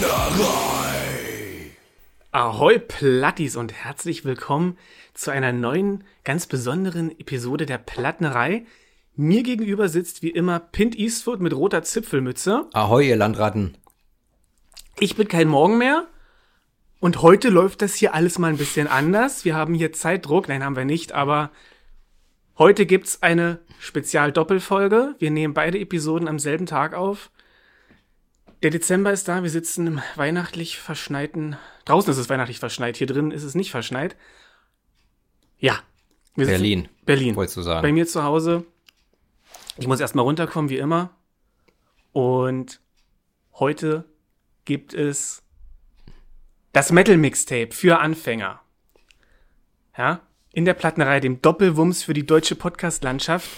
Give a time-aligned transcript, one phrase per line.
[0.00, 1.72] Plattenerei.
[2.30, 4.78] Ahoi Plattis und herzlich willkommen
[5.12, 8.64] zu einer neuen, ganz besonderen Episode der Plattenerei.
[9.14, 12.66] Mir gegenüber sitzt wie immer Pint Eastwood mit roter Zipfelmütze.
[12.72, 13.76] Ahoi, ihr Landratten.
[14.98, 16.06] Ich bin kein Morgen mehr.
[17.00, 19.44] Und heute läuft das hier alles mal ein bisschen anders.
[19.44, 20.48] Wir haben hier Zeitdruck.
[20.48, 21.50] Nein, haben wir nicht, aber
[22.56, 25.16] heute gibt's eine Spezial-Doppelfolge.
[25.18, 27.30] Wir nehmen beide Episoden am selben Tag auf.
[28.62, 29.42] Der Dezember ist da.
[29.42, 31.56] Wir sitzen im weihnachtlich verschneiten.
[31.86, 32.96] Draußen ist es weihnachtlich verschneit.
[32.96, 34.16] Hier drin ist es nicht verschneit.
[35.58, 35.78] Ja.
[36.36, 36.88] Berlin.
[37.04, 37.36] Berlin.
[37.36, 37.82] Wolltest du sagen.
[37.82, 38.64] Bei mir zu Hause.
[39.76, 41.10] Ich muss erstmal runterkommen, wie immer.
[42.12, 42.80] Und
[43.54, 44.04] heute
[44.64, 45.42] gibt es
[46.72, 48.60] das Metal Mixtape für Anfänger.
[49.96, 50.20] Ja,
[50.52, 53.48] in der Plattenerei, dem Doppelwumms für die deutsche Podcast-Landschaft.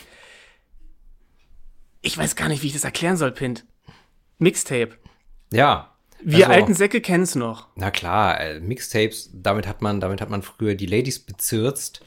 [2.02, 3.64] Ich weiß gar nicht, wie ich das erklären soll, Pint.
[4.42, 4.90] Mixtape.
[5.52, 5.88] Ja.
[6.24, 7.66] Wir Also, alten Säcke kennen's noch.
[7.74, 12.04] Na klar, äh, Mixtapes, damit hat man, damit hat man früher die Ladies bezirzt,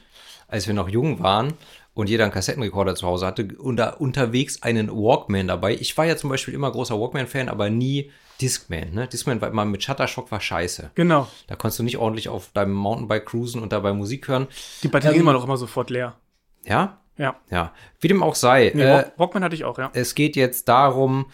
[0.48, 1.52] als wir noch jung waren
[1.92, 5.74] und jeder einen Kassettenrekorder zu Hause hatte und da unterwegs einen Walkman dabei.
[5.74, 8.92] Ich war ja zum Beispiel immer großer Walkman-Fan, aber nie Discman.
[8.92, 9.06] Ne?
[9.08, 10.90] Discman war immer mit Shuttershock war scheiße.
[10.94, 11.26] Genau.
[11.46, 14.46] Da konntest du nicht ordentlich auf deinem Mountainbike cruisen und dabei Musik hören.
[14.82, 16.16] Die Batterien Ähm, waren auch immer sofort leer.
[16.64, 16.98] Ja?
[17.18, 17.36] Ja.
[17.50, 17.72] Ja.
[18.00, 18.72] Wie dem auch sei.
[18.74, 19.90] Nee, äh, Walk- Walkman hatte ich auch, ja.
[19.94, 21.26] Es geht jetzt darum,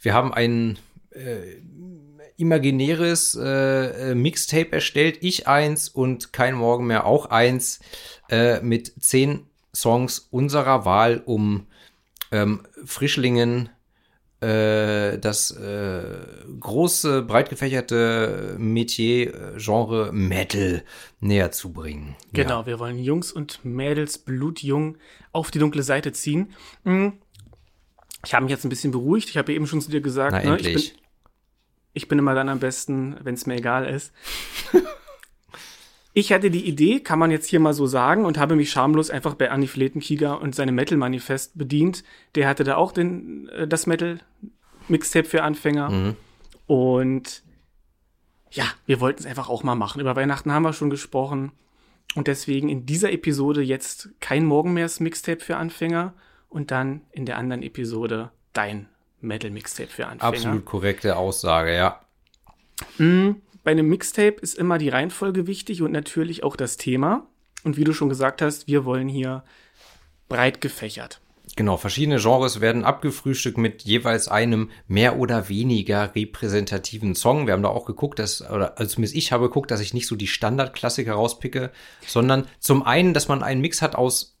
[0.00, 0.78] wir haben ein
[1.10, 1.60] äh,
[2.36, 7.80] imaginäres äh, äh, Mixtape erstellt, ich eins und kein Morgen mehr auch eins,
[8.30, 11.66] äh, mit zehn Songs unserer Wahl, um
[12.32, 13.68] ähm, Frischlingen
[14.40, 16.02] äh, das äh,
[16.58, 20.82] große, breit gefächerte Metier, äh, Genre Metal
[21.20, 22.16] näher zu bringen.
[22.32, 24.96] Genau, wir wollen Jungs und Mädels blutjung
[25.32, 26.54] auf die dunkle Seite ziehen.
[26.84, 27.18] Hm.
[28.24, 29.28] Ich habe mich jetzt ein bisschen beruhigt.
[29.28, 30.82] Ich habe ja eben schon zu dir gesagt, Na, ne, ich, bin,
[31.94, 34.12] ich bin immer dann am besten, wenn es mir egal ist.
[36.12, 39.10] ich hatte die Idee, kann man jetzt hier mal so sagen, und habe mich schamlos
[39.10, 42.04] einfach bei Anni Fletenkieger und seinem Metal-Manifest bedient.
[42.34, 45.90] Der hatte da auch den, äh, das Metal-Mixtape für Anfänger.
[45.90, 46.16] Mhm.
[46.66, 47.42] Und
[48.50, 50.00] ja, wir wollten es einfach auch mal machen.
[50.00, 51.52] Über Weihnachten haben wir schon gesprochen.
[52.16, 56.12] Und deswegen in dieser Episode jetzt kein Morgen mehr das Mixtape für Anfänger
[56.50, 58.88] und dann in der anderen Episode dein
[59.20, 60.34] Metal Mixtape für Anfänger.
[60.34, 62.00] Absolut korrekte Aussage, ja.
[62.98, 67.26] Bei einem Mixtape ist immer die Reihenfolge wichtig und natürlich auch das Thema.
[67.62, 69.44] Und wie du schon gesagt hast, wir wollen hier
[70.28, 71.20] breit gefächert.
[71.56, 77.46] Genau, verschiedene Genres werden abgefrühstückt mit jeweils einem mehr oder weniger repräsentativen Song.
[77.46, 80.06] Wir haben da auch geguckt, dass, oder also zumindest ich habe geguckt, dass ich nicht
[80.06, 81.70] so die Standardklassiker rauspicke,
[82.06, 84.39] sondern zum einen, dass man einen Mix hat aus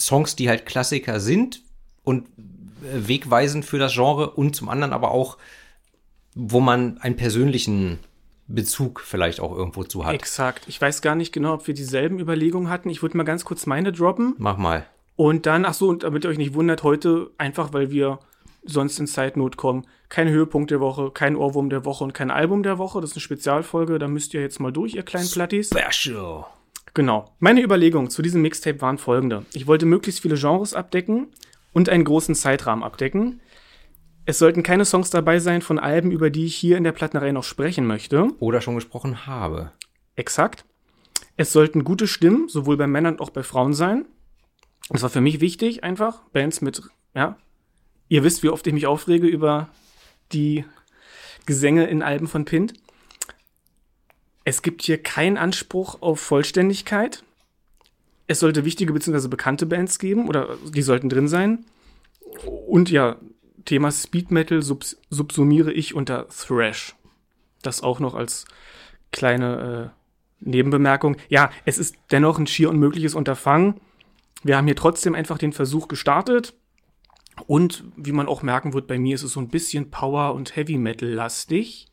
[0.00, 1.62] Songs, die halt Klassiker sind
[2.02, 5.38] und äh, wegweisend für das Genre und zum anderen aber auch,
[6.34, 7.98] wo man einen persönlichen
[8.46, 10.14] Bezug vielleicht auch irgendwo zu hat.
[10.14, 10.64] Exakt.
[10.68, 12.90] Ich weiß gar nicht genau, ob wir dieselben Überlegungen hatten.
[12.90, 14.34] Ich würde mal ganz kurz meine droppen.
[14.38, 14.86] Mach mal.
[15.16, 18.18] Und dann, ach so, und damit ihr euch nicht wundert, heute einfach, weil wir
[18.64, 22.62] sonst in Zeitnot kommen, kein Höhepunkt der Woche, kein Ohrwurm der Woche und kein Album
[22.62, 23.00] der Woche.
[23.00, 25.70] Das ist eine Spezialfolge, da müsst ihr jetzt mal durch, ihr kleinen Plattis.
[25.70, 26.46] Special.
[26.94, 27.34] Genau.
[27.38, 29.44] Meine Überlegungen zu diesem Mixtape waren folgende.
[29.52, 31.28] Ich wollte möglichst viele Genres abdecken
[31.72, 33.40] und einen großen Zeitrahmen abdecken.
[34.26, 37.32] Es sollten keine Songs dabei sein von Alben, über die ich hier in der Plattenerei
[37.32, 38.28] noch sprechen möchte.
[38.38, 39.72] Oder schon gesprochen habe.
[40.16, 40.64] Exakt.
[41.36, 44.04] Es sollten gute Stimmen, sowohl bei Männern als auch bei Frauen sein.
[44.90, 46.22] Das war für mich wichtig, einfach.
[46.32, 46.82] Bands mit,
[47.14, 47.36] ja.
[48.08, 49.68] Ihr wisst, wie oft ich mich aufrege über
[50.32, 50.64] die
[51.46, 52.74] Gesänge in Alben von Pint.
[54.44, 57.22] Es gibt hier keinen Anspruch auf Vollständigkeit.
[58.26, 59.28] Es sollte wichtige bzw.
[59.28, 61.66] bekannte Bands geben oder die sollten drin sein.
[62.66, 63.16] Und ja,
[63.64, 66.94] Thema Speed Metal subs subsumiere ich unter Thrash.
[67.62, 68.46] Das auch noch als
[69.12, 71.16] kleine äh, Nebenbemerkung.
[71.28, 73.80] Ja, es ist dennoch ein schier unmögliches Unterfangen.
[74.42, 76.54] Wir haben hier trotzdem einfach den Versuch gestartet.
[77.46, 80.56] Und wie man auch merken wird, bei mir ist es so ein bisschen Power- und
[80.56, 81.88] Heavy Metal-lastig.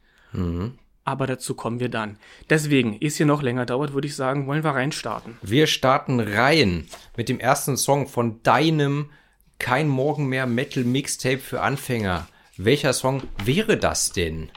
[1.08, 2.18] Aber dazu kommen wir dann.
[2.50, 5.38] Deswegen, ehe es hier noch länger dauert, würde ich sagen, wollen wir reinstarten.
[5.42, 9.10] Wir starten rein mit dem ersten Song von deinem
[9.58, 12.28] Kein Morgen mehr Metal Mixtape für Anfänger.
[12.58, 14.50] Welcher Song wäre das denn?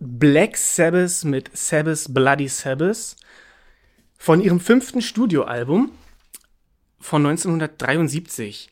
[0.00, 3.14] Black Sabbath mit Sabbath Bloody Sabbath
[4.18, 5.92] von ihrem fünften Studioalbum
[6.98, 8.70] von 1973.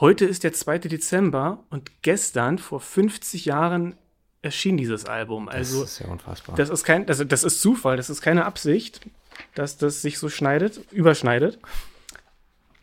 [0.00, 0.80] Heute ist der 2.
[0.80, 3.94] Dezember und gestern, vor 50 Jahren,
[4.42, 5.48] erschien dieses Album.
[5.48, 6.56] Also, das ist ja unfassbar.
[6.56, 9.00] das ist kein, das, das ist Zufall, das ist keine Absicht,
[9.54, 11.58] dass das sich so schneidet, überschneidet.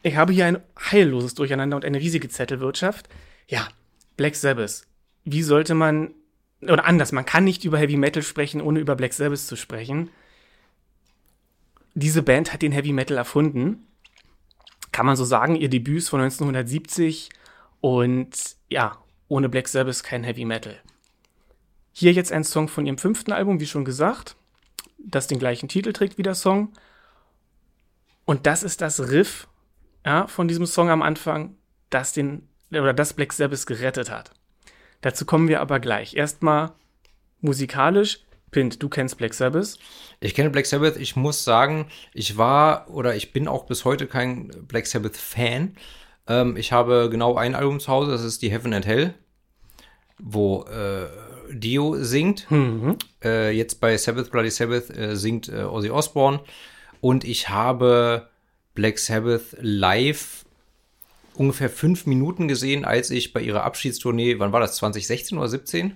[0.02, 3.10] Ich habe hier ein heilloses Durcheinander und eine riesige Zettelwirtschaft.
[3.48, 3.68] Ja,
[4.16, 4.84] Black Sabbath.
[5.26, 6.14] Wie sollte man
[6.62, 10.10] oder anders, man kann nicht über Heavy Metal sprechen, ohne über Black Sabbath zu sprechen.
[11.94, 13.88] Diese Band hat den Heavy Metal erfunden.
[14.92, 17.30] Kann man so sagen, ihr Debüt ist von 1970
[17.82, 18.98] und ja,
[19.28, 20.78] ohne Black Sabbath kein Heavy Metal.
[22.00, 24.38] Hier jetzt ein Song von ihrem fünften Album, wie schon gesagt,
[25.00, 26.72] das den gleichen Titel trägt wie der Song.
[28.24, 29.50] Und das ist das Riff
[30.06, 31.58] ja, von diesem Song am Anfang,
[31.90, 34.32] das den oder das Black Sabbath gerettet hat.
[35.02, 36.16] Dazu kommen wir aber gleich.
[36.16, 36.72] Erstmal
[37.42, 38.22] musikalisch.
[38.52, 39.78] Pint, du kennst Black Sabbath.
[40.22, 40.96] Ich kenne Black Sabbath.
[40.96, 45.76] Ich muss sagen, ich war oder ich bin auch bis heute kein Black Sabbath-Fan.
[46.28, 49.16] Ähm, ich habe genau ein Album zu Hause, das ist die Heaven and Hell,
[50.18, 51.10] wo äh,
[51.52, 52.50] Dio singt.
[52.52, 52.98] Mhm.
[53.24, 56.40] Äh, jetzt bei Sabbath Bloody Sabbath äh, singt äh, Ozzy Osbourne.
[57.02, 58.28] Und ich habe
[58.76, 60.46] Black Sabbath live
[61.34, 65.94] ungefähr fünf Minuten gesehen, als ich bei ihrer Abschiedstournee, wann war das, 2016 oder 17,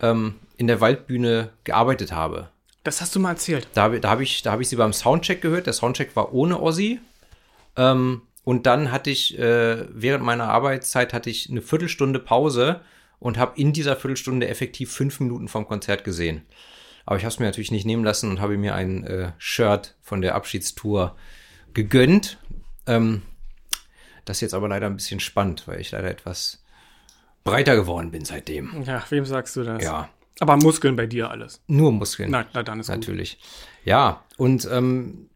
[0.00, 2.48] ähm, in der Waldbühne gearbeitet habe.
[2.82, 3.68] Das hast du mal erzählt.
[3.74, 5.66] Da, da habe ich, hab ich sie beim Soundcheck gehört.
[5.66, 7.00] Der Soundcheck war ohne Ozzy.
[7.76, 12.80] Ähm, und dann hatte ich, äh, während meiner Arbeitszeit hatte ich eine Viertelstunde Pause
[13.24, 16.42] und habe in dieser Viertelstunde effektiv fünf Minuten vom Konzert gesehen.
[17.06, 19.96] Aber ich habe es mir natürlich nicht nehmen lassen und habe mir ein äh, Shirt
[20.02, 21.16] von der Abschiedstour
[21.72, 22.36] gegönnt.
[22.86, 23.22] Ähm,
[24.26, 26.62] das ist jetzt aber leider ein bisschen spannend, weil ich leider etwas
[27.44, 28.82] breiter geworden bin seitdem.
[28.82, 29.82] Ja, wem sagst du das?
[29.82, 30.10] Ja.
[30.40, 31.62] Aber Muskeln bei dir alles.
[31.66, 32.30] Nur Muskeln.
[32.30, 33.38] Na, na dann ist Natürlich.
[33.38, 33.48] Gut.
[33.86, 35.30] Ja, und ähm,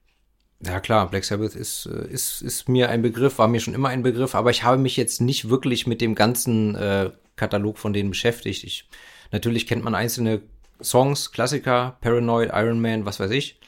[0.65, 3.89] ja klar, Black Sabbath ist, äh, ist, ist mir ein Begriff, war mir schon immer
[3.89, 7.93] ein Begriff, aber ich habe mich jetzt nicht wirklich mit dem ganzen äh, Katalog von
[7.93, 8.65] denen beschäftigt.
[8.65, 8.89] Ich,
[9.31, 10.43] natürlich kennt man einzelne
[10.83, 13.61] Songs, Klassiker, Paranoid, Iron Man, was weiß ich.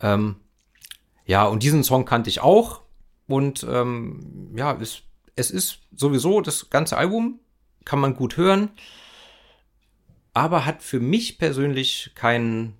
[0.00, 0.36] Ähm,
[1.26, 2.82] ja, und diesen Song kannte ich auch.
[3.26, 5.02] Und ähm, ja, es,
[5.36, 7.40] es ist sowieso das ganze Album,
[7.84, 8.70] kann man gut hören,
[10.34, 12.74] aber hat für mich persönlich keinen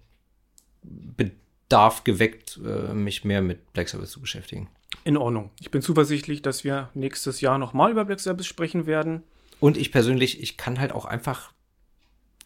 [1.73, 4.69] Bedarf geweckt, äh, mich mehr mit Black Sabbath zu beschäftigen.
[5.05, 5.49] In Ordnung.
[5.59, 9.23] Ich bin zuversichtlich, dass wir nächstes Jahr nochmal über Black Sabbath sprechen werden.
[9.59, 11.51] Und ich persönlich, ich kann halt auch einfach,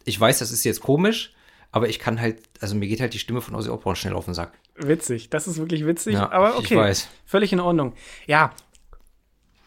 [0.05, 1.33] ich weiß, das ist jetzt komisch,
[1.73, 4.23] aber ich kann halt, also mir geht halt die Stimme von Ozzy Osbourne schnell auf
[4.23, 4.53] den Sack.
[4.75, 6.93] Witzig, das ist wirklich witzig, Ja, aber okay.
[7.25, 7.95] Völlig in Ordnung.
[8.27, 8.51] Ja,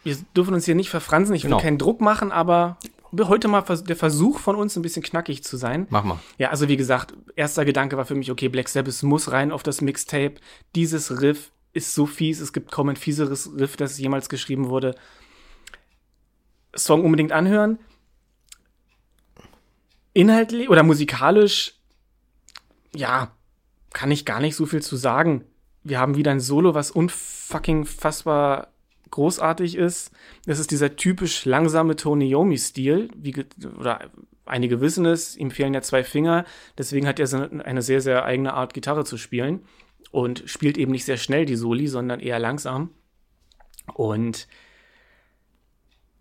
[0.03, 1.61] wir dürfen uns hier nicht verfransen, ich will Genau.
[1.61, 2.77] keinen Druck machen, aber
[3.19, 5.87] heute mal der Versuch von uns, ein bisschen knackig zu sein.
[5.89, 6.19] Mach mal.
[6.37, 9.63] Ja, also wie gesagt, erster Gedanke war für mich, okay, Black Sabbath muss rein auf
[9.63, 10.35] das Mixtape.
[10.75, 14.95] Dieses Riff ist so fies, es gibt kaum ein fieseres Riff, das jemals geschrieben wurde.
[16.75, 17.79] Song unbedingt anhören.
[20.13, 21.75] Inhaltlich oder musikalisch,
[22.93, 23.31] ja,
[23.93, 25.45] kann ich gar nicht so viel zu sagen.
[25.83, 28.70] Wir haben wieder ein Solo, was unfucking fassbar
[29.11, 30.11] großartig ist.
[30.45, 33.09] Das ist dieser typisch langsame Tony Yomi-Stil,
[33.79, 34.11] oder
[34.45, 36.45] einige wissen es, ihm fehlen ja zwei Finger,
[36.77, 39.63] deswegen hat er eine sehr, sehr eigene Art, Gitarre zu spielen
[40.11, 42.89] und spielt eben nicht sehr schnell die Soli, sondern eher langsam.
[43.93, 44.47] Und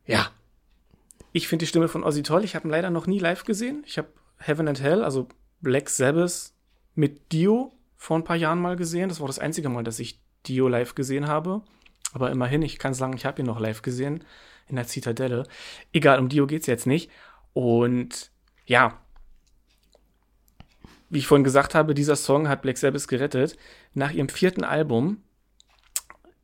[0.07, 0.31] ja,
[1.33, 2.45] ich finde die Stimme von Ozzy toll.
[2.45, 3.85] Ich habe ihn leider noch nie live gesehen.
[3.87, 4.09] Ich habe
[4.39, 5.29] Heaven and Hell, also
[5.61, 6.53] Black Sabbath,
[6.95, 9.09] mit Dio vor ein paar Jahren mal gesehen.
[9.09, 11.63] Das war das einzige Mal, dass ich Dio live gesehen habe.
[12.13, 14.25] Aber immerhin, ich kann sagen, ich habe ihn noch live gesehen
[14.69, 15.47] in der Zitadelle.
[15.93, 17.11] Egal, um Dio geht's jetzt nicht.
[17.53, 18.31] Und
[18.67, 18.99] ja,
[21.09, 23.57] wie ich vorhin gesagt habe, dieser Song hat Black Sabbath gerettet.
[23.95, 25.23] Nach ihrem vierten Album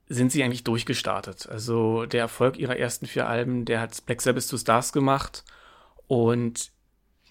[0.08, 1.48] sind sie eigentlich durchgestartet.
[1.48, 5.44] Also der Erfolg ihrer ersten vier Alben, der hat Black Sabbath zu Stars gemacht
[6.06, 6.72] und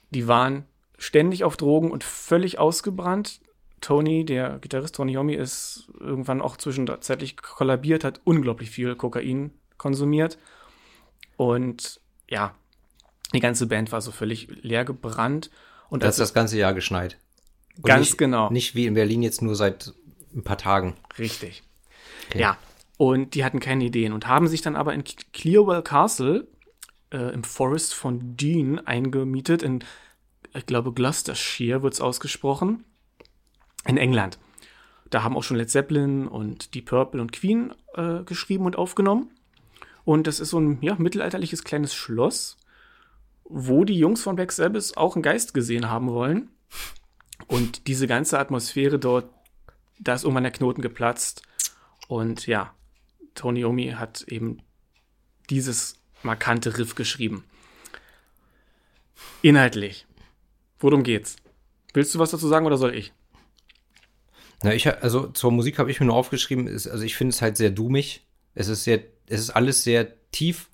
[0.09, 0.65] die waren
[0.97, 3.41] ständig auf Drogen und völlig ausgebrannt.
[3.85, 10.39] Tony, der Gitarrist Tony Yomi, ist irgendwann auch zwischenzeitlich kollabiert, hat unglaublich viel Kokain konsumiert
[11.37, 12.55] und ja,
[13.31, 15.51] die ganze Band war so völlig leer gebrannt
[15.89, 17.19] und Das ist als das ganze Jahr geschneit.
[17.75, 18.49] Und Ganz nicht, genau.
[18.49, 19.93] Nicht wie in Berlin jetzt nur seit
[20.33, 20.95] ein paar Tagen.
[21.19, 21.61] Richtig.
[22.29, 22.39] Okay.
[22.39, 22.57] Ja.
[22.97, 26.47] Und die hatten keine Ideen und haben sich dann aber in Clearwell Castle
[27.11, 29.61] äh, im Forest von Dean eingemietet.
[29.61, 29.83] In,
[30.55, 32.83] ich glaube, Gloucestershire wird es ausgesprochen.
[33.87, 34.39] In England.
[35.09, 39.29] Da haben auch schon Led Zeppelin und die Purple und Queen äh, geschrieben und aufgenommen.
[40.03, 42.57] Und das ist so ein ja, mittelalterliches kleines Schloss,
[43.43, 46.49] wo die Jungs von Black Sabbath auch einen Geist gesehen haben wollen.
[47.47, 49.29] Und diese ganze Atmosphäre dort,
[49.99, 51.43] da ist irgendwann der Knoten geplatzt.
[52.07, 52.73] Und ja,
[53.33, 54.59] Tony Yomi hat eben
[55.49, 57.43] dieses markante Riff geschrieben.
[59.41, 60.07] Inhaltlich.
[60.79, 61.35] Worum geht's?
[61.93, 63.13] Willst du was dazu sagen oder soll ich?
[64.65, 67.41] Na, ich, also zur Musik habe ich mir nur aufgeschrieben, ist, also ich finde es
[67.43, 68.25] halt sehr dummig.
[68.55, 70.71] Es ist sehr, es ist alles sehr tief,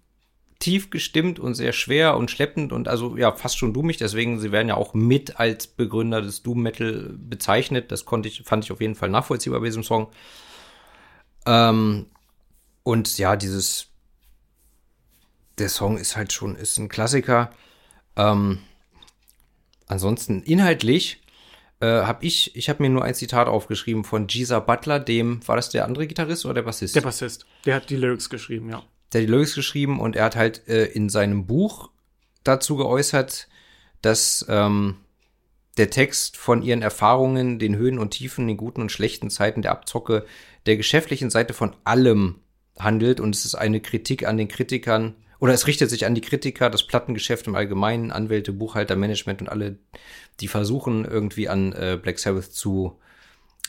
[0.60, 3.98] tief gestimmt und sehr schwer und schleppend und also ja fast schon doomig.
[3.98, 7.92] Deswegen, sie werden ja auch mit als Begründer des Doom Metal bezeichnet.
[7.92, 10.10] Das konnte ich, fand ich auf jeden Fall nachvollziehbar bei diesem Song.
[11.46, 12.06] Ähm,
[12.84, 13.88] und ja, dieses,
[15.58, 17.52] der Song ist halt schon, ist ein Klassiker.
[18.16, 18.60] Ähm,
[19.88, 21.21] ansonsten inhaltlich
[21.82, 25.56] äh, habe ich, ich habe mir nur ein Zitat aufgeschrieben von Gisa Butler, dem, war
[25.56, 26.96] das der andere Gitarrist oder der Bassist?
[26.96, 27.46] Der Bassist.
[27.66, 28.84] Der hat die Lyrics geschrieben, ja.
[29.12, 31.90] Der hat die Lyrics geschrieben und er hat halt äh, in seinem Buch
[32.44, 33.48] dazu geäußert,
[34.02, 34.98] dass ähm,
[35.78, 39.72] der Text von ihren Erfahrungen, den Höhen und Tiefen, den guten und schlechten Zeiten der
[39.72, 40.26] Abzocke,
[40.66, 42.40] der geschäftlichen Seite von allem
[42.78, 46.22] handelt und es ist eine Kritik an den Kritikern oder es richtet sich an die
[46.22, 49.80] Kritiker, das Plattengeschäft im Allgemeinen, Anwälte, Buchhalter, Management und alle,
[50.40, 53.00] die versuchen irgendwie an äh, Black Sabbath zu,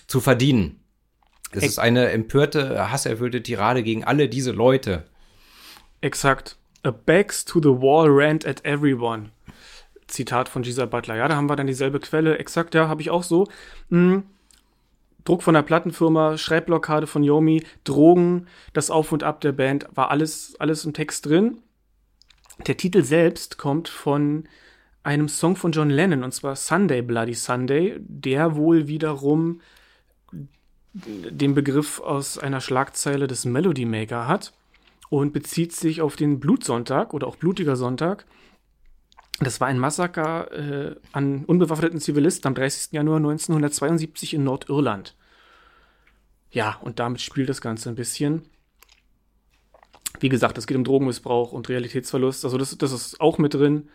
[0.06, 0.80] zu verdienen.
[1.50, 5.04] Es ist eine empörte, hasserfüllte Tirade gegen alle diese Leute.
[6.02, 6.56] Exakt.
[6.82, 9.30] A backs to the wall rant at everyone.
[10.08, 11.16] Zitat von Gisa Butler.
[11.16, 12.38] Ja, da haben wir dann dieselbe Quelle.
[12.38, 13.48] Exakt, ja, habe ich auch so.
[13.88, 14.24] Hm.
[15.24, 20.10] Druck von der Plattenfirma, Schreibblockade von Yomi, Drogen, das Auf und Ab der Band, war
[20.10, 21.58] alles, alles im Text drin.
[22.66, 24.48] Der Titel selbst kommt von
[25.02, 29.60] einem Song von John Lennon, und zwar Sunday Bloody Sunday, der wohl wiederum
[30.92, 34.52] den Begriff aus einer Schlagzeile des Melody Maker hat
[35.08, 38.26] und bezieht sich auf den Blutsonntag oder auch Blutiger Sonntag.
[39.40, 42.92] Das war ein Massaker äh, an unbewaffneten Zivilisten am 30.
[42.92, 45.16] Januar 1972 in Nordirland.
[46.50, 48.42] Ja, und damit spielt das Ganze ein bisschen.
[50.20, 52.44] Wie gesagt, es geht um Drogenmissbrauch und Realitätsverlust.
[52.44, 53.88] Also das, das ist auch mit drin.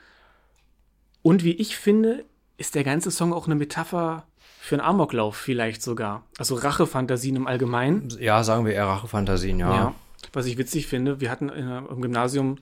[1.21, 2.25] Und wie ich finde,
[2.57, 4.25] ist der ganze Song auch eine Metapher
[4.59, 6.23] für einen Amoklauf vielleicht sogar.
[6.37, 8.09] Also Rachefantasien im Allgemeinen.
[8.19, 9.73] Ja, sagen wir eher Rachefantasien, ja.
[9.73, 9.95] ja
[10.33, 12.57] was ich witzig finde, wir hatten im Gymnasium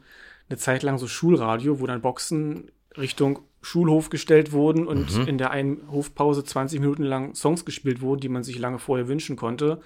[0.49, 5.27] eine Zeit lang so Schulradio, wo dann Boxen Richtung Schulhof gestellt wurden und mhm.
[5.27, 9.07] in der einen Hofpause 20 Minuten lang Songs gespielt wurden, die man sich lange vorher
[9.07, 9.81] wünschen konnte.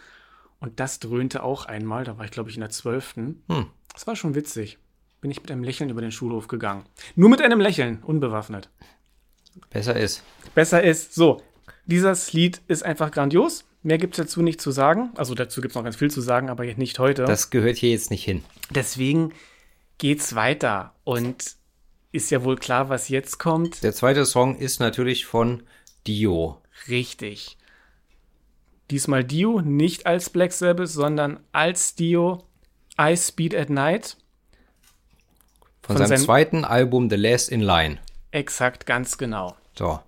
[0.59, 3.15] Und das dröhnte auch einmal, da war ich glaube ich in der 12.
[3.15, 3.37] Hm.
[3.93, 4.77] Das war schon witzig.
[5.21, 6.83] Bin ich mit einem Lächeln über den Schulhof gegangen.
[7.15, 8.69] Nur mit einem Lächeln, unbewaffnet.
[9.69, 10.23] Besser ist.
[10.55, 11.15] Besser ist.
[11.15, 11.41] So,
[11.85, 13.65] dieses Lied ist einfach grandios.
[13.81, 15.11] Mehr gibt es dazu nicht zu sagen.
[15.15, 17.23] Also dazu gibt es noch ganz viel zu sagen, aber nicht heute.
[17.23, 18.43] Das gehört hier jetzt nicht hin.
[18.71, 19.31] Deswegen
[19.99, 20.95] geht's weiter.
[21.03, 21.55] Und
[22.11, 23.83] ist ja wohl klar, was jetzt kommt.
[23.83, 25.61] Der zweite Song ist natürlich von
[26.07, 26.61] Dio.
[26.87, 27.57] Richtig.
[28.89, 32.47] Diesmal Dio, nicht als Black Sabbath, sondern als Dio
[32.99, 34.17] I Speed at Night.
[35.83, 37.99] Von, von seinem, seinem zweiten Album The Last in Line.
[38.31, 39.55] Exakt, ganz genau.
[39.77, 39.99] So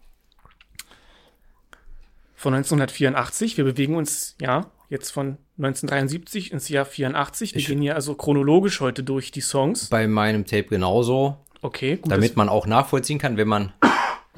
[2.42, 3.58] von 1984.
[3.58, 7.54] Wir bewegen uns ja jetzt von 1973 ins Jahr 84.
[7.54, 9.88] Wir ich gehen hier also chronologisch heute durch die Songs.
[9.88, 11.38] Bei meinem Tape genauso.
[11.62, 12.12] Okay, gut.
[12.12, 13.72] Damit man auch nachvollziehen kann, wenn man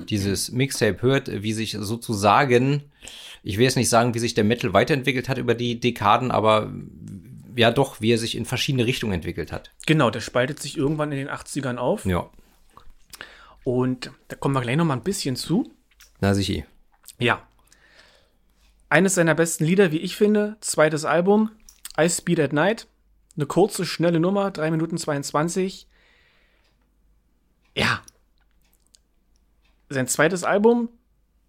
[0.09, 2.83] dieses Mixtape hört, wie sich sozusagen,
[3.41, 6.71] ich will jetzt nicht sagen, wie sich der Metal weiterentwickelt hat über die Dekaden, aber
[7.55, 9.71] ja doch, wie er sich in verschiedene Richtungen entwickelt hat.
[9.87, 12.05] Genau, der spaltet sich irgendwann in den 80ern auf.
[12.05, 12.29] Ja.
[13.63, 15.71] Und da kommen wir gleich noch mal ein bisschen zu.
[16.19, 16.63] Na sicher.
[17.17, 17.41] Ja,
[18.93, 21.49] eines seiner besten Lieder, wie ich finde, zweites Album,
[21.99, 22.87] I Speed at Night.
[23.35, 25.87] Eine kurze, schnelle Nummer, 3 Minuten 22.
[27.75, 28.03] Ja.
[29.89, 30.89] Sein zweites Album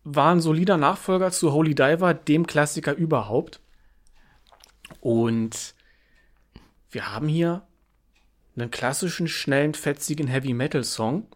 [0.04, 3.60] war ein solider Nachfolger zu Holy Diver, dem Klassiker überhaupt.
[5.00, 5.74] Und
[6.90, 7.66] wir haben hier
[8.56, 11.26] einen klassischen, schnellen, fetzigen Heavy Metal Song.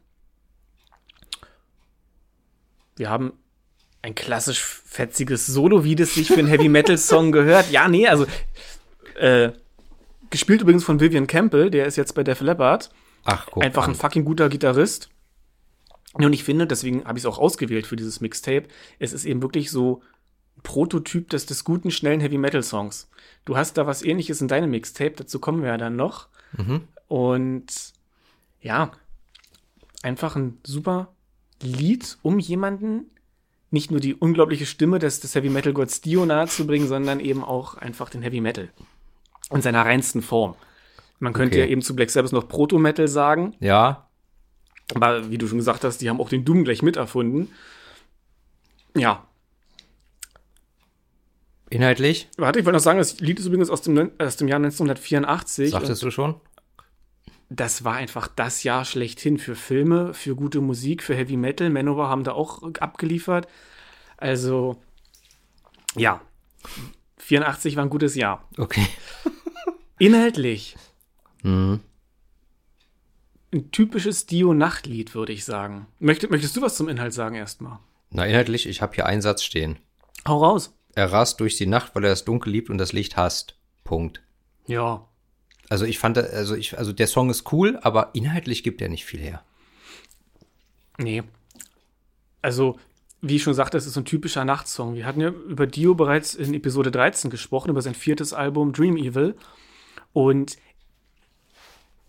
[2.96, 3.34] Wir haben
[4.08, 7.70] ein klassisch fetziges Solo, wie das sich für einen Heavy Metal Song gehört.
[7.70, 8.26] Ja, nee, also
[9.16, 9.50] äh,
[10.30, 12.90] gespielt übrigens von Vivian Campbell, der ist jetzt bei Def Leppard.
[13.24, 13.90] Ach, guck Einfach an.
[13.90, 15.10] ein fucking guter Gitarrist.
[16.14, 18.64] Und ich finde, deswegen habe ich es auch ausgewählt für dieses Mixtape.
[18.98, 20.02] Es ist eben wirklich so
[20.56, 23.08] ein Prototyp des, des guten, schnellen Heavy Metal Songs.
[23.44, 26.28] Du hast da was ähnliches in deinem Mixtape, dazu kommen wir ja dann noch.
[26.56, 26.82] Mhm.
[27.08, 27.66] Und
[28.60, 28.90] ja,
[30.02, 31.12] einfach ein super
[31.62, 33.10] Lied, um jemanden
[33.70, 37.74] nicht nur die unglaubliche Stimme des, des Heavy Metal Gods Dio nahezubringen, sondern eben auch
[37.74, 38.70] einfach den Heavy Metal.
[39.50, 40.54] In seiner reinsten Form.
[41.18, 41.64] Man könnte okay.
[41.64, 43.54] ja eben zu Black Sabbath noch Proto-Metal sagen.
[43.60, 44.08] Ja.
[44.94, 47.50] Aber wie du schon gesagt hast, die haben auch den Doom gleich miterfunden.
[48.96, 49.26] Ja.
[51.70, 52.28] Inhaltlich?
[52.38, 55.70] Warte, ich wollte noch sagen, das Lied ist übrigens aus dem, aus dem Jahr 1984.
[55.70, 56.36] Sagtest du schon?
[57.50, 61.70] Das war einfach das Jahr schlechthin für Filme, für gute Musik, für Heavy Metal.
[61.70, 63.48] Manowar haben da auch abgeliefert.
[64.16, 64.82] Also,
[65.96, 66.20] ja,
[67.18, 68.46] 84 war ein gutes Jahr.
[68.58, 68.86] Okay.
[69.98, 70.76] Inhaltlich.
[71.42, 71.80] Mhm.
[73.54, 75.86] ein typisches Dio-Nachtlied, würde ich sagen.
[76.00, 77.78] Möchtest, möchtest du was zum Inhalt sagen erstmal?
[78.10, 79.78] Na, inhaltlich, ich habe hier einen Satz stehen.
[80.26, 80.74] Hau raus.
[80.94, 83.56] Er rast durch die Nacht, weil er das Dunkel liebt und das Licht hasst.
[83.84, 84.20] Punkt.
[84.66, 85.07] Ja.
[85.68, 89.04] Also ich fand, also ich, also der Song ist cool, aber inhaltlich gibt er nicht
[89.04, 89.42] viel her.
[90.96, 91.22] Nee.
[92.40, 92.78] Also,
[93.20, 94.94] wie ich schon sagte, es ist so ein typischer Nachtsong.
[94.94, 98.96] Wir hatten ja über Dio bereits in Episode 13 gesprochen, über sein viertes Album Dream
[98.96, 99.34] Evil.
[100.12, 100.56] Und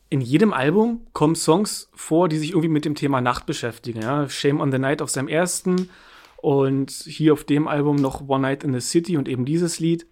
[0.09, 4.01] in jedem Album kommen Songs vor, die sich irgendwie mit dem Thema Nacht beschäftigen.
[4.01, 4.27] Ja?
[4.29, 5.89] Shame on the Night auf seinem ersten
[6.37, 10.07] und hier auf dem Album noch One Night in the City und eben dieses Lied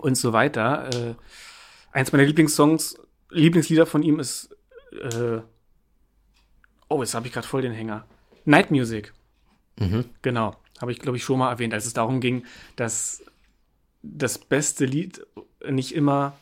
[0.00, 0.90] und so weiter.
[0.92, 1.14] Äh,
[1.94, 2.98] eins meiner Lieblingssongs,
[3.30, 4.54] Lieblingslieder von ihm ist
[4.92, 5.40] äh,
[6.88, 8.04] Oh, jetzt habe ich gerade voll den Hänger.
[8.44, 9.12] Night Music.
[9.78, 10.04] Mhm.
[10.22, 10.56] Genau.
[10.80, 12.44] Habe ich, glaube ich, schon mal erwähnt, als es darum ging,
[12.76, 13.22] dass
[14.02, 15.26] das beste Lied
[15.68, 16.36] nicht immer,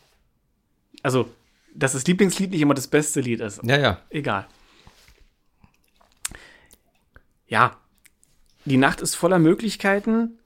[1.03, 1.31] also,
[1.75, 3.61] dass das Lieblingslied nicht immer das beste Lied ist.
[3.63, 4.01] Ja, ja.
[4.11, 4.47] Egal.
[7.47, 7.77] Ja.
[8.65, 10.39] Die Nacht ist voller Möglichkeiten.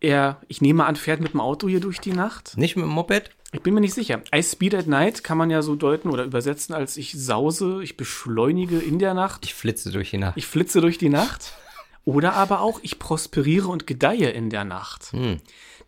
[0.00, 2.56] Er, ich nehme an, fährt mit dem Auto hier durch die Nacht.
[2.56, 3.30] Nicht mit dem Moped?
[3.52, 4.22] Ich bin mir nicht sicher.
[4.34, 7.96] I speed at night kann man ja so deuten oder übersetzen als ich sause, ich
[7.98, 10.36] beschleunige in der Nacht, Ich flitze durch die Nacht.
[10.36, 11.52] ich flitze durch die Nacht.
[12.04, 15.12] Oder aber auch, ich prosperiere und gedeihe in der Nacht.
[15.12, 15.36] Hm.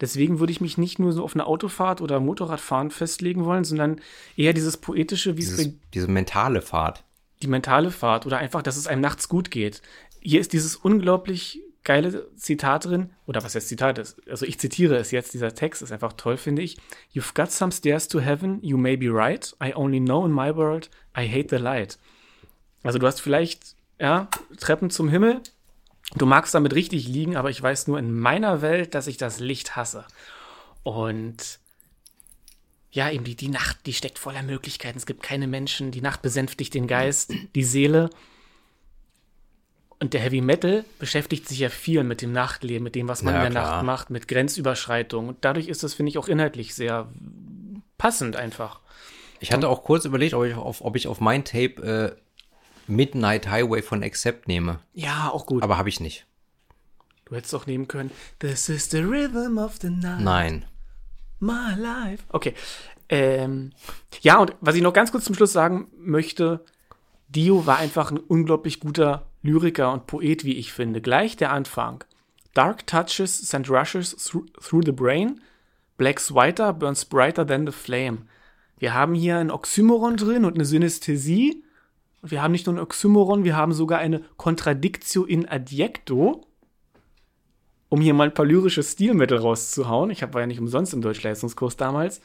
[0.01, 4.01] Deswegen würde ich mich nicht nur so auf eine Autofahrt oder Motorradfahren festlegen wollen, sondern
[4.37, 7.03] eher dieses poetische, wie es Dieses, bei diese mentale Fahrt.
[7.43, 9.83] die mentale Fahrt oder einfach, dass es einem nachts gut geht.
[10.21, 14.97] Hier ist dieses unglaublich geile Zitat drin, oder was heißt Zitat ist, also ich zitiere
[14.97, 16.79] es jetzt, dieser Text ist einfach toll, finde ich.
[17.15, 20.55] You've got some stairs to heaven, you may be right, I only know in my
[20.55, 21.99] world, I hate the light.
[22.83, 25.41] Also du hast vielleicht, ja, Treppen zum Himmel,
[26.17, 29.39] du magst damit richtig liegen, aber ich weiß nur in meiner Welt, dass ich das
[29.39, 30.05] Licht hasse.
[30.83, 31.61] Und
[32.91, 34.99] ja, eben die, die Nacht, die steckt voller Möglichkeiten.
[34.99, 35.91] Es gibt keine Menschen.
[35.91, 38.09] Die Nacht besänftigt den Geist, die Seele.
[40.05, 43.33] Und der Heavy Metal beschäftigt sich ja viel mit dem Nachtleben, mit dem, was man
[43.33, 43.77] Ja, in der klar.
[43.77, 45.29] Nacht macht, mit Grenzüberschreitung.
[45.29, 47.09] Und dadurch ist das, finde ich, auch inhaltlich sehr
[47.97, 48.81] passend einfach.
[49.41, 52.21] Ich hatte auch kurz überlegt, ob ich auf, ob ich auf mein Tape äh,
[52.87, 54.79] Midnight Highway von Accept nehme.
[54.93, 55.63] Ja, auch gut.
[55.63, 56.27] Aber habe ich nicht.
[57.25, 58.11] du hättest auch nehmen können.
[58.41, 60.21] This is the rhythm of the night.
[60.21, 60.67] Nein.
[61.41, 62.25] My life.
[62.29, 62.53] Okay.
[63.09, 63.73] Ähm,
[64.21, 66.63] ja, und was ich noch ganz kurz zum Schluss sagen möchte,
[67.29, 71.01] Dio war einfach ein unglaublich guter Lyriker und Poet, wie ich finde.
[71.01, 72.03] Gleich der Anfang.
[72.55, 75.41] Dark touches send rushes through, the brain.
[75.97, 78.23] Black whiter burns brighter than the flame.
[78.79, 81.63] Wir haben hier ein Oxymoron drin und eine Synästhesie.
[82.23, 86.45] Wir haben nicht nur ein Oxymoron, wir haben sogar eine Contradictio in adjecto
[87.95, 90.11] um hier mal ein paar lyrische Stilmittel rauszuhauen.
[90.11, 92.21] Ich war ja nicht umsonst im Deutschleistungskurs damals.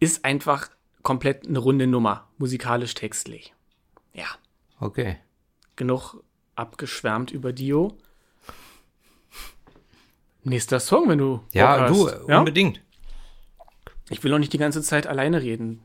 [0.00, 0.70] Ist einfach
[1.02, 3.52] komplett eine runde Nummer, musikalisch textlich.
[4.14, 4.26] Ja,
[4.80, 5.16] Okay.
[5.76, 6.22] genug
[6.56, 7.96] abgeschwärmt über Dio.
[10.44, 12.38] Nächster Song, wenn du Ja, du, ja?
[12.38, 12.80] unbedingt.
[14.10, 15.82] Ich will auch nicht die ganze Zeit alleine reden.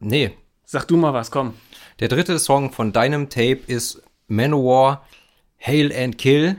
[0.00, 0.30] Nee.
[0.64, 1.54] Sag du mal was, komm.
[2.00, 5.06] Der dritte Song von deinem Tape ist Manowar
[5.60, 6.56] Hail and Kill.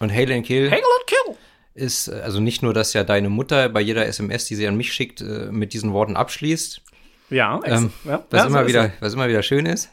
[0.00, 1.36] Und Hail and Kill Hagel und Kill!
[1.74, 4.76] ist äh, also nicht nur, dass ja deine Mutter bei jeder SMS, die sie an
[4.76, 6.82] mich schickt, äh, mit diesen Worten abschließt,
[7.30, 9.90] Ja, ähm, ja, was ja, immer so wieder, was immer wieder schön ist.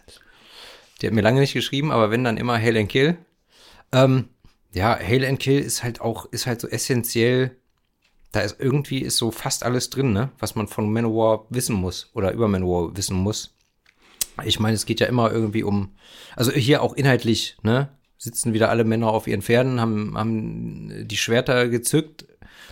[1.01, 3.17] Die hat mir lange nicht geschrieben, aber wenn dann immer Hail and Kill.
[3.91, 4.29] Ähm,
[4.73, 7.57] ja, Hail and Kill ist halt auch, ist halt so essentiell.
[8.31, 12.09] Da ist irgendwie ist so fast alles drin, ne, was man von Manowar wissen muss
[12.13, 13.55] oder über Manowar wissen muss.
[14.45, 15.89] Ich meine, es geht ja immer irgendwie um,
[16.37, 21.17] also hier auch inhaltlich, ne, sitzen wieder alle Männer auf ihren Pferden, haben, haben die
[21.17, 22.25] Schwerter gezückt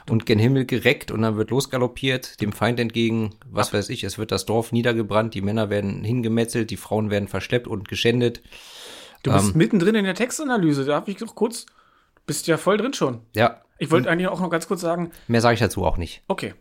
[0.10, 4.18] und gen Himmel gereckt und dann wird losgaloppiert, dem Feind entgegen, was weiß ich, es
[4.18, 8.42] wird das Dorf niedergebrannt, die Männer werden hingemetzelt, die Frauen werden verschleppt und geschändet.
[9.24, 10.86] Du ähm, bist mittendrin in der Textanalyse.
[10.86, 11.66] Darf ich noch kurz?
[11.66, 13.22] Du bist ja voll drin schon.
[13.36, 16.22] Ja, Ich wollte eigentlich auch noch ganz kurz sagen, mehr sage ich dazu auch nicht.
[16.28, 16.54] Okay.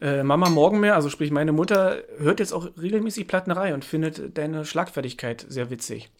[0.00, 4.64] Äh, Mama Morgenmeer, also sprich meine Mutter, hört jetzt auch regelmäßig Plattenerei und findet deine
[4.64, 6.10] Schlagfertigkeit sehr witzig.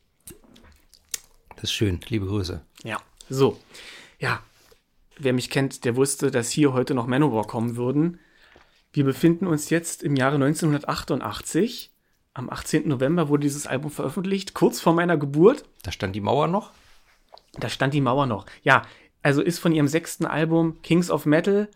[1.56, 2.60] Das ist schön, liebe Grüße.
[2.84, 2.98] Ja.
[3.28, 3.58] So.
[4.18, 4.40] Ja.
[5.22, 8.18] Wer mich kennt, der wusste, dass hier heute noch Manowar kommen würden.
[8.92, 11.92] Wir befinden uns jetzt im Jahre 1988.
[12.34, 12.88] Am 18.
[12.88, 15.64] November wurde dieses Album veröffentlicht, kurz vor meiner Geburt.
[15.84, 16.72] Da stand die Mauer noch.
[17.52, 18.46] Da stand die Mauer noch.
[18.64, 18.82] Ja,
[19.22, 21.68] also ist von ihrem sechsten Album Kings of Metal.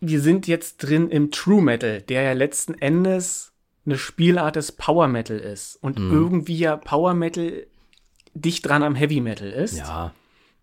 [0.00, 3.52] Wir sind jetzt drin im True Metal, der ja letzten Endes
[3.84, 7.66] eine Spielart des Power Metal ist und irgendwie ja Power Metal
[8.32, 9.76] dicht dran am Heavy Metal ist.
[9.76, 10.14] Ja,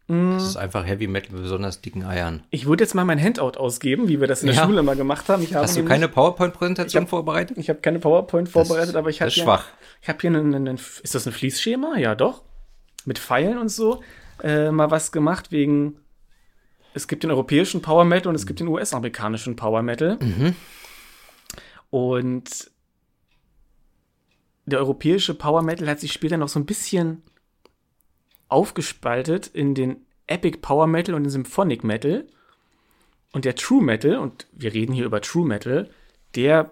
[0.10, 2.44] Das ist einfach Heavy Metal mit besonders dicken Eiern.
[2.50, 4.64] Ich würde jetzt mal mein Handout ausgeben, wie wir das in der Ja.
[4.66, 5.44] Schule immer gemacht haben.
[5.44, 7.58] Ich habe Hast du keine PowerPoint-Präsentation vorbereitet?
[7.58, 9.66] Ich habe keine PowerPoint vorbereitet, aber ich habe das hier, schwach.
[10.02, 11.98] ich habe hier einen, einen, ist das ein Fließschema?
[11.98, 12.44] Ja, doch.
[13.04, 14.02] Mit Pfeilen und so
[14.44, 15.98] äh, mal was gemacht wegen
[16.94, 20.18] es gibt den europäischen Power Metal und es gibt den US-amerikanischen Power Metal.
[21.90, 22.72] Und
[24.66, 27.22] der europäische Power Metal hat sich später noch so ein bisschen
[28.50, 32.26] aufgespaltet in den Epic Power Metal und den Symphonic Metal.
[33.32, 35.90] Und der True Metal, und wir reden hier über True Metal,
[36.36, 36.72] der,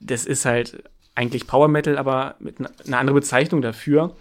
[0.00, 0.82] das ist halt
[1.14, 4.16] eigentlich Power Metal, aber mit einer eine andere Bezeichnung dafür.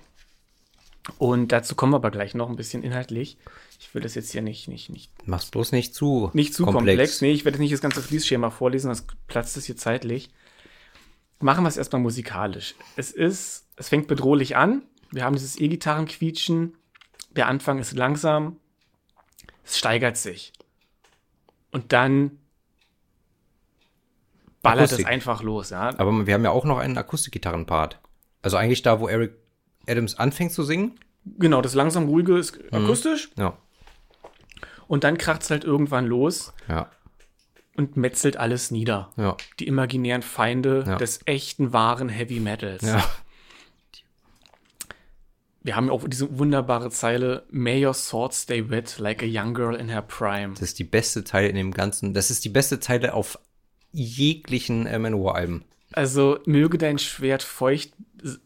[1.17, 3.37] Und dazu kommen wir aber gleich noch ein bisschen inhaltlich.
[3.79, 7.21] Ich will das jetzt hier nicht, nicht, nicht, Mach's bloß nicht zu nicht zu komplex.
[7.21, 10.29] Nee, ich werde nicht das ganze Fließschema vorlesen, das platzt es hier zeitlich.
[11.39, 12.73] Machen wir es erstmal musikalisch.
[12.95, 14.81] Es ist, es fängt bedrohlich an.
[15.11, 16.75] Wir haben dieses E-Gitarrenquietschen.
[17.37, 18.57] Der Anfang ist langsam.
[19.63, 20.51] Es steigert sich.
[21.71, 22.39] Und dann
[24.61, 25.05] ballert Akustik.
[25.05, 25.89] es einfach los, ja.
[25.97, 27.99] Aber wir haben ja auch noch einen Akustikgitarrenpart.
[28.41, 29.33] Also eigentlich da, wo Eric
[29.87, 30.99] Adams anfängt zu singen.
[31.37, 32.83] Genau, das langsam ruhige ist Mhm.
[32.83, 33.29] akustisch.
[33.37, 33.57] Ja.
[34.87, 36.89] Und dann kracht es halt irgendwann los Ja.
[37.75, 39.11] und metzelt alles nieder.
[39.17, 39.35] Ja.
[39.59, 40.95] Die imaginären Feinde Ja.
[40.95, 42.81] des echten, wahren Heavy Metals.
[42.83, 43.03] Ja.
[45.67, 49.53] Wir haben ja auch diese wunderbare Zeile, May your sword stay wet like a young
[49.53, 50.53] girl in her prime.
[50.53, 52.13] Das ist die beste Zeile in dem Ganzen.
[52.13, 53.37] Das ist die beste Zeile auf
[53.91, 55.65] jeglichen äh, Manowar-Alben.
[55.91, 57.91] Also möge dein Schwert feucht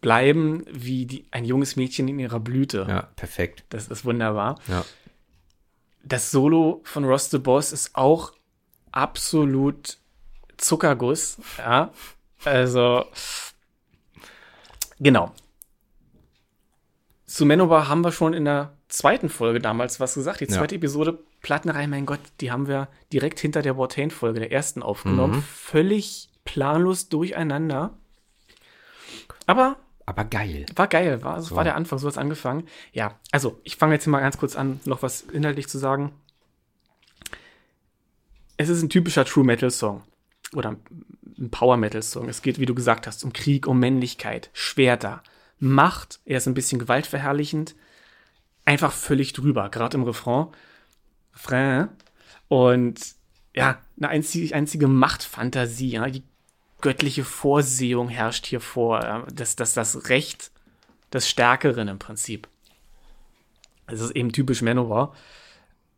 [0.01, 2.87] bleiben wie die, ein junges Mädchen in ihrer Blüte.
[2.89, 3.65] Ja, perfekt.
[3.69, 4.59] Das ist wunderbar.
[4.67, 4.83] Ja.
[6.03, 8.33] Das Solo von Ross the Boss ist auch
[8.91, 9.99] absolut
[10.57, 11.37] Zuckerguss.
[11.59, 11.93] Ja,
[12.45, 13.05] also
[14.99, 15.35] genau.
[17.31, 20.41] Zu Manowar haben wir schon in der zweiten Folge damals was gesagt.
[20.41, 20.57] Die Ja.
[20.57, 25.41] zweite Episode Plattenreihe, mein Gott, die haben wir direkt hinter der Wartain-Folge, der ersten, aufgenommen.
[25.43, 27.97] Völlig planlos durcheinander.
[29.47, 30.65] Aber Aber geil.
[30.75, 31.55] war geil, war, so.
[31.55, 32.67] war der Anfang, so hat es angefangen.
[32.91, 36.11] Ja, also ich fange jetzt hier mal ganz kurz an, noch was inhaltlich zu sagen.
[38.57, 40.03] Es ist ein typischer True Metal Song
[40.53, 40.75] oder
[41.39, 42.27] ein Power Metal Song.
[42.27, 45.23] Es geht, wie du gesagt hast, um Krieg, um Männlichkeit, Schwerter,
[45.61, 46.19] Macht.
[46.25, 47.75] Er ist ein bisschen gewaltverherrlichend,
[48.65, 50.47] einfach völlig drüber, gerade im Refrain.
[51.35, 51.89] Refrain.
[52.47, 52.99] Und
[53.53, 56.23] ja, eine einzige, einzige Machtfantasie, ja, die
[56.81, 59.01] göttliche Vorsehung herrscht hier vor.
[59.03, 60.51] ja, Das, das, das Recht
[61.13, 62.47] des Stärkeren im Prinzip.
[63.87, 65.13] Das ist eben typisch Manowar.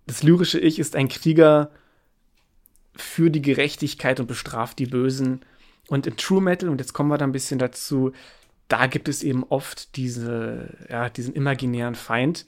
[0.08, 1.72] Das lyrische Ich ist ein Krieger
[2.96, 5.46] für die Gerechtigkeit und bestraft die Bösen.
[5.88, 8.12] Und im True Metal, und jetzt kommen wir da ein bisschen dazu,
[8.74, 12.48] da gibt es eben oft diese, ja, diesen imaginären Feind,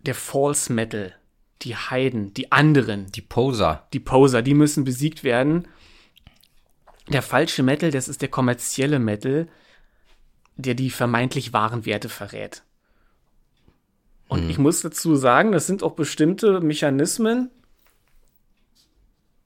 [0.00, 1.14] der False Metal,
[1.62, 3.88] die Heiden, die anderen, Die Poser.
[3.94, 5.66] die Poser, die müssen besiegt werden.
[7.08, 9.48] Der falsche Metal, das ist der kommerzielle Metal,
[10.56, 12.62] der die vermeintlich wahren Werte verrät.
[14.28, 17.50] Und ich muss dazu sagen, das sind auch bestimmte Mechanismen,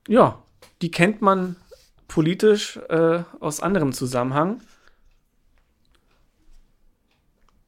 [0.08, 0.42] ja,
[0.82, 1.54] die kennt man
[2.08, 4.60] politisch äh, aus anderem Zusammenhang.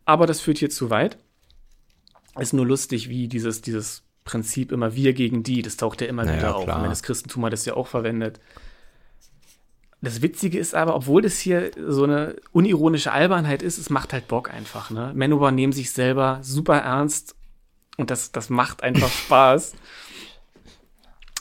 [0.08, 1.18] Aber das führt hier zu weit.
[2.38, 6.24] Ist nur lustig, wie dieses, dieses Prinzip immer wir gegen die, das taucht ja immer
[6.24, 6.64] Naja, wieder auf.
[6.64, 6.78] klar.
[6.78, 8.40] Meine, das Christentum hat das ja auch verwendet.
[10.00, 14.28] Das Witzige ist aber, obwohl das hier so eine unironische Albernheit ist, es macht halt
[14.28, 14.88] Bock einfach.
[14.88, 15.12] Ne?
[15.14, 17.36] Manowar nehmen sich selber super ernst
[17.98, 19.74] und das, das macht einfach Spaß.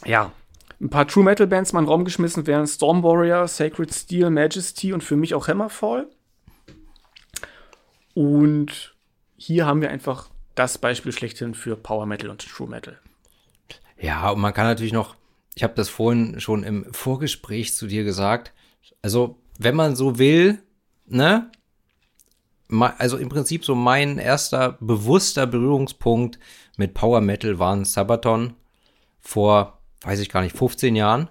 [0.03, 0.34] Ja,
[0.82, 4.30] ein paar True Metal Bands mal in den Raum geschmissen wären Storm Warrior, Sacred Steel,
[4.30, 6.10] Majesty und für mich auch Hammerfall.
[8.17, 8.95] Und
[9.36, 12.97] hier haben wir einfach das Beispiel schlechthin für Power Metal und True Metal.
[13.99, 15.15] Ja, und man kann natürlich noch,
[15.53, 18.53] ich habe das vorhin schon im Vorgespräch zu dir gesagt,
[19.03, 20.58] also wenn man so will,
[21.06, 21.51] ne,
[22.97, 26.39] also im Prinzip so mein erster bewusster Berührungspunkt
[26.75, 28.56] mit Power Metal waren Sabaton
[29.21, 31.30] vor, weiß ich gar nicht, 15 Jahren.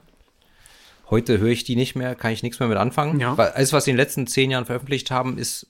[1.11, 3.19] Heute höre ich die nicht mehr, kann ich nichts mehr mit anfangen.
[3.19, 3.37] Ja.
[3.37, 5.67] Weil alles, was sie in den letzten zehn Jahren veröffentlicht haben, ist,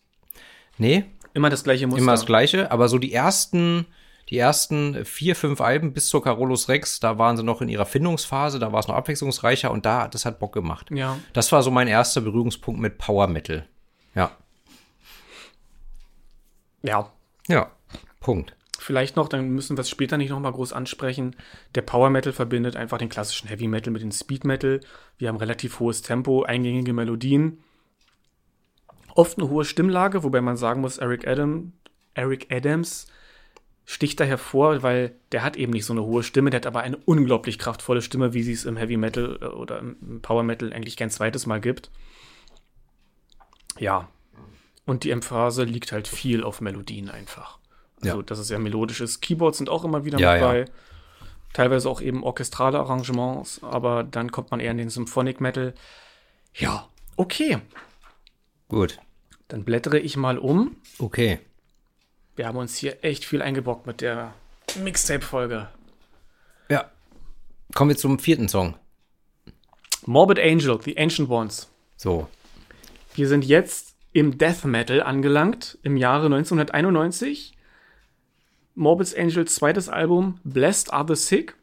[0.78, 2.00] nee, Immer das gleiche Muster.
[2.00, 3.84] immer das Gleiche, aber so die ersten,
[4.30, 7.84] die ersten vier, fünf Alben bis zur Carolus Rex, da waren sie noch in ihrer
[7.84, 10.88] Findungsphase, da war es noch abwechslungsreicher und da, das hat Bock gemacht.
[10.90, 11.18] Ja.
[11.34, 13.66] Das war so mein erster Berührungspunkt mit Power Metal.
[14.14, 14.30] Ja.
[16.82, 17.12] Ja.
[17.48, 17.70] Ja.
[18.20, 18.56] Punkt.
[18.78, 21.36] Vielleicht noch, dann müssen wir es später nicht nochmal groß ansprechen.
[21.74, 24.80] Der Power Metal verbindet einfach den klassischen Heavy Metal mit dem Speed Metal.
[25.18, 27.62] Wir haben relativ hohes Tempo, eingängige Melodien.
[29.16, 31.72] Oft eine hohe Stimmlage, wobei man sagen muss, Eric, Adam,
[32.14, 33.06] Eric Adams
[33.84, 36.80] sticht da hervor, weil der hat eben nicht so eine hohe Stimme, der hat aber
[36.80, 40.72] eine unglaublich kraftvolle Stimme, wie sie es im Heavy Metal äh, oder im Power Metal
[40.72, 41.90] eigentlich kein zweites Mal gibt.
[43.78, 44.08] Ja.
[44.86, 47.58] Und die Emphase liegt halt viel auf Melodien einfach.
[48.02, 48.22] Also, Ja.
[48.22, 49.20] dass es ja melodisch ist.
[49.20, 50.46] Keyboards sind auch immer wieder Ja, mit ja.
[50.48, 50.64] bei.
[51.52, 55.74] Teilweise auch eben orchestrale Arrangements, aber dann kommt man eher in den Symphonic Metal.
[56.54, 57.58] Ja, okay.
[58.68, 58.98] Gut.
[59.48, 60.76] Dann blättere ich mal um.
[60.98, 61.38] Okay.
[62.34, 64.34] Wir haben uns hier echt viel eingebrockt mit der
[64.82, 65.68] Mixtape-Folge.
[66.68, 66.90] Ja.
[67.74, 68.76] Kommen wir zum vierten Song.
[70.04, 71.68] Morbid Angel, The Ancient Ones.
[71.96, 72.28] So.
[73.14, 77.52] Wir sind jetzt im Death Metal angelangt, im Jahre 1991.
[78.74, 81.56] Morbid Angels zweites Album, Blessed Are the Sick.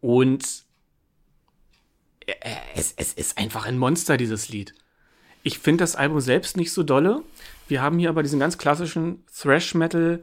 [0.00, 0.64] Und
[2.26, 2.34] äh,
[2.74, 4.74] es, es ist einfach ein Monster, dieses Lied.
[5.48, 7.22] Ich finde das Album selbst nicht so dolle.
[7.68, 10.20] Wir haben hier aber diesen ganz klassischen Thrash Metal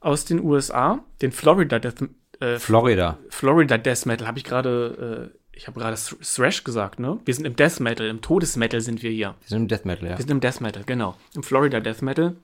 [0.00, 2.08] aus den USA, den Florida Death,
[2.40, 3.18] äh, Florida.
[3.28, 4.26] Florida Death Metal.
[4.26, 7.20] Habe ich gerade, äh, ich habe gerade Thr- Thrash gesagt, ne?
[7.26, 9.34] Wir sind im Death Metal, im Todesmetal sind wir hier.
[9.42, 10.12] Wir sind im Death Metal, ja.
[10.16, 11.14] Wir sind im Death Metal, genau.
[11.34, 12.34] Im Florida Death Metal.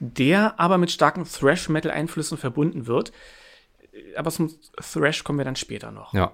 [0.00, 3.12] Der aber mit starken Thrash Metal Einflüssen verbunden wird.
[4.16, 4.50] Aber zum
[4.92, 6.12] Thrash kommen wir dann später noch.
[6.12, 6.32] Ja.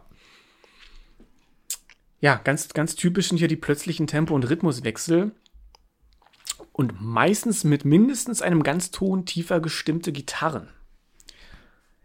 [2.21, 5.33] Ja, ganz, ganz typisch sind hier die plötzlichen Tempo- und Rhythmuswechsel.
[6.73, 10.69] Und meistens mit mindestens einem ganz Ton tiefer gestimmte Gitarren.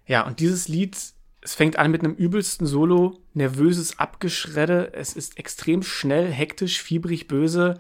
[0.06, 0.98] Ja, und dieses Lied,
[1.42, 4.94] es fängt an mit einem übelsten Solo, nervöses Abgeschredde.
[4.94, 7.78] Es ist extrem schnell, hektisch, fiebrig, böse.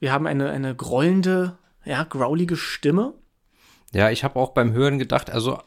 [0.00, 3.14] Wir haben eine, eine grollende, ja, growlige Stimme.
[3.92, 5.60] Ja, ich habe auch beim Hören gedacht, also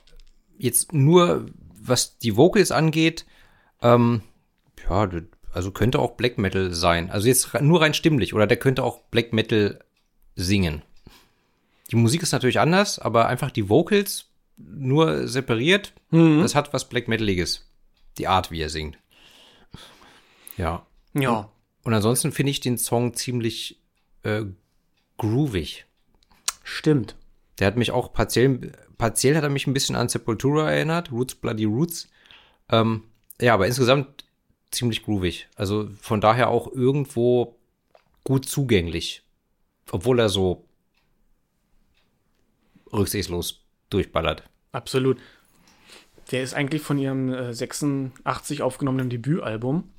[0.58, 1.48] jetzt nur
[1.84, 3.26] was die Vocals angeht,
[3.82, 4.22] ähm,
[4.88, 7.10] ja, das- also könnte auch Black Metal sein.
[7.12, 9.80] Also jetzt nur rein stimmlich oder der könnte auch Black Metal
[10.36, 10.82] singen.
[11.92, 17.08] Die Musik ist natürlich anders, aber einfach die Vocals nur separiert, das hat was Black
[17.08, 17.68] Metaliges.
[18.18, 18.98] Die Art, wie er singt.
[20.58, 20.86] Ja.
[21.14, 21.50] Ja.
[21.84, 23.82] Und ansonsten finde ich den Song ziemlich
[24.24, 24.44] äh,
[25.18, 25.86] groovig.
[26.64, 27.16] Stimmt.
[27.60, 31.36] Der hat mich auch partiell, partiell hat er mich ein bisschen an Sepultura erinnert, Roots
[31.36, 32.08] Bloody Roots.
[32.70, 33.04] Ähm,
[33.40, 34.26] ja, aber insgesamt
[34.72, 35.48] ziemlich groovig.
[35.56, 37.58] Also von daher auch irgendwo
[38.24, 39.24] gut zugänglich.
[39.92, 40.66] Obwohl er so
[42.92, 44.44] rücksichtslos durchballert.
[44.72, 45.18] Absolut.
[46.32, 49.90] Der ist eigentlich von ihrem äh, 86 aufgenommenen Debütalbum.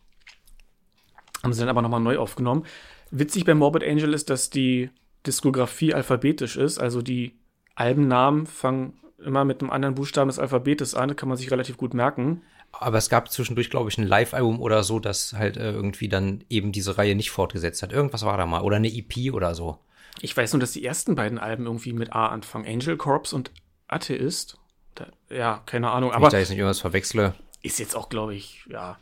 [1.43, 2.65] Haben sie dann aber nochmal neu aufgenommen.
[3.11, 4.91] Witzig bei Morbid Angel ist, dass die
[5.27, 6.79] Diskografie alphabetisch ist.
[6.79, 7.39] Also die
[7.75, 11.17] Albennamen fangen immer mit einem anderen Buchstaben des Alphabetes an.
[11.17, 12.43] Kann man sich relativ gut merken.
[12.73, 16.45] Aber es gab zwischendurch, glaube ich, ein Live-Album oder so, das halt äh, irgendwie dann
[16.49, 17.93] eben diese Reihe nicht fortgesetzt hat.
[17.93, 18.63] Irgendwas war da mal.
[18.63, 19.79] Oder eine EP oder so.
[20.21, 22.67] Ich weiß nur, dass die ersten beiden Alben irgendwie mit A anfangen.
[22.67, 23.51] Angel Corps und
[23.89, 24.59] Atheist.
[24.95, 26.11] Da, ja, keine Ahnung.
[26.11, 27.35] Wenn Aber ich da jetzt nicht irgendwas verwechsle.
[27.63, 28.99] ist jetzt auch, glaube ich, ja,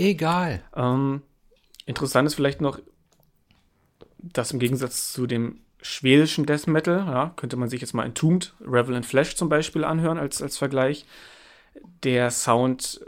[0.00, 0.62] Egal.
[0.74, 1.22] Ähm,
[1.84, 2.78] interessant ist vielleicht noch,
[4.18, 8.54] dass im Gegensatz zu dem schwedischen Death Metal, ja, könnte man sich jetzt mal Entombed,
[8.60, 11.04] Revel in Flesh zum Beispiel anhören als, als Vergleich,
[12.04, 13.00] der Sound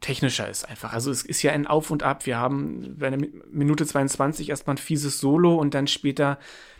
[0.00, 0.92] technischer ist einfach.
[0.92, 2.24] Also es ist ja ein Auf und Ab.
[2.26, 6.38] Wir haben bei einer Mi- Minute 22 erstmal ein fieses Solo und dann später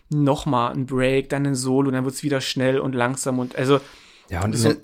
[0.08, 3.80] nochmal ein Break, dann ein Solo, dann wird es wieder schnell und langsam und also
[4.30, 4.74] Ja, und So-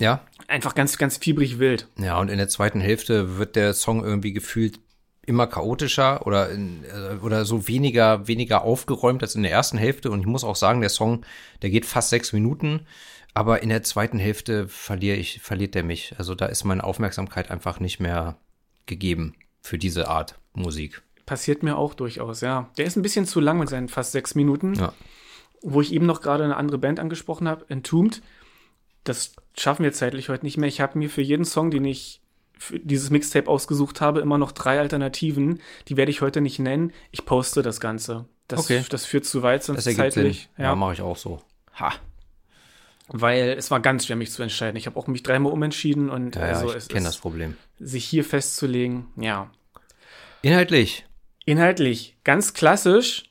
[0.00, 1.86] ja, einfach ganz, ganz fiebrig wild.
[1.98, 4.80] Ja, und in der zweiten Hälfte wird der Song irgendwie gefühlt
[5.26, 10.10] immer chaotischer oder, in, äh, oder so weniger, weniger aufgeräumt als in der ersten Hälfte.
[10.10, 11.24] Und ich muss auch sagen, der Song,
[11.62, 12.80] der geht fast sechs Minuten.
[13.34, 16.14] Aber in der zweiten Hälfte verliere ich, verliert der mich.
[16.18, 18.36] Also da ist meine Aufmerksamkeit einfach nicht mehr
[18.86, 21.02] gegeben für diese Art Musik.
[21.26, 22.70] Passiert mir auch durchaus, ja.
[22.78, 24.74] Der ist ein bisschen zu lang mit seinen fast sechs Minuten.
[24.74, 24.92] Ja.
[25.62, 28.22] Wo ich eben noch gerade eine andere Band angesprochen habe, Entombed.
[29.02, 30.68] Das schaffen wir zeitlich heute nicht mehr.
[30.68, 32.20] Ich habe mir für jeden Song, den ich
[32.58, 35.60] für dieses Mixtape ausgesucht habe, immer noch drei Alternativen.
[35.88, 36.92] Die werde ich heute nicht nennen.
[37.10, 38.26] Ich poste das Ganze.
[38.48, 38.84] Das, Okay.
[38.90, 40.48] das führt zu weit, sonst Das ergibt zeitlich.
[40.56, 40.64] Sinn.
[40.64, 41.40] Ja, mache ich auch so.
[41.80, 41.92] Ha.
[43.08, 44.76] Weil es war ganz schwer, mich zu entscheiden.
[44.76, 47.20] Ich habe auch mich dreimal umentschieden und Ja, ja, also ich es kenne das ist,
[47.20, 47.56] Problem.
[47.78, 49.50] sich hier festzulegen, ja.
[50.42, 51.06] Inhaltlich.
[51.44, 53.24] Inhaltlich ganz klassisch,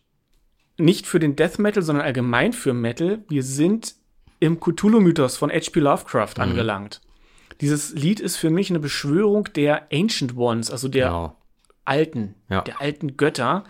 [0.77, 3.23] nicht für den Death Metal, sondern allgemein für Metal.
[3.29, 3.95] Wir sind
[4.39, 5.79] im Cthulhu-Mythos von H.P.
[5.79, 7.01] Lovecraft angelangt.
[7.62, 11.38] Dieses Lied ist für mich eine Beschwörung der Ancient Ones, also der Genau.
[11.86, 12.62] alten, Ja.
[12.62, 13.63] der alten Götter.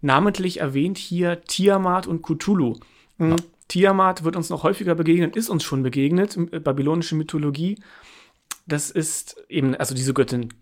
[0.00, 2.76] Namentlich erwähnt hier Tiamat und Cthulhu.
[3.18, 3.36] Mhm.
[3.70, 7.78] Tiamat wird uns noch häufiger begegnen, ist uns schon begegnet, äh, babylonische Mythologie.
[8.66, 10.52] Das ist eben, also diese Göttin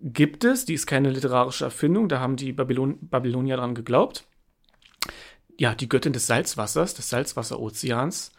[0.00, 4.26] gibt es, die ist keine literarische Erfindung, da haben die Babylon Babylonier dran geglaubt.
[5.58, 8.32] ja, die Göttin des Salzwassers, des Salzwasserozeans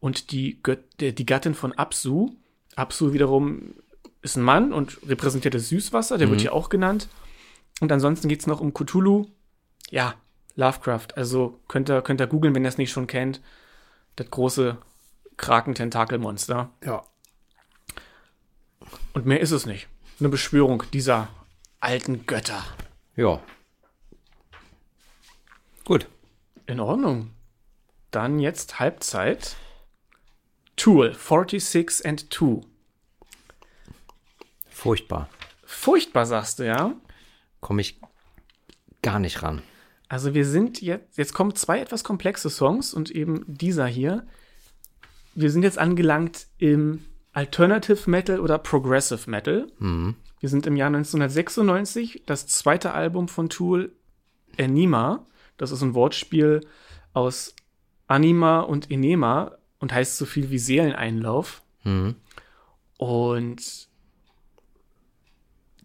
[0.00, 2.36] und die, Göt die Gattin von Apsu.
[2.76, 3.74] Apsu wiederum
[4.22, 6.32] ist ein Mann und repräsentiert das Süßwasser, der mhm.
[6.32, 7.08] wird hier auch genannt.
[7.80, 9.26] Und ansonsten geht es noch um Cthulhu.
[9.90, 10.14] Ja,
[10.60, 11.16] Lovecraft.
[11.16, 13.40] Also könnt ihr, könnt ihr googeln, wenn ihr es nicht schon kennt.
[14.16, 14.78] Das große
[15.36, 16.70] Kraken-Tentakelmonster.
[16.84, 17.02] Ja.
[19.14, 19.88] Und mehr ist es nicht.
[20.20, 21.28] Eine Beschwörung dieser
[21.80, 22.62] alten Götter.
[23.16, 23.40] Ja.
[25.84, 26.06] Gut.
[26.66, 27.30] In Ordnung.
[28.10, 29.56] Dann jetzt Halbzeit.
[30.76, 32.60] Tool 46 and 2.
[34.68, 35.28] Furchtbar.
[35.64, 36.94] Furchtbar, sagst du, ja?
[37.60, 38.00] Komme ich
[39.02, 39.62] gar nicht ran.
[40.10, 44.26] Also wir sind jetzt, jetzt kommen zwei etwas komplexe Songs und eben dieser hier.
[45.36, 49.68] Wir sind jetzt angelangt im Alternative Metal oder Progressive Metal.
[49.78, 50.16] Mhm.
[50.40, 53.92] Wir sind im Jahr 1996, das zweite Album von Tool,
[54.58, 55.24] Anima.
[55.58, 56.62] Das ist ein Wortspiel
[57.12, 57.54] aus
[58.08, 61.62] Anima und Enema und heißt so viel wie Seeleneinlauf.
[61.84, 62.16] Mhm.
[62.98, 63.88] Und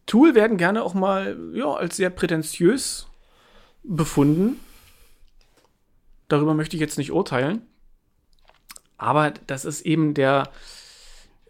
[0.08, 3.08] Tool werden gerne auch mal ja, als sehr prätentiös
[3.88, 4.60] befunden.
[6.28, 7.62] Darüber möchte ich jetzt nicht urteilen.
[8.98, 10.50] Aber das ist eben der,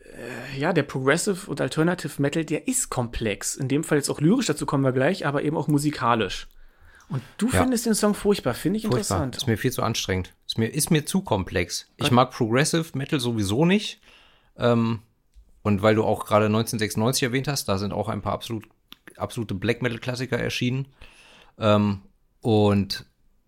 [0.02, 3.56] äh, ja, der Progressive und Alternative Metal, der ist komplex.
[3.56, 6.48] In dem Fall jetzt auch lyrisch, dazu kommen wir gleich, aber eben auch musikalisch.
[7.08, 7.62] Und du ja.
[7.62, 9.00] findest den Song furchtbar, finde ich furchtbar.
[9.00, 9.36] interessant.
[9.38, 10.34] Ist mir viel zu anstrengend.
[10.48, 11.88] Ist mir, ist mir zu komplex.
[11.98, 14.02] Ich mag Progressive Metal sowieso nicht.
[14.58, 15.02] Ähm,
[15.62, 18.68] und weil du auch gerade 1996 erwähnt hast, da sind auch ein paar absolut,
[19.18, 20.88] absolute Black Metal Klassiker erschienen.
[21.60, 22.02] Ähm,
[22.46, 23.08] und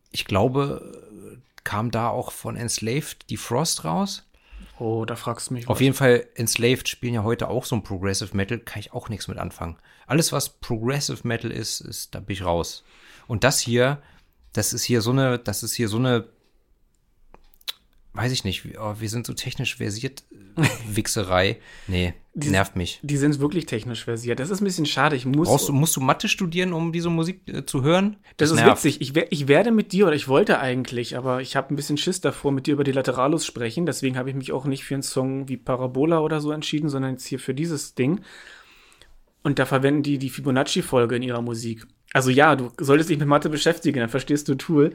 [0.09, 4.23] ich glaube, kam da auch von Enslaved die Frost raus.
[4.79, 5.65] Oh, da fragst du mich.
[5.65, 5.69] Was.
[5.69, 9.09] Auf jeden Fall, Enslaved spielen ja heute auch so ein Progressive Metal, kann ich auch
[9.09, 9.77] nichts mit anfangen.
[10.07, 12.83] Alles, was Progressive Metal ist, ist, da bin ich raus.
[13.27, 14.01] Und das hier,
[14.53, 16.27] das ist hier so eine, das ist hier so eine
[18.17, 20.23] weiß ich nicht, oh, wir sind so technisch versiert,
[20.87, 21.57] Wichserei.
[21.87, 22.99] Nee, die, nervt mich.
[23.03, 24.39] Die sind wirklich technisch versiert.
[24.39, 25.15] Das ist ein bisschen schade.
[25.15, 28.17] Ich muss, Brauchst du, musst du Mathe studieren, um diese Musik äh, zu hören?
[28.37, 28.83] Das, das ist nervt.
[28.83, 29.01] witzig.
[29.01, 32.19] Ich, ich werde mit dir, oder ich wollte eigentlich, aber ich habe ein bisschen Schiss
[32.21, 33.85] davor, mit dir über die Lateralus sprechen.
[33.85, 37.11] Deswegen habe ich mich auch nicht für einen Song wie Parabola oder so entschieden, sondern
[37.11, 38.21] jetzt hier für dieses Ding.
[39.43, 41.85] Und da verwenden die die Fibonacci-Folge in ihrer Musik.
[42.13, 44.91] Also ja, du solltest dich mit Mathe beschäftigen, dann verstehst du Tool.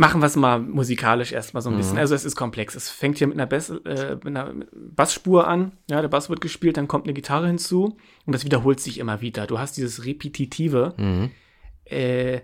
[0.00, 1.78] Machen wir es mal musikalisch erstmal so ein mhm.
[1.78, 1.98] bisschen.
[1.98, 2.76] Also es ist komplex.
[2.76, 5.72] Es fängt hier mit einer, Bass, äh, mit einer Bassspur an.
[5.90, 9.20] Ja, der Bass wird gespielt, dann kommt eine Gitarre hinzu und das wiederholt sich immer
[9.20, 9.48] wieder.
[9.48, 10.94] Du hast dieses Repetitive.
[10.96, 11.30] Mhm.
[11.84, 12.40] Äh,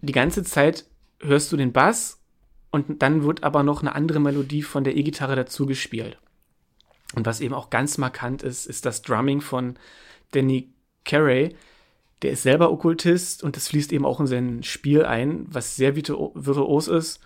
[0.00, 0.86] die ganze Zeit
[1.20, 2.22] hörst du den Bass
[2.70, 6.18] und dann wird aber noch eine andere Melodie von der E-Gitarre dazu gespielt.
[7.14, 9.78] Und was eben auch ganz markant ist, ist das Drumming von
[10.32, 10.72] Danny
[11.04, 11.54] Carey,
[12.26, 15.94] der ist selber Okkultist und das fließt eben auch in sein Spiel ein, was sehr
[15.94, 17.20] virtuos ist.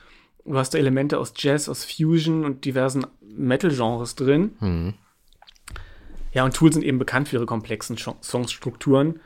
[0.45, 4.53] Du hast da Elemente aus Jazz, aus Fusion und diversen Metal-Genres drin.
[4.61, 4.95] Mhm.
[6.35, 9.21] Ja, und Tools sind eben bekannt für ihre komplexen Songstrukturen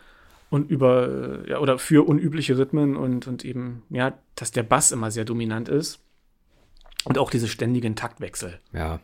[0.49, 5.11] und über, ja, oder für unübliche Rhythmen und, und eben, ja, dass der Bass immer
[5.11, 5.99] sehr dominant ist.
[7.03, 8.61] Und auch diese ständigen Taktwechsel.
[8.73, 9.01] Ja.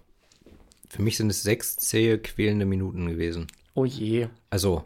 [0.88, 3.48] Für mich sind es sechs zähe, quälende Minuten gewesen.
[3.74, 4.28] Oh je.
[4.50, 4.84] Also,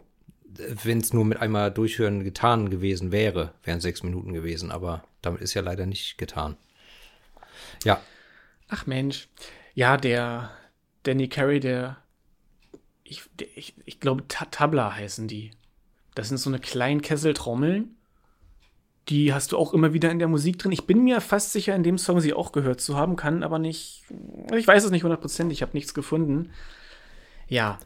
[0.57, 5.41] wenn es nur mit einmal Durchhören getan gewesen wäre, wären sechs Minuten gewesen, aber damit
[5.41, 6.57] ist ja leider nicht getan.
[7.83, 8.01] Ja.
[8.67, 9.27] Ach Mensch.
[9.73, 10.51] Ja, der
[11.03, 11.97] Danny Carey, der
[13.03, 13.23] ich,
[13.55, 15.51] ich, ich glaube, Tabla heißen die.
[16.15, 17.95] Das sind so eine kleinen Kesseltrommeln.
[19.09, 20.71] Die hast du auch immer wieder in der Musik drin.
[20.71, 23.59] Ich bin mir fast sicher, in dem Song sie auch gehört zu haben, kann aber
[23.59, 24.03] nicht.
[24.55, 26.49] Ich weiß es nicht hundertprozentig, ich habe nichts gefunden.
[27.47, 27.77] Ja.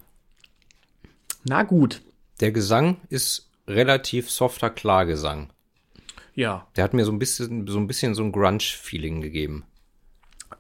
[1.44, 2.02] Na gut.
[2.40, 5.52] Der Gesang ist relativ softer Klagesang.
[6.34, 6.68] Ja.
[6.76, 9.66] Der hat mir so ein bisschen so ein, bisschen so ein Grunge-Feeling gegeben.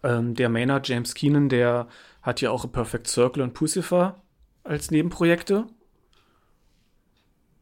[0.03, 1.87] Ähm, der Maynard James Keenan, der
[2.21, 4.21] hat ja auch A Perfect Circle und Pucifer
[4.63, 5.67] als Nebenprojekte.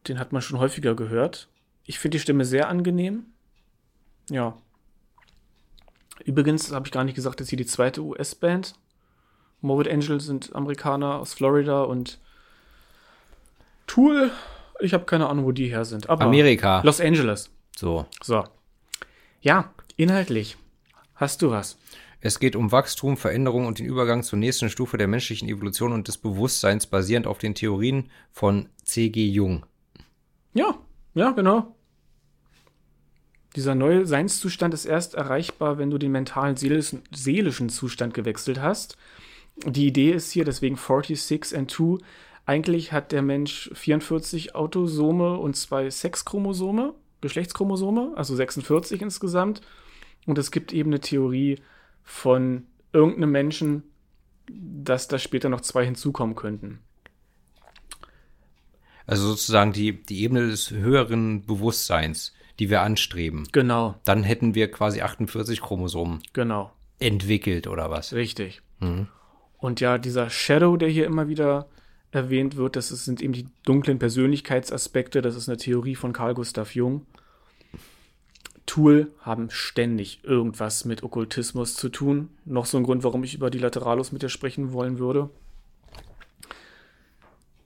[0.08, 1.48] Den hat man schon häufiger gehört.
[1.84, 3.26] Ich finde die Stimme sehr angenehm.
[4.30, 4.56] Ja.
[6.24, 8.74] Übrigens habe ich gar nicht gesagt, dass hier die zweite US-Band.
[9.60, 12.20] Morbid Angel sind Amerikaner aus Florida und
[13.88, 14.30] Tool,
[14.78, 16.08] ich habe keine Ahnung, wo die her sind.
[16.08, 16.80] Aber Amerika.
[16.84, 17.50] Los Angeles.
[17.76, 18.06] So.
[18.22, 18.44] So.
[19.40, 20.56] Ja, inhaltlich.
[21.16, 21.76] Hast du was?
[22.20, 26.08] Es geht um Wachstum, Veränderung und den Übergang zur nächsten Stufe der menschlichen Evolution und
[26.08, 29.26] des Bewusstseins basierend auf den Theorien von C.G.
[29.26, 29.64] Jung.
[30.54, 30.74] Ja,
[31.14, 31.74] ja, genau.
[33.54, 38.96] Dieser neue Seinszustand ist erst erreichbar, wenn du den mentalen seelischen Zustand gewechselt hast.
[39.64, 41.98] Die Idee ist hier deswegen 46 and 2
[42.48, 46.94] eigentlich hat der Mensch 44 Autosome und zwei Sexchromosome.
[47.20, 49.60] Geschlechtschromosome, also 46 insgesamt.
[50.24, 51.60] Und es gibt eben eine Theorie
[52.04, 53.82] von irgendeinem Menschen,
[54.48, 56.78] dass da später noch zwei hinzukommen könnten.
[59.06, 63.46] Also sozusagen die, die Ebene des höheren Bewusstseins, die wir anstreben.
[63.52, 68.14] Genau, Dann hätten wir quasi 48 Chromosomen genau, entwickelt oder was?
[68.14, 68.62] richtig.
[69.58, 71.68] Und ja, dieser Shadow, der hier immer wieder
[72.10, 75.20] erwähnt wird, das sind eben die dunklen Persönlichkeitsaspekte.
[75.22, 77.06] Das ist eine Theorie von Carl Gustav Jung.
[78.66, 82.28] Tool haben ständig irgendwas mit Okkultismus zu tun.
[82.44, 85.30] Noch so ein Grund, warum ich über die Lateralus mit dir sprechen wollen würde.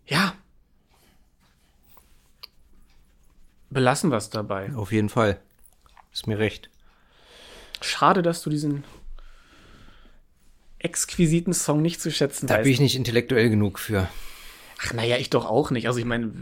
[0.06, 0.34] Ja.
[3.70, 4.72] Belassen wir es dabei.
[4.74, 5.40] Auf jeden Fall.
[6.12, 6.68] Ist mir recht.
[7.80, 8.84] Schade, dass du diesen
[10.78, 12.64] exquisiten Song nicht zu schätzen Da weißt.
[12.64, 14.08] bin ich nicht intellektuell genug für.
[14.84, 15.86] Ach, naja, ich doch auch nicht.
[15.86, 16.32] Also ich meine,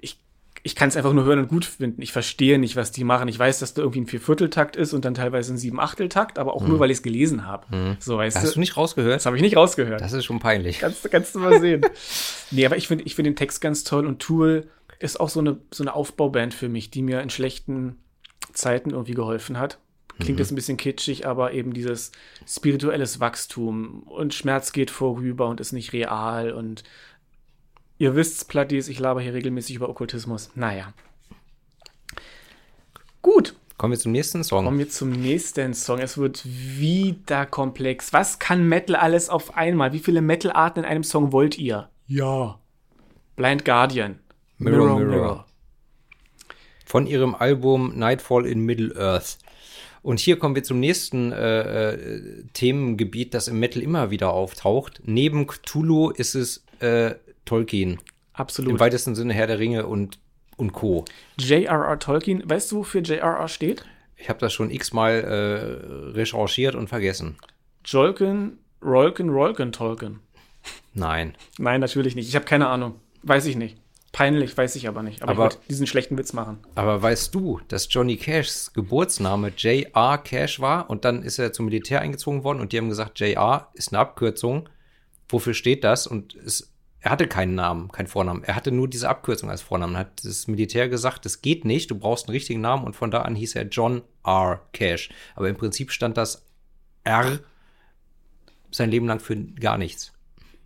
[0.00, 0.18] ich,
[0.62, 2.02] ich kann es einfach nur hören und gut finden.
[2.02, 3.28] Ich verstehe nicht, was die machen.
[3.28, 6.66] Ich weiß, dass da irgendwie ein Viervierteltakt ist und dann teilweise ein Siebenachteltakt, aber auch
[6.66, 7.96] nur, weil ich es gelesen habe.
[7.98, 8.54] So, weißt Hast du?
[8.54, 9.14] du nicht rausgehört?
[9.16, 10.00] Das habe ich nicht rausgehört.
[10.00, 10.78] Das ist schon peinlich.
[10.80, 11.82] Kannst, du- kannst du mal sehen.
[12.50, 14.68] nee, aber ich finde ich find den Text ganz toll und Tool
[14.98, 17.96] ist auch so eine, so eine Aufbauband für mich, die mir in schlechten
[18.52, 19.78] Zeiten irgendwie geholfen hat.
[20.18, 22.12] Klingt jetzt ein bisschen kitschig, aber eben dieses
[22.46, 26.82] spirituelles Wachstum und Schmerz geht vorüber und ist nicht real und
[28.00, 30.50] ihr wisst's, Plattis, ich laber hier regelmäßig über Okkultismus.
[30.56, 30.92] Naja.
[33.22, 34.66] Gut, Kommen wir zum nächsten Song.
[34.66, 36.00] Kommen wir zum nächsten Song.
[36.00, 38.12] Es wird wieder komplex.
[38.12, 39.94] Was kann Metal alles auf einmal?
[39.94, 41.88] Wie viele Metal-Arten in einem Song wollt ihr?
[42.06, 42.58] Ja.
[43.36, 44.18] Blind Guardian.
[44.58, 45.46] Mirror, Mirror.
[46.84, 49.38] Von ihrem Album Nightfall in Middle Earth.
[50.02, 55.00] Und hier kommen wir zum nächsten äh, äh, Themengebiet, das im Metal immer wieder auftaucht.
[55.06, 57.14] Neben Cthulhu ist es äh,
[57.44, 57.92] Tolkien.
[57.92, 57.98] Im
[58.32, 58.80] Absolut.
[58.80, 60.18] weitesten Sinne Herr der Ringe und,
[60.56, 61.04] und Co.
[61.38, 61.98] J.R.R.
[61.98, 62.48] Tolkien.
[62.48, 63.48] Weißt du, wofür J.R.R.
[63.48, 63.84] steht?
[64.16, 67.36] Ich habe das schon x-mal äh, recherchiert und vergessen.
[67.84, 70.20] Jolkin, Rolkin, Rolkin, Tolkien.
[70.94, 71.34] Nein.
[71.58, 72.28] Nein, natürlich nicht.
[72.28, 72.94] Ich habe keine Ahnung.
[73.22, 73.78] Weiß ich nicht.
[74.12, 75.22] Peinlich, weiß ich aber nicht.
[75.22, 76.58] Aber, Aber- ich wollte diesen schlechten Witz machen.
[76.74, 80.18] Aber weißt du, dass Johnny Cashs Geburtsname J.R.
[80.18, 83.68] Cash war und dann ist er zum Militär eingezogen worden und die haben gesagt, J.R.
[83.74, 84.68] ist eine Abkürzung.
[85.28, 86.06] Wofür steht das?
[86.08, 88.44] Und es, er hatte keinen Namen, keinen Vornamen.
[88.44, 89.96] Er hatte nur diese Abkürzung als Vornamen.
[89.96, 93.22] Hat das Militär gesagt, das geht nicht, du brauchst einen richtigen Namen und von da
[93.22, 94.60] an hieß er John R.
[94.72, 95.08] Cash.
[95.34, 96.44] Aber im Prinzip stand das
[97.04, 97.38] R
[98.70, 100.12] sein Leben lang für gar nichts.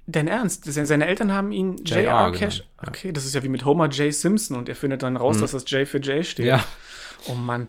[0.07, 0.65] Dein Ernst?
[0.67, 2.03] Se- Seine Eltern haben ihn J.R.
[2.03, 2.33] J.R.
[2.33, 2.59] Cash.
[2.59, 2.89] ja.
[2.89, 4.13] Okay, das ist ja wie mit Homer J.
[4.13, 6.45] Simpson und er findet dann raus, dass das J für J steht.
[6.47, 6.63] Ja.
[7.29, 7.69] Oh Mann.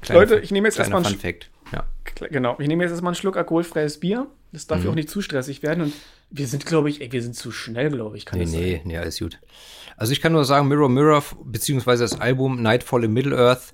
[0.00, 1.50] Kleiner Leute, ich nehme jetzt erstmal einen Fun Fact.
[1.72, 1.84] Ja.
[2.30, 4.26] Genau, ich nehme jetzt erstmal einen Schluck alkoholfreies Bier.
[4.52, 5.82] Das darf ja auch nicht zu stressig werden.
[5.84, 5.92] Und
[6.30, 8.26] wir sind, glaube ich, ey, wir sind zu schnell, glaube ich.
[8.26, 8.80] Kann Nee, das nee, sein?
[8.84, 9.38] nee, alles gut.
[9.96, 13.72] Also ich kann nur sagen, Mirror Mirror, beziehungsweise das Album Nightfall in Middle-earth,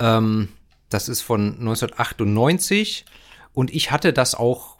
[0.00, 0.48] ähm,
[0.88, 3.04] das ist von 1998
[3.52, 4.74] und ich hatte das auch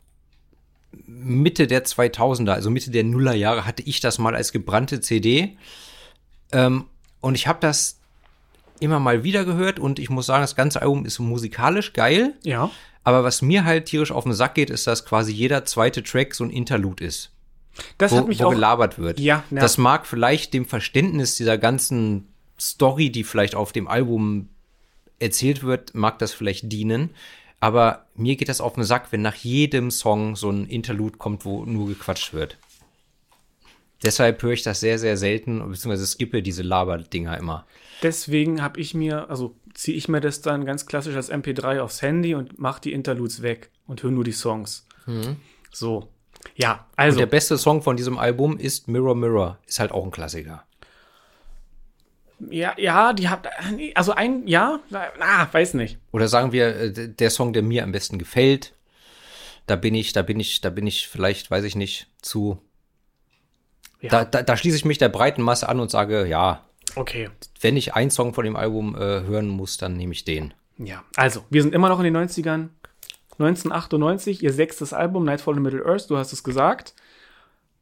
[1.07, 5.57] Mitte der 2000er, also Mitte der Nullerjahre, hatte ich das mal als gebrannte CD.
[6.53, 6.87] Ähm,
[7.21, 7.99] und ich habe das
[8.81, 12.35] immer mal wieder gehört und ich muss sagen, das ganze Album ist musikalisch geil.
[12.43, 12.71] Ja.
[13.05, 16.35] Aber was mir halt tierisch auf den Sack geht, ist, dass quasi jeder zweite Track
[16.35, 17.31] so ein Interlude ist
[17.99, 18.51] Das wo, hat mich wo auch.
[18.51, 19.21] gelabert wird.
[19.21, 19.61] Ja, ja.
[19.61, 22.29] Das mag vielleicht dem Verständnis dieser ganzen
[22.59, 24.49] Story, die vielleicht auf dem Album
[25.19, 27.11] erzählt wird, mag das vielleicht dienen.
[27.61, 31.45] Aber mir geht das auf den Sack, wenn nach jedem Song so ein Interlude kommt,
[31.45, 32.59] wo nur gequatscht wird.
[34.03, 37.67] Deshalb höre ich das sehr, sehr selten, beziehungsweise skippe diese Laberdinger immer.
[38.03, 42.01] Deswegen habe ich mir, also ziehe ich mir das dann ganz klassisch als MP3 aufs
[42.01, 44.87] Handy und mache die Interludes weg und höre nur die Songs.
[45.71, 46.09] So.
[46.57, 47.17] Ja, also.
[47.17, 49.59] Und der beste Song von diesem Album ist Mirror Mirror.
[49.67, 50.65] Ist halt auch ein Klassiker.
[52.51, 53.49] ja, ja, die hat.
[53.95, 54.81] Also ein, ja,
[55.21, 55.99] ah, weiß nicht.
[56.13, 58.75] Oder sagen wir, äh, der Song, der mir am besten gefällt,
[59.67, 62.59] da bin ich, da bin ich, da bin ich vielleicht, weiß ich nicht, zu.
[64.01, 64.11] Ja.
[64.11, 66.65] Da, da, da schließe ich mich der breiten Masse an und sage, ja,
[66.97, 67.31] Okay.
[67.61, 70.55] wenn ich einen Song von dem Album äh, hören muss, dann nehme ich den.
[70.79, 72.69] Ja, also, wir sind immer noch in den 90ern.
[73.39, 76.95] 1998, ihr sechstes Album, Nightfall in Middle Earth, du hast es gesagt.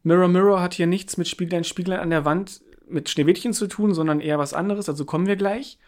[0.03, 3.95] Mirror Mirror hat hier nichts mit Spieglein, Spieglein an der Wand mit Schneewittchen zu tun,
[3.95, 5.79] sondern eher was anderes, also kommen wir gleich.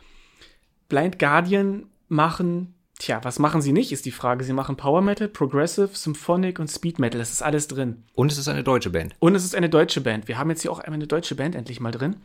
[0.88, 4.44] Blind Guardian machen, tja, was machen sie nicht, ist die Frage.
[4.44, 8.04] Sie machen Power Metal, Progressive, Symphonic und Speed Metal, das ist alles drin.
[8.14, 9.16] Und es ist eine deutsche Band.
[9.18, 10.28] Und es ist eine deutsche Band.
[10.28, 12.16] Wir haben jetzt hier auch einmal eine deutsche Band endlich mal drin.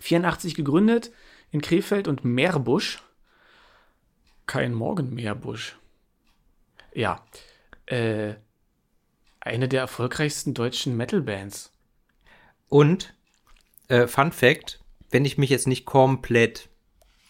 [0.00, 1.10] 84 gegründet
[1.50, 3.02] in Krefeld und Meerbusch.
[4.46, 5.76] Kein Morgen Meerbusch.
[6.94, 7.24] Ja.
[7.86, 8.34] Äh,
[9.40, 11.72] eine der erfolgreichsten deutschen Metal-Bands.
[12.68, 13.14] Und,
[13.88, 14.80] äh, Fun Fact,
[15.10, 16.68] wenn ich mich jetzt nicht komplett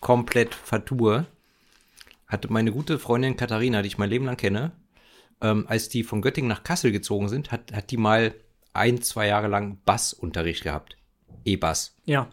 [0.01, 1.27] komplett vertue,
[2.27, 4.73] hatte meine gute Freundin Katharina, die ich mein Leben lang kenne,
[5.41, 8.35] ähm, als die von Göttingen nach Kassel gezogen sind, hat, hat die mal
[8.73, 10.97] ein, zwei Jahre lang Bassunterricht gehabt.
[11.45, 11.97] E-Bass.
[12.05, 12.29] Ja.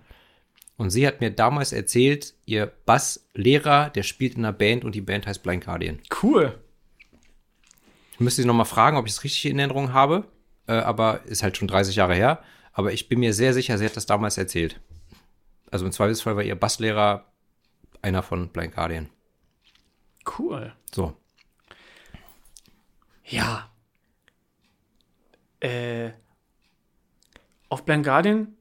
[0.78, 5.02] Und sie hat mir damals erzählt, ihr Basslehrer, der spielt in einer Band und die
[5.02, 6.00] Band heißt Blind Guardian.
[6.22, 6.60] Cool.
[8.14, 10.26] Ich müsste sie nochmal fragen, ob ich es richtig in Erinnerung habe,
[10.68, 12.44] äh, aber ist halt schon 30 Jahre her.
[12.74, 14.82] Aber ich bin mir sehr sicher, sie hat das damals erzählt.
[15.72, 17.26] Also im Zweifelsfall war ihr Basslehrer
[18.02, 19.10] einer von Blind Guardian.
[20.38, 20.74] Cool.
[20.94, 21.16] So.
[23.24, 23.70] Ja.
[25.60, 26.12] Äh,
[27.70, 28.56] auf Blind Guardian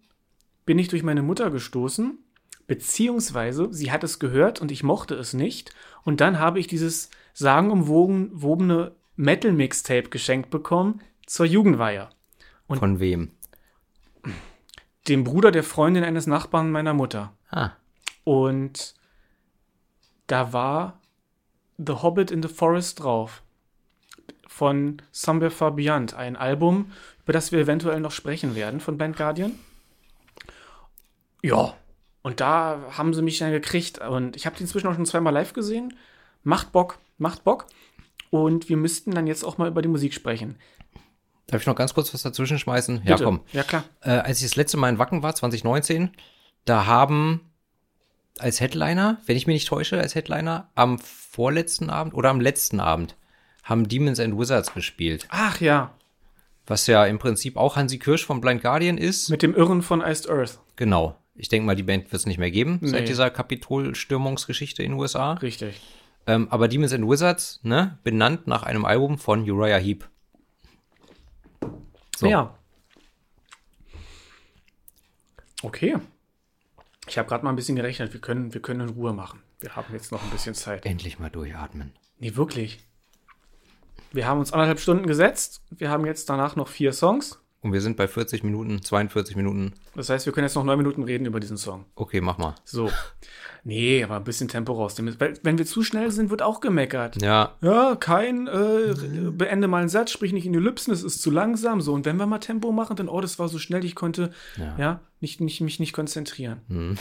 [0.67, 2.19] bin ich durch meine Mutter gestoßen,
[2.67, 5.75] beziehungsweise sie hat es gehört und ich mochte es nicht.
[6.05, 12.09] Und dann habe ich dieses sagenumwobene Metal-Mixtape geschenkt bekommen zur Jugendweihe.
[12.67, 13.31] Und- Von wem?
[15.09, 17.35] Dem Bruder der Freundin eines Nachbarn meiner Mutter.
[17.51, 17.73] Ah.
[18.25, 18.95] Und
[20.27, 21.01] da war
[21.77, 23.43] The Hobbit in the Forest drauf.
[24.47, 26.15] Von Somewhere Far Beyond.
[26.15, 26.91] Ein Album,
[27.25, 29.53] über das wir eventuell noch sprechen werden von Blind Guardian.
[31.45, 31.75] Ja.
[32.23, 33.99] Und da haben sie mich dann gekriegt.
[33.99, 35.95] Und ich habe den inzwischen auch schon zweimal live gesehen.
[36.43, 37.67] Macht Bock, macht Bock.
[38.31, 40.57] Und wir müssten dann jetzt auch mal über die Musik sprechen.
[41.47, 43.03] Darf ich noch ganz kurz was dazwischen schmeißen?
[43.05, 43.25] Ja, Bitte.
[43.25, 43.41] komm.
[43.53, 43.85] Ja, klar.
[44.01, 46.11] Äh, als ich das letzte Mal in Wacken war, 2019,
[46.65, 47.43] da haben
[48.39, 52.81] als Headliner, wenn ich mich nicht täusche, als Headliner am vorletzten Abend oder am letzten
[52.81, 53.17] Abend
[53.63, 55.27] haben Demons and Wizards gespielt.
[55.29, 55.93] Ach ja,
[56.67, 59.29] Was ja im Prinzip auch Hansi Kirsch von Blind Guardian ist.
[59.29, 60.59] mit dem Irren von Iced Earth.
[60.77, 61.17] Genau.
[61.37, 62.89] Ich denke mal, die Band wird es nicht mehr geben Nee.
[62.89, 65.33] seit dieser Kapitolstürmungsgeschichte in den USA.
[65.35, 65.81] Richtig.
[66.27, 70.09] Ähm, aber Demons and Wizards, ne, benannt nach einem Album von Uriah Heep.
[72.17, 72.27] So.
[72.27, 72.57] Ja.
[75.63, 75.97] Okay.
[77.07, 78.13] Ich habe gerade mal ein bisschen gerechnet.
[78.13, 79.41] Wir können, wir können in Ruhe machen.
[79.61, 80.87] Wir haben jetzt noch ein bisschen Zeit.
[80.87, 81.93] Endlich mal durchatmen.
[82.19, 82.81] Nee, wirklich.
[84.13, 85.63] Wir haben uns anderthalb Stunden gesetzt.
[85.71, 87.41] Wir haben jetzt danach noch vier Songs.
[87.65, 89.73] Und wir sind bei 40 Minuten, 42 Minuten.
[89.95, 91.87] Das heißt, wir können jetzt noch neun Minuten reden über diesen Song.
[91.95, 92.55] Okay, mach mal.
[92.67, 92.91] So.
[93.65, 95.17] Nee, aber ein bisschen Tempo rausnehmen.
[95.19, 97.23] Weil, wenn wir zu schnell sind, wird auch gemeckert.
[97.23, 98.95] Ja, Ja, kein, äh,
[99.31, 101.81] beende mal einen Satz, sprich nicht in Ellipsen, es ist zu langsam.
[101.81, 104.31] So, und wenn wir mal Tempo machen, dann, oh, das war so schnell, ich konnte,
[104.59, 105.01] ja, Ja.
[105.21, 106.61] nicht, nicht, mich nicht konzentrieren.
[106.69, 106.99] Hm.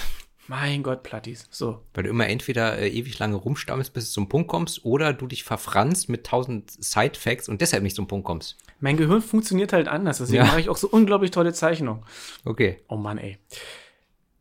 [0.48, 1.48] Mein Gott, Plattis.
[1.52, 1.82] So.
[1.94, 5.26] weil du immer entweder äh, ewig lange rumstammelst, bis du zum Punkt kommst, oder du
[5.28, 8.58] dich verfranst mit tausend Side-Facts und deshalb nicht zum Punkt kommst.
[8.82, 10.46] Mein Gehirn funktioniert halt anders, deswegen Ja.
[10.46, 12.04] mache ich auch so unglaublich tolle Zeichnungen.
[12.44, 12.82] Okay.
[12.90, 13.38] Oh Mann, ey.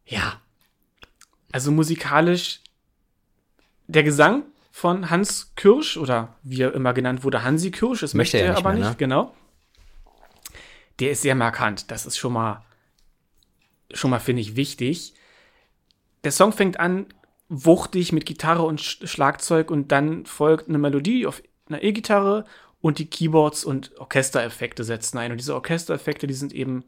[0.04, 0.40] Ja.
[1.52, 2.60] Also musikalisch,
[3.86, 8.38] der Gesang von Hans Kirsch, oder wie er immer genannt wurde, Hansi Kirsch, das Möchte
[8.38, 8.96] möchte er er nicht aber mehr, nicht, ne?
[8.96, 9.34] genau.
[10.98, 11.90] Der ist sehr markant.
[11.90, 12.64] Das ist schon mal,
[13.92, 15.14] schon mal, finde ich, wichtig.
[16.24, 17.06] Der Song fängt an,
[17.48, 22.44] wuchtig mit Gitarre und Sch Schlagzeug und dann folgt eine Melodie auf einer E-Gitarre
[22.80, 25.32] und die Keyboards und Orchestereffekte setzen ein.
[25.32, 26.84] Und diese Orchestereffekte, die sind eben,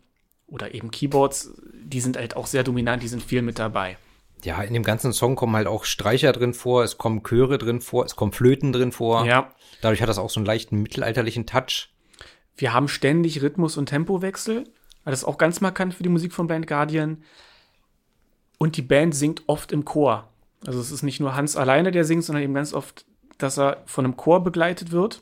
[0.47, 3.97] oder eben Keyboards, die sind halt auch sehr dominant, die sind viel mit dabei.
[4.43, 7.80] Ja, in dem ganzen Song kommen halt auch Streicher drin vor, es kommen Chöre drin
[7.80, 9.24] vor, es kommen Flöten drin vor.
[9.24, 9.51] Ja.
[9.80, 11.89] Dadurch hat das auch so einen leichten mittelalterlichen Touch.
[12.57, 14.64] Wir haben ständig Rhythmus- und Tempowechsel.
[15.05, 17.22] Das ist auch ganz markant für die Musik von Blind Guardian.
[18.59, 20.29] Und die Band singt oft im Chor.
[20.67, 23.05] Also es ist nicht nur Hans alleine, der singt, sondern eben ganz oft,
[23.39, 25.21] dass er von einem Chor begleitet wird.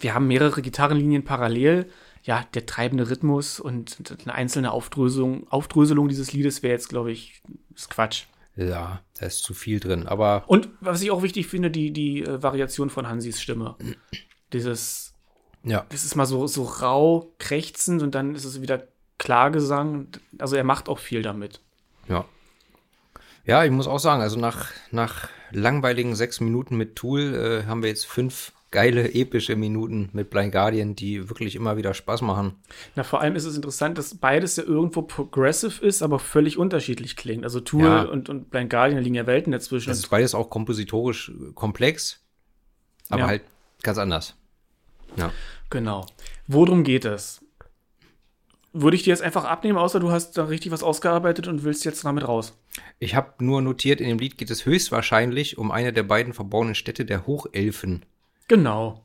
[0.00, 1.90] Wir haben mehrere Gitarrenlinien parallel.
[2.24, 7.42] Ja, der treibende Rhythmus und eine einzelne Aufdröselung, Aufdröselung dieses Liedes wäre jetzt, glaube ich,
[7.74, 8.24] ist Quatsch.
[8.54, 10.06] Ja, da ist zu viel drin.
[10.06, 13.76] Aber Und was ich auch wichtig finde, die, die äh, Variation von Hansis Stimme.
[14.52, 15.12] Dieses
[15.64, 18.88] ja, das ist mal so, so rau, krächzend und dann ist es wieder
[19.18, 20.08] Klagesang.
[20.38, 21.60] Also er macht auch viel damit.
[22.08, 22.24] Ja.
[23.44, 27.82] Ja, ich muss auch sagen, also nach, nach langweiligen sechs Minuten mit Tool äh, haben
[27.82, 32.54] wir jetzt fünf geile, epische Minuten mit Blind Guardian, die wirklich immer wieder Spaß machen.
[32.94, 37.16] Na, vor allem ist es interessant, dass beides ja irgendwo progressive ist, aber völlig unterschiedlich
[37.16, 37.44] klingt.
[37.44, 38.02] Also Tool Ja.
[38.02, 39.90] und, und Blind Guardian da liegen ja Welten dazwischen.
[39.90, 42.20] Das ist beides auch kompositorisch äh, komplex,
[43.10, 43.26] aber Ja.
[43.26, 43.42] halt
[43.82, 44.36] ganz anders.
[45.16, 45.30] Ja.
[45.68, 46.06] genau.
[46.46, 47.41] Worum geht es?
[48.74, 51.84] Würde ich dir jetzt einfach abnehmen, außer du hast da richtig was ausgearbeitet und willst
[51.84, 52.56] jetzt damit raus.
[52.98, 56.74] Ich habe nur notiert, in dem Lied geht es höchstwahrscheinlich um eine der beiden verborgenen
[56.74, 58.04] Städte der Hochelfen.
[58.48, 59.04] Genau.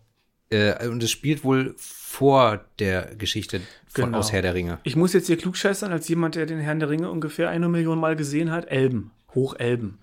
[0.50, 3.60] Äh, und es spielt wohl vor der Geschichte
[3.90, 4.20] von Genau.
[4.20, 4.80] aus Herr der Ringe.
[4.84, 8.00] Ich muss jetzt hier klugscheißern, als jemand, der den Herrn der Ringe ungefähr eine Million
[8.00, 8.66] Mal gesehen hat.
[8.70, 9.12] Elben.
[9.36, 10.00] Hochelben.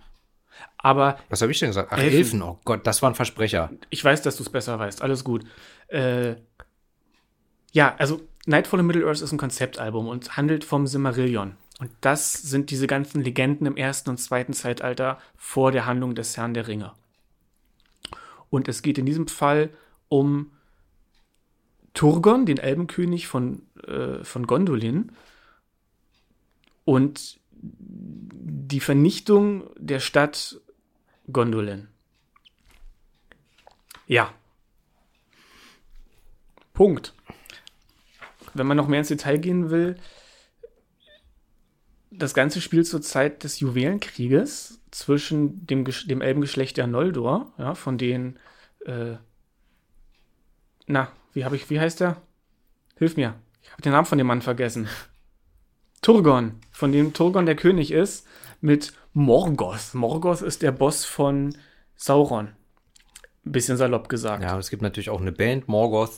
[0.77, 1.89] Aber Was habe ich denn gesagt?
[1.91, 2.17] Ach, Elfen.
[2.19, 2.43] Elfen.
[2.43, 3.71] Oh Gott, das war ein Versprecher.
[3.89, 5.01] Ich weiß, dass du es besser weißt.
[5.01, 5.45] Alles gut.
[5.89, 6.35] Äh,
[7.73, 11.57] ja, also Nightfall in Middle Earth ist ein Konzeptalbum und handelt vom Silmarillion.
[11.81, 16.37] Und das sind diese ganzen Legenden im ersten und zweiten Zeitalter vor der Handlung des
[16.37, 16.93] Herrn der Ringe.
[18.51, 19.71] Und es geht in diesem Fall
[20.09, 20.53] um
[21.95, 25.13] Turgon, den Elbenkönig von, äh, von Gondolin,
[26.85, 30.61] und die Vernichtung der Stadt
[31.33, 31.89] Gondolin.
[34.07, 34.35] Ja.
[36.75, 37.15] Punkt.
[38.55, 39.97] Wenn man noch mehr ins Detail gehen will,
[42.11, 47.75] das Ganze spielt zur Zeit des Juwelenkrieges zwischen dem, Gesch- dem Elbengeschlecht der Noldor, ja,
[47.75, 48.39] von denen,
[48.87, 49.17] äh,
[50.87, 52.21] na, wie habe ich, wie heißt der?
[52.97, 53.35] Hilf mir.
[53.63, 54.89] Ich habe den Namen von dem Mann vergessen.
[56.03, 58.27] Turgon, von dem Turgon der König ist,
[58.61, 59.95] mit Morgoth.
[59.95, 61.57] Morgoth ist der Boss von
[61.97, 62.49] Sauron.
[63.47, 64.43] Ein bisschen salopp gesagt.
[64.43, 66.13] Ja, es gibt natürlich auch eine Band, Morgoth.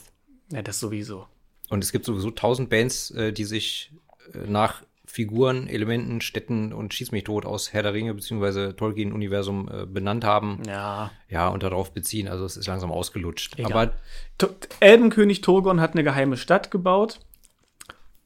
[0.51, 1.27] ja das sowieso.
[1.69, 3.91] Und es gibt sowieso tausend Bands, äh, die sich
[4.33, 8.73] äh, nach Figuren, Elementen, Städten und Schieß mich tot aus Herr der Ringe bzw.
[8.73, 10.61] Tolkien-Universum äh, benannt haben.
[10.67, 11.11] Ja.
[11.29, 12.27] Ja, und darauf beziehen.
[12.27, 13.57] Also es ist langsam ausgelutscht.
[13.57, 13.71] Egal.
[13.71, 13.93] Aber
[14.37, 17.19] Tu- Elbenkönig Turgon hat eine geheime Stadt gebaut.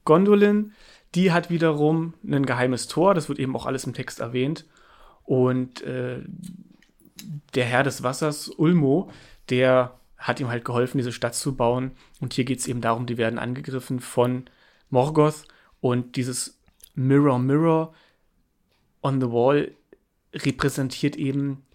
[0.05, 0.73] Gondolin,
[1.13, 3.13] die hat wiederum ein geheimes Tor.
[3.13, 4.65] Das wird eben auch alles im Text erwähnt.
[5.23, 6.21] Und äh,
[7.53, 9.11] der Herr des Wassers, Ulmo,
[9.49, 11.91] der hat ihm halt geholfen, diese Stadt zu bauen.
[12.19, 14.45] Und hier geht es eben darum, die werden angegriffen von
[14.89, 15.43] Morgoth.
[15.81, 16.59] Und dieses
[16.93, 17.93] Mirror, Mirror
[19.01, 19.71] on the Wall
[20.33, 21.65] repräsentiert eben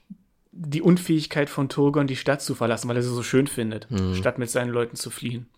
[0.53, 4.39] die Unfähigkeit von Turgon, die Stadt zu verlassen, weil er sie so schön findet, statt
[4.39, 5.49] mit seinen Leuten zu fliehen.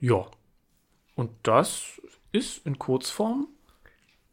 [0.00, 0.26] Ja.
[1.14, 2.00] Und das
[2.32, 3.48] ist in Kurzform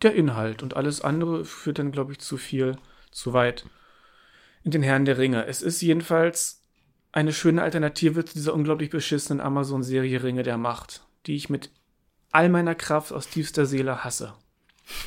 [0.02, 0.64] der Inhalt.
[0.64, 2.78] Und alles andere führt dann, glaube ich, zu viel,
[3.12, 3.66] zu weit.
[4.66, 5.46] In den Herren der Ringe.
[5.46, 6.62] Es ist jedenfalls
[7.12, 11.70] eine schöne Alternative zu dieser unglaublich beschissenen Amazon-Serie Ringe der Macht, die ich mit
[12.32, 14.34] all meiner Kraft aus tiefster Seele hasse.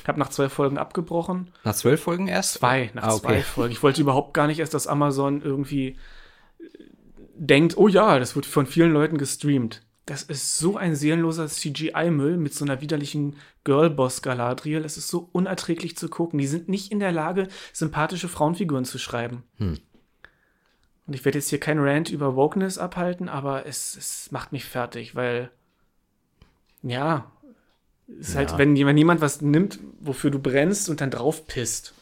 [0.03, 1.51] Ich habe nach zwei Folgen abgebrochen.
[1.65, 2.55] nach zwölf Folgen erst?
[2.55, 3.43] Zwei, nach Ah, zwei okay.
[3.43, 3.73] Folgen.
[3.73, 5.89] Ich wollte überhaupt gar nicht erst, dass Amazon irgendwie
[6.61, 6.65] äh,
[7.35, 9.83] denkt, oh ja, das wird von vielen Leuten gestreamt.
[10.09, 14.83] Das ist so ein seelenloser CGI-Müll mit so einer widerlichen Girlboss Galadriel.
[14.83, 16.39] Es ist so unerträglich zu gucken.
[16.39, 19.43] Die sind nicht in der Lage, sympathische Frauenfiguren zu schreiben.
[19.59, 19.79] Hm.
[21.07, 24.65] Und ich werde jetzt hier kein Rant über Wokeness abhalten, aber es, es macht mich
[24.65, 25.51] fertig, weil,
[26.83, 27.31] ja,
[28.19, 28.59] es ist halt, Ja.
[28.59, 31.93] wenn, wenn jemand was nimmt, wofür du brennst und dann drauf pisst.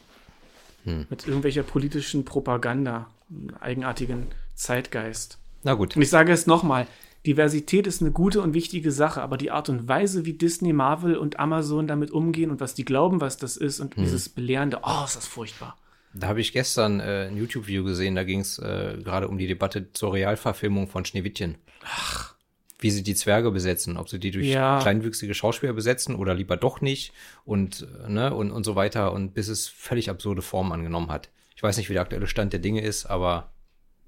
[0.85, 1.07] Hm.
[1.09, 5.39] Mit irgendwelcher politischen Propaganda, einem eigenartigen Zeitgeist.
[5.63, 5.97] Na gut.
[5.97, 6.87] Und ich sage es nochmal,
[7.27, 11.17] Diversität ist eine gute und wichtige Sache, aber die Art und Weise, wie Disney, Marvel
[11.17, 15.03] und Amazon damit umgehen und was die glauben, was das ist und dieses Belehrende, oh,
[15.05, 15.77] ist das furchtbar.
[16.13, 19.45] Da habe ich gestern äh, ein YouTube-Video gesehen, da ging es äh, gerade um die
[19.45, 21.57] Debatte zur Realverfilmung von Schneewittchen.
[21.83, 22.33] Ach.
[22.79, 24.79] Wie sie die Zwerge besetzen, ob sie die durch Ja.
[24.81, 27.11] kleinwüchsige Schauspieler besetzen oder lieber doch nicht
[27.43, 31.29] und, ne, und, und so weiter und bis es völlig absurde Formen angenommen hat.
[31.55, 33.51] Ich weiß nicht, wie der aktuelle Stand der Dinge ist, aber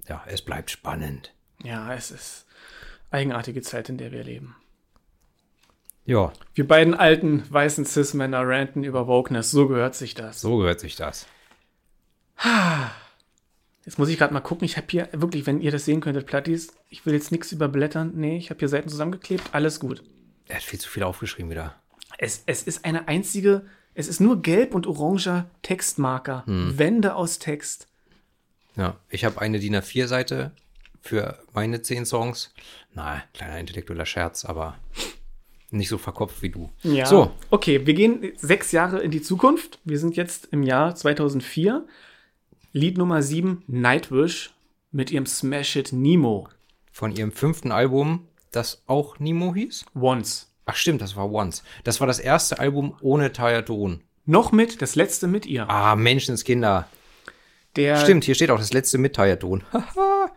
[0.08, 1.34] ja, es bleibt spannend.
[1.62, 2.46] Ja, es ist
[3.10, 4.56] eigenartige Zeit, in der wir leben.
[6.04, 10.40] Ja, Wir beiden alten weißen Cis-Männer ranten über Wokeness, so gehört sich das.
[10.40, 11.26] so gehört sich das.
[13.84, 14.64] Jetzt muss ich gerade mal gucken.
[14.64, 18.12] Ich habe hier wirklich, wenn ihr das sehen könntet, Plattis, ich will jetzt nichts überblättern.
[18.14, 19.42] Nee, ich habe hier Seiten zusammengeklebt.
[19.52, 20.02] Alles gut.
[20.48, 21.74] Er hat viel zu viel aufgeschrieben wieder.
[22.18, 26.44] Es, es ist eine einzige, es ist nur gelb und oranger Textmarker.
[26.46, 27.88] Wände aus Text.
[28.76, 30.52] Ja, ich habe eine DIN A4-Seite
[31.00, 32.52] für meine zehn Songs.
[32.94, 34.76] Na, kleiner intellektueller Scherz, aber
[35.70, 36.70] nicht so verkopft wie du.
[36.82, 37.06] Ja.
[37.06, 39.78] So, Okay, wir gehen sechs Jahre in die Zukunft.
[39.84, 41.86] Wir sind jetzt im Jahr 2004.
[42.72, 44.52] Lied Nummer 7, Nightwish,
[44.92, 46.48] mit ihrem Smash It Nemo.
[46.92, 49.86] von ihrem fünften Album, das auch Nemo hieß?
[49.94, 50.52] Once.
[50.66, 51.62] Ach stimmt, das war Once.
[51.84, 54.02] Das war das erste Album ohne Taya Ton.
[54.26, 55.68] Noch mit, das letzte mit ihr.
[55.68, 56.86] Ah, Menschenskinder.
[57.76, 59.62] Der, Stimmt, hier steht auch das letzte mit Taya Ton.
[59.72, 60.30] Haha.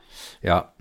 [0.43, 0.73] Ja,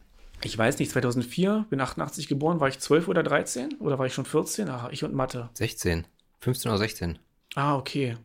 [0.45, 3.75] Ich weiß nicht, 2004, bin 88 geboren, war ich 12 oder 13?
[3.79, 4.69] Oder war ich schon 14?
[4.69, 5.49] Ach, ich und Mathe.
[5.55, 6.07] 16.
[6.41, 7.19] 15 oder 16.
[7.55, 8.17] Ah, okay.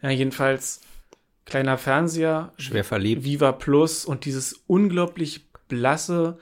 [0.00, 0.80] Ja, jedenfalls,
[1.44, 3.24] kleiner Fernseher, Schwer verliebt.
[3.24, 6.38] Viva Plus und dieses unglaublich blasse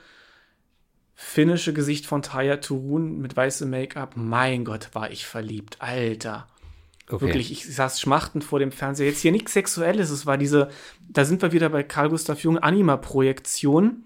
[1.13, 4.13] finnische Gesicht von Taya Turun mit weißem Make-up.
[4.15, 5.77] Mein Gott, war ich verliebt.
[5.79, 6.47] Alter.
[7.11, 7.25] Okay.
[7.25, 9.07] Wirklich, ich saß schmachtend vor dem Fernseher.
[9.07, 10.09] Jetzt hier nichts Sexuelles.
[10.09, 10.69] Es war diese,
[11.09, 14.03] da sind wir wieder bei Karl Gustav Jung, Anima-Projektion.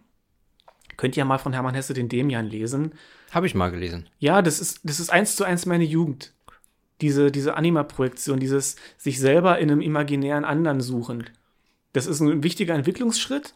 [0.98, 2.94] Könnt ihr mal von Hermann Hesse den Demian lesen.
[3.32, 4.10] Habe ich mal gelesen.
[4.20, 6.34] Ja, das ist, das ist eins zu eins meine Jugend.
[7.02, 11.30] Diese, diese Anima-Projektion, dieses sich selber in einem imaginären anderen suchen.
[11.92, 13.54] Das ist ein wichtiger Entwicklungsschritt,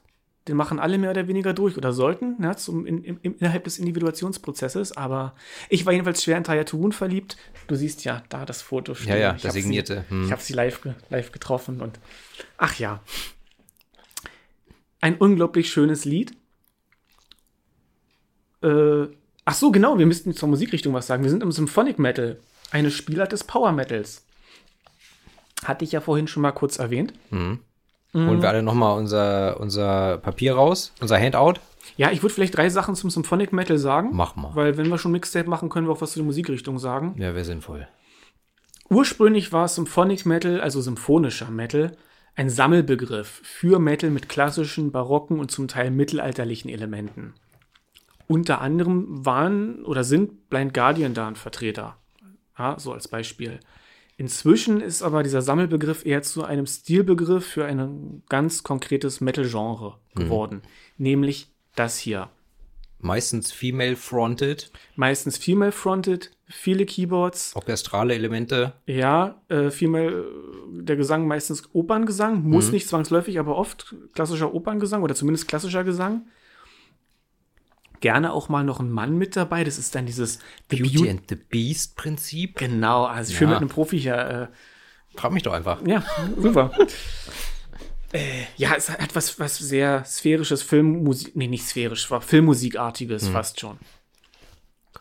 [0.47, 3.77] den machen alle mehr oder weniger durch oder sollten, ne, zum, in, in, innerhalb des
[3.77, 4.95] Individuationsprozesses.
[4.97, 5.35] Aber
[5.69, 7.37] ich war jedenfalls schwer in Taya Turun verliebt.
[7.67, 10.05] Du siehst ja da das Foto Ja, ja, Ich sie- signierte.
[10.09, 10.25] Hm.
[10.25, 11.99] Ich habe sie live, live getroffen und
[12.57, 13.01] ach ja.
[15.01, 16.31] Ein unglaublich schönes Lied.
[18.63, 19.07] Äh,
[19.45, 21.23] ach so, genau, wir müssten zur Musikrichtung was sagen.
[21.23, 22.39] Wir sind im Symphonic Metal,
[22.71, 24.25] eine Spielart des Power Metals.
[25.63, 27.13] Hatte ich ja vorhin schon mal kurz erwähnt.
[28.13, 31.59] Holen wir alle nochmal unser, unser Papier raus, unser Handout.
[31.95, 34.09] Ja, ich würde vielleicht drei Sachen zum Symphonic Metal sagen.
[34.13, 34.55] Mach mal.
[34.55, 37.15] Weil wenn wir schon Mixtape machen, können wir auch was zu der Musikrichtung sagen.
[37.17, 37.87] Ja, wäre sinnvoll.
[38.89, 41.91] Ursprünglich war Symphonic Metal, also symphonischer Metal,
[42.35, 47.33] ein Sammelbegriff für Metal mit klassischen, barocken und zum Teil mittelalterlichen Elementen.
[48.27, 51.97] Unter anderem waren oder sind Blind Guardian da ein Vertreter.
[52.57, 53.59] Ja, so als Beispiel.
[54.19, 60.61] Inzwischen ist aber dieser Sammelbegriff eher zu einem Stilbegriff für ein ganz konkretes Metal-Genre geworden.
[60.97, 62.29] Nämlich das hier.
[62.97, 68.73] Meistens female-fronted, Meistens female-fronted, viele Keyboards, orchestrale Elemente.
[68.87, 70.23] Ja, äh, vielmehr äh,
[70.81, 76.27] der Gesang meistens Operngesang, muss nicht zwangsläufig, aber oft klassischer Operngesang oder zumindest klassischer Gesang.
[77.99, 79.63] Gerne auch mal noch ein Mann mit dabei.
[79.63, 80.39] Das ist dann dieses
[80.69, 82.57] The Beauty Beauty- and the Beast Prinzip.
[82.57, 83.55] Genau, also schön Ja.
[83.55, 84.49] mit einem Profi hier.
[85.13, 85.85] Äh, Frag mich doch einfach.
[85.85, 86.03] ja,
[86.37, 86.71] super.
[88.13, 93.59] äh, ja, es hat was, was sehr sphärisches Filmmusik, nee, nicht sphärisch, war Filmmusikartiges fast
[93.59, 93.77] schon.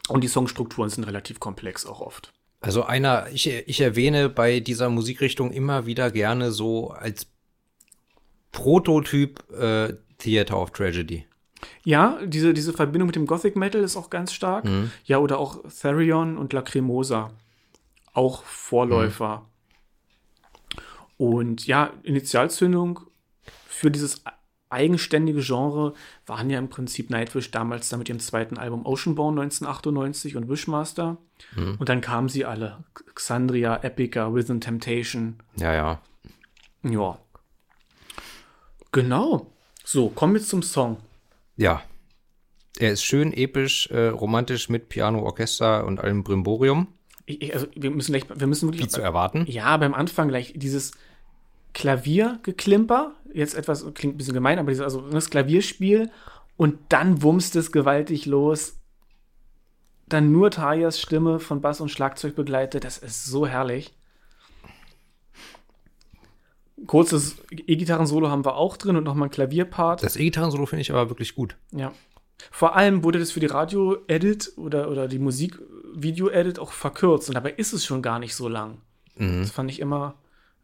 [0.09, 2.32] Und die Songstrukturen sind relativ komplex auch oft.
[2.61, 7.26] Also einer, ich, ich erwähne bei dieser Musikrichtung immer wieder gerne so als
[8.53, 11.26] Prototyp äh, Theater of Tragedy.
[11.84, 14.68] Ja, diese, diese Verbindung mit dem Gothic Metal ist auch ganz stark.
[15.04, 17.30] Ja, oder auch Therion und Lacrimosa.
[18.12, 19.46] Auch Vorläufer.
[21.16, 23.00] Und ja, Initialzündung
[23.66, 24.22] für dieses
[24.70, 25.94] eigenständige Genre
[26.26, 31.16] waren ja im Prinzip Nightwish damals dann mit ihrem zweiten Album Oceanborn 1998 und Wishmaster.
[31.78, 32.84] Und dann kamen sie alle.
[33.14, 35.36] Xandria, Epica, Within Temptation.
[35.56, 36.00] Ja, ja.
[36.82, 37.18] Ja.
[38.92, 39.50] Genau.
[39.84, 40.98] So, kommen wir zum Song.
[41.59, 41.82] Ja.
[42.78, 46.86] Er ist schön, episch, äh, romantisch mit Piano, Orchester und allem Brimborium,
[47.26, 48.84] Ich, also wir müssen gleich, wir müssen wirklich.
[48.84, 49.44] wie zu erwarten.
[49.48, 50.92] Ja, beim Anfang gleich dieses
[51.74, 56.11] Klaviergeklimper, jetzt etwas, klingt ein bisschen gemein, aber dieses, also das Klavierspiel
[56.56, 58.78] und dann wumst es gewaltig los.
[60.06, 63.92] Dann nur Tajas Stimme von Bass und Schlagzeug begleitet, das ist so herrlich.
[66.86, 70.02] Kurzes E-Gitarren-Solo haben wir auch drin und nochmal ein Klavierpart.
[70.02, 71.56] Das E-Gitarren-Solo finde ich aber wirklich gut.
[71.72, 71.92] Ja.
[72.52, 77.50] Vor allem wurde das für die Radio-Edit oder, oder die Musik-Video-Edit auch verkürzt und dabei
[77.50, 78.78] ist es schon gar nicht so lang.
[79.16, 80.14] Das fand ich immer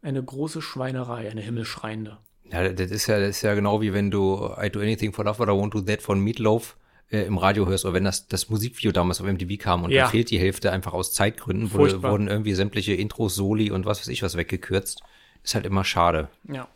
[0.01, 2.17] eine große Schweinerei, eine himmelschreiende.
[2.49, 5.25] Ja, das ist ja, das ist ja genau wie wenn du I Do Anything for
[5.25, 6.77] Love oder I Won't Do That von Meatloaf
[7.11, 10.03] äh, im Radio hörst oder wenn das, das Musikvideo damals auf MTV kam und Ja.
[10.03, 13.99] da fehlt die Hälfte einfach aus Zeitgründen, wurde, wurden irgendwie sämtliche Intros, Soli und was
[13.99, 15.01] weiß ich was weggekürzt.
[15.45, 16.27] Ist halt immer schade.
[16.51, 16.67] Ja.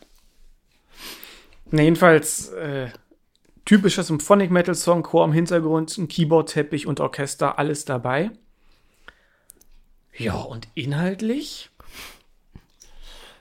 [1.72, 2.89] Na, jedenfalls äh,
[3.65, 8.30] typischer Symphonic Metal Song, Chor im Hintergrund, ein Keyboard-Teppich und Orchester, alles dabei.
[10.15, 11.72] Ja, und inhaltlich?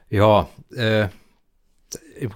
[0.09, 1.09] Ja, äh,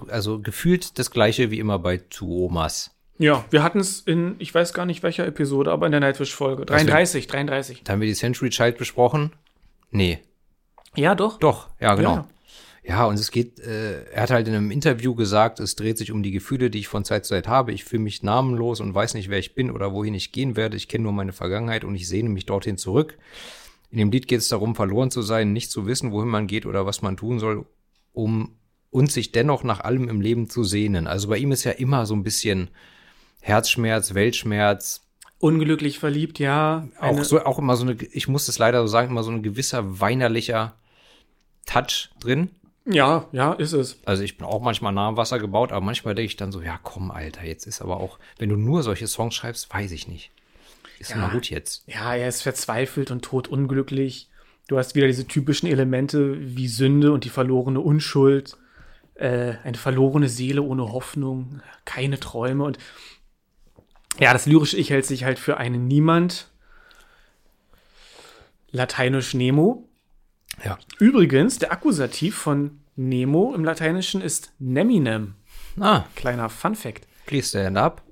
[0.07, 2.91] also gefühlt das gleiche wie immer bei Tuomas.
[3.17, 6.65] Ja, wir hatten es in, ich weiß gar nicht welcher Episode, aber in der Nightwish-Folge.
[6.65, 7.83] 33, 33.
[7.83, 9.31] Da haben wir die Century Child besprochen.
[9.91, 10.19] Nee,
[10.95, 11.39] Ja, doch.
[11.39, 12.15] doch, ja, genau.
[12.15, 12.27] Ja.
[12.85, 16.11] Ja, und es geht, äh, er hat halt in einem Interview gesagt, es dreht sich
[16.11, 17.71] um die Gefühle, die ich von Zeit zu Zeit habe.
[17.71, 20.75] Ich fühle mich namenlos und weiß nicht, wer ich bin oder wohin ich gehen werde.
[20.75, 23.17] Ich kenne nur meine Vergangenheit und ich sehne mich dorthin zurück.
[23.89, 26.65] In dem Lied geht es darum, verloren zu sein, nicht zu wissen, wohin man geht
[26.65, 27.65] oder was man tun soll,
[28.11, 28.55] um
[28.89, 31.07] und sich dennoch nach allem im Leben zu sehnen.
[31.07, 32.69] Also bei ihm ist ja immer so ein bisschen
[33.41, 35.03] Herzschmerz, Weltschmerz,
[35.43, 36.87] Unglücklich verliebt, ja.
[37.01, 39.43] auch so, auch immer so eine, ich muss es leider so sagen, immer so ein
[39.43, 40.75] gewisser weinerlicher
[41.65, 42.49] Touch drin.
[42.85, 43.99] Ja, ja, ist es.
[44.05, 46.61] Also ich bin auch manchmal nah am Wasser gebaut, aber manchmal denke ich dann so,
[46.61, 50.07] ja komm, Alter, jetzt ist aber auch, wenn du nur solche Songs schreibst, weiß ich
[50.07, 50.31] nicht.
[50.99, 51.17] Ist Ja.
[51.17, 51.83] mal gut jetzt.
[51.87, 54.29] Ja, er ist verzweifelt und todunglücklich.
[54.67, 58.57] Du hast wieder diese typischen Elemente wie Sünde und die verlorene Unschuld,
[59.15, 62.77] äh, eine verlorene Seele ohne Hoffnung, keine Träume und
[64.19, 66.49] ja, das lyrische Ich hält sich halt für einen Niemand.
[68.71, 69.87] Lateinisch Nemo.
[70.63, 70.77] Ja.
[70.99, 75.35] Übrigens, der Akkusativ von Nemo im Lateinischen ist Neminem.
[75.79, 77.07] Ah, Kleiner Fun Fact.
[77.25, 78.03] please stand up.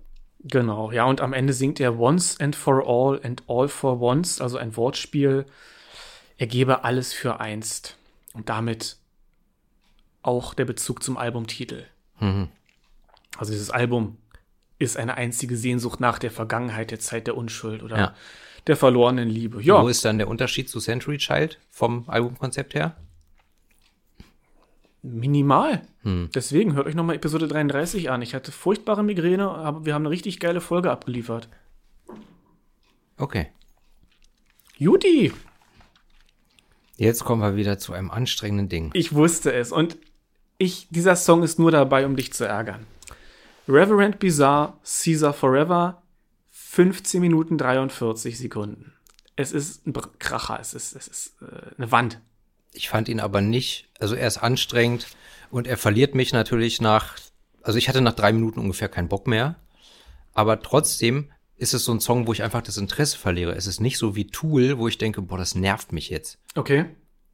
[0.43, 4.41] Genau, ja, und am Ende singt er Once and for all and all for once,
[4.41, 5.45] also ein Wortspiel.
[6.37, 7.95] Er gebe alles für einst.
[8.33, 8.97] Und damit
[10.23, 11.83] auch der Bezug zum Albumtitel.
[13.37, 14.17] Also dieses Album
[14.79, 18.15] ist eine einzige Sehnsucht nach der Vergangenheit, der Zeit der Unschuld oder Ja.
[18.67, 19.61] Der verlorenen Liebe.
[19.61, 22.95] Ja, Wo ist dann der Unterschied zu Century Child vom Albumkonzept her?
[25.03, 25.81] minimal.
[26.03, 28.21] Deswegen hört euch nochmal Episode 33 an.
[28.21, 31.49] Ich hatte furchtbare Migräne, aber wir haben eine richtig geile Folge abgeliefert.
[33.17, 33.47] Okay.
[34.77, 35.31] Juti,
[36.97, 38.91] Jetzt kommen wir wieder zu einem anstrengenden Ding.
[38.93, 39.71] ich wusste es.
[39.71, 39.97] Und
[40.59, 42.85] ich, dieser Song ist nur dabei, um dich zu ärgern.
[43.67, 46.03] Reverend Bizarre, Caesar Forever,
[46.71, 48.93] 15 Minuten 43 Sekunden.
[49.35, 52.21] Es ist ein Kracher, es ist, es ist äh, eine Wand.
[52.71, 55.07] Ich fand ihn aber nicht, also er ist anstrengend
[55.49, 57.17] und er verliert mich natürlich nach,
[57.61, 59.57] also ich hatte nach drei Minuten ungefähr keinen Bock mehr.
[60.31, 63.53] Aber trotzdem ist es so ein Song, wo ich einfach das Interesse verliere.
[63.53, 66.39] Es ist nicht so wie Tool, wo ich denke, boah, das nervt mich jetzt.
[66.55, 66.85] Okay.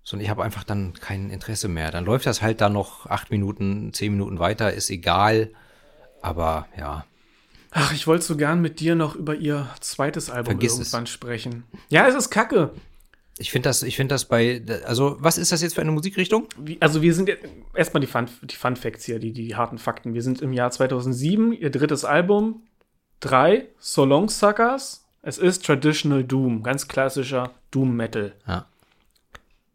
[0.04, 1.92] Sondern ich habe einfach dann kein Interesse mehr.
[1.92, 5.52] Dann läuft das halt da noch acht Minuten, zehn Minuten weiter, ist egal.
[6.24, 7.06] Aber ja,
[7.72, 10.80] Ach, ich wollte so gern mit dir noch über ihr zweites Album Vergiss es.
[10.80, 11.64] irgendwann sprechen.
[11.90, 12.72] Ja, es ist kacke.
[13.38, 16.48] ich finde das, ich finde das bei, also was ist das jetzt für eine Musikrichtung?
[16.58, 17.30] Wie, also wir sind,
[17.74, 20.14] erstmal die Fun, die Fun Facts hier, die, die harten Fakten.
[20.14, 22.64] Wir sind im Jahr 2007, ihr drittes Album,
[23.20, 25.04] drei, So Long Suckers.
[25.22, 28.34] Es ist Traditional Doom, ganz klassischer Doom Metal.
[28.48, 28.66] Ja.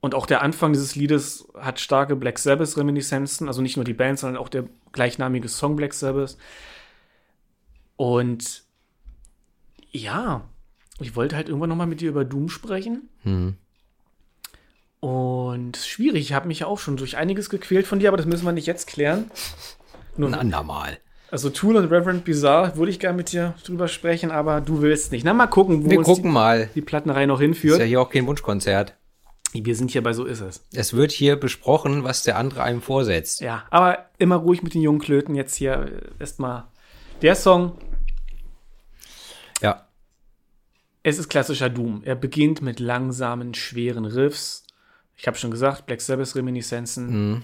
[0.01, 4.18] Und auch der Anfang dieses Liedes hat starke Black Sabbath-Reminiszenzen, also nicht nur die Band,
[4.18, 6.36] sondern auch der gleichnamige Song Black Sabbath.
[8.03, 8.65] Und
[9.93, 10.43] ja,
[10.99, 13.09] ich wollte halt irgendwann nochmal mit dir über Doom sprechen.
[13.23, 13.55] Hm.
[14.99, 18.27] Und schwierig, ich habe mich ja auch schon durch einiges gequält von dir, aber das
[18.27, 19.31] müssen wir nicht jetzt klären.
[20.17, 20.99] Nur, Ein andermal.
[21.31, 25.13] also Tool und Reverend Bizarre würde ich gerne mit dir drüber sprechen, aber du willst
[25.13, 25.23] nicht.
[25.23, 26.67] Na, mal gucken, wo Wir uns gucken mal.
[26.67, 27.79] die, die Plattenreihe noch Ist hinführt.
[27.79, 28.97] ja hier auch kein Wunschkonzert.
[29.53, 30.65] Wir sind hier bei So ist es.
[30.75, 33.43] Es wird hier besprochen, was der andere einem vorsetzt.
[33.43, 35.37] Ja, aber immer ruhig mit den jungen Klöten.
[35.37, 36.65] Jetzt hier äh, erstmal
[37.23, 37.79] der Song.
[39.63, 39.87] Ja.
[41.03, 42.03] Es ist klassischer Doom.
[42.05, 44.65] Er beginnt mit langsamen, schweren Riffs.
[45.17, 47.43] Ich habe schon gesagt, Black Sabbath-Reminiszenzen.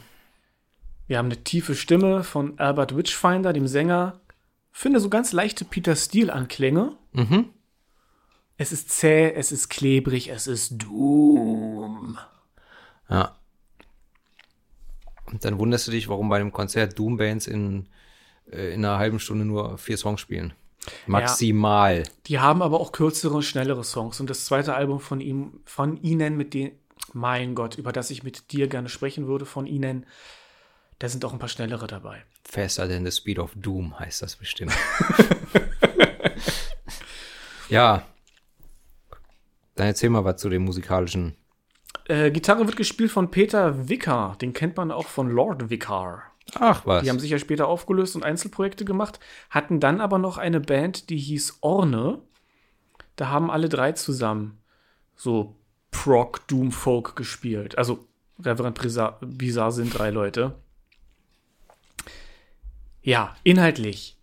[1.06, 4.20] Wir haben eine tiefe Stimme von Albert Witchfinder, dem Sänger.
[4.72, 6.96] Finde so ganz leichte Peter Steele-Anklänge.
[7.12, 7.46] Mhm.
[8.58, 12.18] Es ist zäh, es ist klebrig, es ist Doom.
[13.08, 13.36] Ja.
[15.26, 17.88] Und dann wunderst du dich, warum bei einem Konzert Doom-Bands in,
[18.50, 20.54] äh, in einer halben Stunde nur vier Songs spielen.
[21.06, 22.04] Maximal.
[22.26, 24.20] Die haben aber auch kürzere, schnellere Songs.
[24.20, 26.72] Und das zweite Album von ihm, von ihnen, mit dem,
[27.12, 30.06] mein Gott, über das ich mit dir gerne sprechen würde, von ihnen,
[30.98, 32.24] da sind auch ein paar schnellere dabei.
[32.44, 34.72] Faster than the speed of Doom heißt das bestimmt.
[37.68, 38.04] ja.
[39.76, 41.36] Dann erzähl mal was zu dem musikalischen.
[42.08, 44.36] Äh, Gitarre wird gespielt von Peter Vicar.
[44.38, 46.32] Den kennt man auch von Lord Vicar.
[46.54, 47.02] Ach was.
[47.02, 49.20] Die haben sich ja später aufgelöst und Einzelprojekte gemacht,
[49.50, 52.20] hatten dann aber noch eine Band, die hieß Orne.
[53.16, 54.58] Da haben alle drei zusammen
[55.18, 55.56] so
[55.90, 57.76] Prog Doom Folk gespielt.
[57.76, 58.06] Also
[58.40, 60.54] Reverend Bizarre, sind drei Leute.
[63.02, 64.16] Ja, inhaltlich.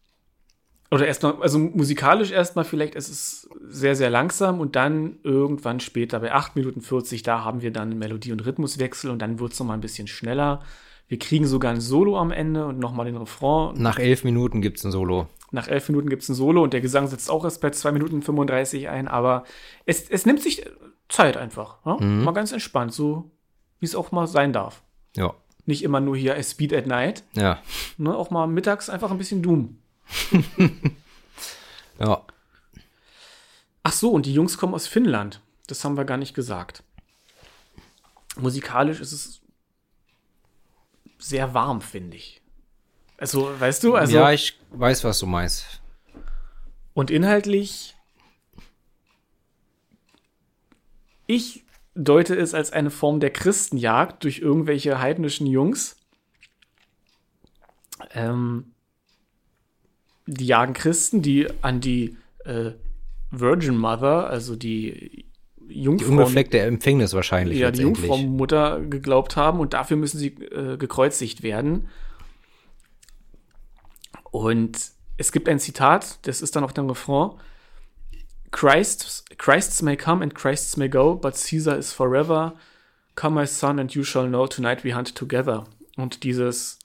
[0.92, 6.20] Oder erstmal, also musikalisch erstmal vielleicht, es ist sehr, sehr langsam und dann irgendwann später
[6.20, 9.60] bei 8 Minuten 40, da haben wir dann Melodie- und Rhythmuswechsel und dann wird es
[9.60, 10.62] nochmal ein bisschen schneller.
[11.08, 13.76] Wir kriegen sogar ein Solo am Ende und nochmal den Refrain.
[13.82, 15.28] Nach elf Minuten gibt's ein Solo.
[15.52, 17.92] Nach 11 Minuten gibt es ein Solo und der Gesang setzt auch erst bei 2
[17.94, 19.46] Minuten 35 ein, aber
[19.86, 20.66] es, es nimmt sich
[21.08, 21.78] Zeit einfach.
[21.86, 21.98] Ja?
[21.98, 23.32] Mal ganz entspannt, so
[23.80, 24.82] wie es auch mal sein darf.
[25.16, 25.34] Ja.
[25.66, 27.60] Nicht immer nur hier Speed at Night, Ja.
[27.98, 28.14] ne?
[28.18, 29.78] auch mal mittags einfach ein bisschen Doom.
[32.00, 32.22] Ja.
[33.84, 35.40] Ach so, und die Jungs kommen aus Finnland.
[35.68, 36.84] Das haben wir gar nicht gesagt.
[38.38, 39.42] Musikalisch ist es
[41.26, 42.42] sehr warm, finde ich.
[43.18, 45.82] Also, weißt du, also ja, ich weiß, was du meinst.
[46.94, 47.96] und inhaltlich
[51.28, 51.64] ich
[51.96, 55.96] deute es als eine Form der Christenjagd durch irgendwelche heidnischen Jungs.
[58.12, 58.74] Ähm,
[60.28, 62.72] die jagen Christen, die an die äh,
[63.32, 65.26] Virgin Mother, also die
[65.76, 67.60] Die Jungfrau, unbefleckte Empfängnis wahrscheinlich.
[67.60, 67.82] ja, die.
[67.82, 71.90] Jungfrau-Mutter geglaubt haben und dafür müssen sie äh, gekreuzigt werden.
[74.32, 77.32] Und es gibt ein Zitat, das ist dann auch der Refrain.
[78.52, 82.56] Christ, Christs may come and Christs may go, but Caesar is forever.
[83.16, 85.66] Come, my son, and you shall know, tonight we hunt together.
[85.98, 86.80] Und dieses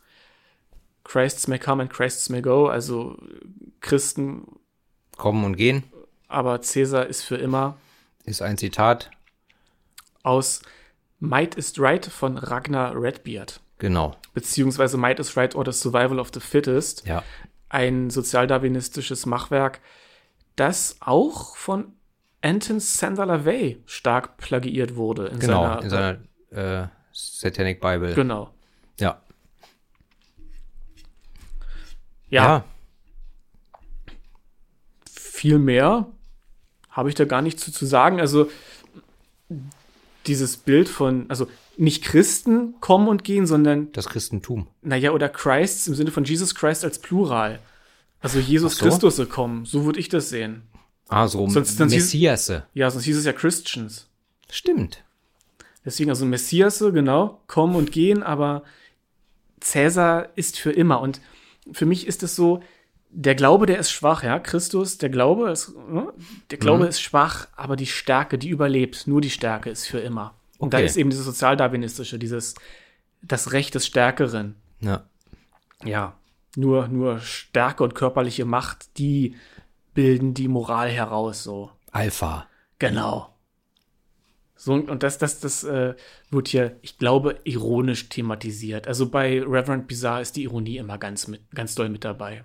[1.05, 3.17] Christs may come and Christs may go, also
[3.81, 4.59] Christen,
[5.17, 5.85] Kommen und gehen
[6.31, 7.77] aber Caesar ist für immer
[8.25, 9.11] ist ein Zitat.
[10.23, 10.63] aus
[11.19, 13.61] Might is Right von Ragnar Redbeard.
[13.79, 14.17] Genau.
[14.35, 17.07] Beziehungsweise Might is Right or the Survival of the Fittest.
[17.07, 17.23] Ja.
[17.69, 19.81] ein sozialdarwinistisches Machwerk,
[20.57, 21.93] das auch von
[22.43, 28.15] Anton Sander LaVey stark plagiiert wurde in Genau, seiner, in seiner äh, Satanic Bible.
[28.15, 28.51] genau.
[28.99, 29.21] Ja.
[32.29, 32.65] Ja,
[35.11, 36.07] viel mehr
[36.91, 38.21] habe ich da gar nicht zu, zu sagen.
[38.21, 38.51] Also
[40.27, 44.67] dieses Bild von, also nicht Christen kommen und gehen, sondern, Das Christentum.
[44.83, 47.59] naja, oder Christs im Sinne von Jesus Christ als Plural.
[48.21, 48.85] Also Jesus so.
[48.85, 50.63] Christus gekommen, so würde ich das sehen.
[51.09, 52.53] Ah, so Sonst- sonst hieß- Messias.
[52.75, 54.09] Ja, sonst hieß es ja Christians.
[54.51, 55.03] Stimmt.
[55.85, 58.63] Deswegen also Messias, genau, kommen und gehen, aber
[59.61, 61.01] Cäsar ist für immer.
[61.01, 61.21] Und
[61.73, 62.63] für mich ist es so,
[63.13, 64.39] der Glaube, der ist schwach, ja.
[64.39, 66.13] Christus, der Glaube ist, ne?
[66.51, 70.35] der Glaube ist schwach, aber die Stärke, die überlebt, nur die Stärke ist für immer.
[70.59, 70.87] Und da Okay.
[70.87, 72.55] ist eben dieses sozialdarwinistische, dieses,
[73.23, 74.57] das Recht des Stärkeren.
[74.81, 75.05] Ja.
[75.85, 76.15] Ja,
[76.57, 79.37] nur, nur Stärke und körperliche Macht, die
[79.95, 81.71] bilden die Moral heraus, so.
[81.91, 82.47] Alpha.
[82.79, 83.35] Genau.
[84.55, 85.95] So, und das, das, das äh,
[86.31, 88.87] wird hier, ich glaube, ironisch thematisiert.
[88.87, 92.45] Also bei Reverend Bizarre ist die Ironie immer ganz, mit, ganz doll mit dabei.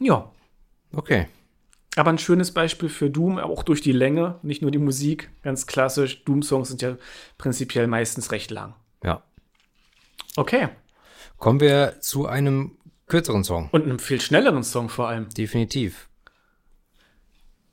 [0.00, 0.30] Ja.
[0.92, 1.28] Okay.
[1.96, 5.66] Aber ein schönes Beispiel für Doom, auch durch die Länge, nicht nur die Musik, ganz
[5.66, 6.24] klassisch.
[6.24, 6.96] Doom-Songs sind ja
[7.36, 8.74] prinzipiell meistens recht lang.
[9.04, 9.22] Ja.
[10.36, 10.68] Okay.
[11.36, 13.68] Kommen wir zu einem kürzeren Song.
[13.72, 15.28] Und einem viel schnelleren Song vor allem.
[15.30, 16.08] Definitiv.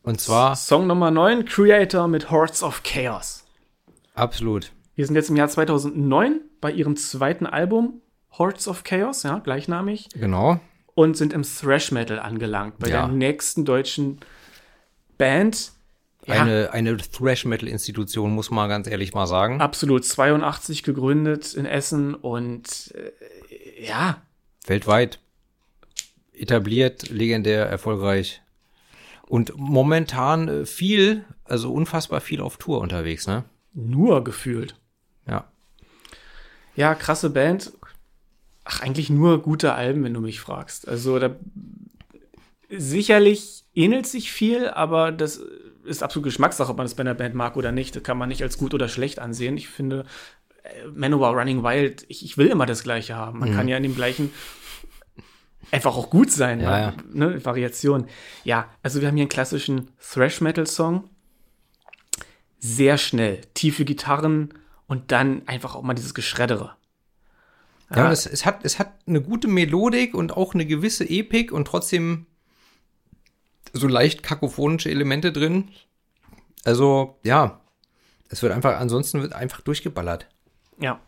[0.01, 3.45] Und zwar Song Nummer 9, Creator mit Hordes of Chaos.
[4.15, 4.71] absolut.
[4.95, 8.01] Wir sind jetzt im Jahr 2009 bei ihrem zweiten Album,
[8.31, 10.09] Hordes of Chaos, ja, gleichnamig.
[10.15, 10.59] Genau.
[10.97, 12.79] Und sind im Thrash Metal angelangt.
[12.79, 13.05] Bei Ja.
[13.05, 14.19] der nächsten deutschen
[15.19, 15.73] Band.
[16.25, 19.61] Ja, Eine, eine Thrash-Metal-Institution, muss man ganz ehrlich mal sagen.
[19.61, 24.21] absolut 82 gegründet in Essen und äh, ja,
[24.65, 25.19] Weltweit
[26.33, 28.41] etabliert, legendär, erfolgreich.
[29.27, 33.43] Und momentan äh, viel, also unfassbar viel auf Tour unterwegs, ne?
[33.73, 34.75] nur gefühlt.
[35.27, 35.45] Ja.
[36.75, 37.71] Ja, krasse Band.
[38.69, 40.89] Ach, eigentlich nur gute Alben, wenn du mich fragst.
[40.89, 41.37] Also da
[42.69, 45.41] sicherlich ähnelt sich viel, aber das
[45.85, 47.95] ist absolut Geschmackssache, ob man das bei einer Band mag oder nicht.
[47.95, 49.55] Das kann man nicht als gut oder schlecht ansehen.
[49.55, 50.05] Ich finde,
[50.63, 53.39] äh, Manowar Running Wild, ich, ich will immer das Gleiche haben.
[53.39, 54.33] Man kann ja in dem gleichen
[55.71, 56.59] einfach auch gut sein.
[56.59, 56.93] Ja, ja.
[57.13, 57.45] Ne?
[57.45, 58.07] Variation.
[58.43, 61.09] Ja, also wir haben hier einen klassischen Thrash-Metal-Song.
[62.59, 64.53] Sehr schnell, tiefe Gitarren
[64.87, 66.75] und dann einfach auch mal dieses Geschreddere.
[67.95, 71.51] Ja, und es, es, hat, es hat eine gute Melodik und auch eine gewisse Epik
[71.51, 72.25] und trotzdem
[73.73, 75.69] so leicht kakophonische Elemente drin.
[76.65, 77.61] Also, ja,
[78.29, 80.27] es wird einfach, ansonsten wird einfach durchgeballert.
[80.79, 80.99] Ja.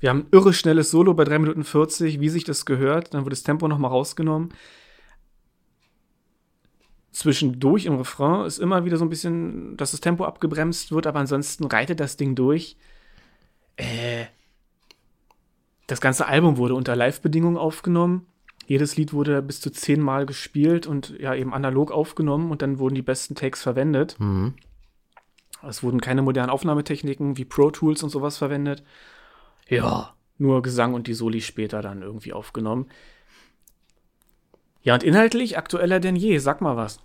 [0.00, 3.14] Wir haben ein irre schnelles Solo bei 3 Minuten 40, wie sich das gehört.
[3.14, 4.52] Dann wird das Tempo nochmal rausgenommen.
[7.12, 11.20] Zwischendurch im Refrain ist immer wieder so ein bisschen, dass das Tempo abgebremst wird, aber
[11.20, 12.76] ansonsten reitet das Ding durch.
[13.76, 14.26] Äh,
[15.86, 18.26] das ganze Album wurde unter Live-Bedingungen aufgenommen.
[18.66, 22.94] Jedes Lied wurde bis zu zehnmal gespielt und ja eben analog aufgenommen und dann wurden
[22.94, 24.16] die besten Takes verwendet.
[25.62, 28.82] Es wurden keine modernen Aufnahmetechniken wie Pro Tools und sowas verwendet.
[29.68, 32.86] Ja, nur Gesang und die Soli später dann irgendwie aufgenommen.
[34.82, 36.38] Ja, und inhaltlich aktueller denn je.
[36.38, 37.00] Sag mal was.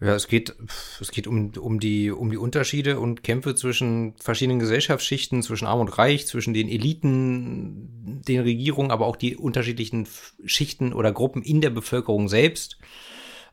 [0.00, 0.54] Ja, es geht,
[1.00, 5.80] es geht um, um, die, um die Unterschiede und Kämpfe zwischen verschiedenen Gesellschaftsschichten, zwischen Arm
[5.80, 10.08] und Reich, zwischen den Eliten, den Regierungen, aber auch die unterschiedlichen
[10.44, 12.78] Schichten oder Gruppen in der Bevölkerung selbst.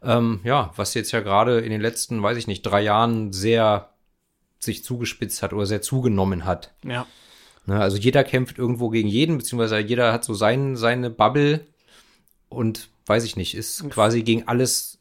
[0.03, 3.93] Ähm, ja, was jetzt ja gerade in den letzten, weiß ich nicht, drei Jahren sehr
[4.57, 6.73] sich zugespitzt hat oder sehr zugenommen hat.
[6.83, 7.05] Ja.
[7.65, 11.65] Ne, also jeder kämpft irgendwo gegen jeden, beziehungsweise jeder hat so sein, seine Bubble
[12.49, 14.99] und weiß ich nicht, ist quasi gegen alles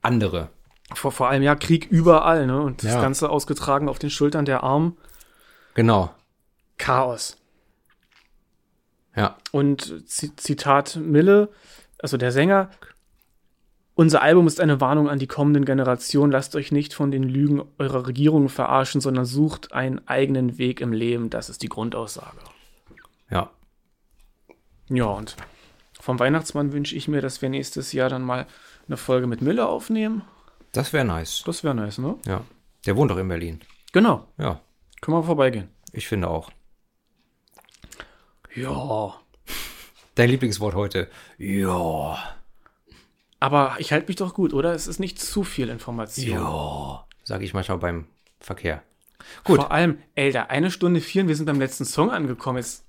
[0.00, 0.50] andere.
[0.94, 2.60] Vor, vor allem ja Krieg überall, ne?
[2.60, 3.00] Und das Ja.
[3.00, 4.96] Ganze ausgetragen auf den Schultern der Armen.
[5.74, 6.12] Genau.
[6.78, 7.36] Chaos.
[9.14, 9.36] Ja.
[9.52, 11.48] Und Zitat Mille,
[11.98, 12.70] also der Sänger,
[13.94, 16.32] unser Album ist eine Warnung an die kommenden Generationen.
[16.32, 20.92] Lasst euch nicht von den Lügen eurer Regierungen verarschen, sondern sucht einen eigenen Weg im
[20.92, 21.28] Leben.
[21.28, 22.38] Das ist die Grundaussage.
[23.30, 23.50] Ja.
[24.88, 25.36] Ja, und
[26.00, 28.46] vom Weihnachtsmann wünsche ich mir, dass wir nächstes Jahr dann mal
[28.88, 30.22] eine Folge mit Mille aufnehmen.
[30.72, 31.42] Das wäre nice.
[31.44, 32.16] Das wäre nice, ne?
[32.26, 32.44] Ja.
[32.86, 33.60] Der wohnt doch in Berlin.
[33.92, 34.26] Genau.
[34.38, 34.60] Ja.
[35.00, 35.68] Können wir vorbeigehen.
[35.92, 36.50] Ich finde auch.
[38.54, 39.14] Ja.
[40.14, 41.08] Dein Lieblingswort heute.
[41.38, 42.18] Ja.
[43.40, 44.74] Aber ich halte mich doch gut, oder?
[44.74, 46.36] Es ist nicht zu viel Information.
[46.36, 47.06] Ja.
[47.24, 48.06] Sage ich manchmal beim
[48.38, 48.82] Verkehr.
[49.44, 49.56] Gut.
[49.56, 52.58] Vor allem, da eine Stunde vier und wir sind beim letzten Song angekommen.
[52.58, 52.84] Jetzt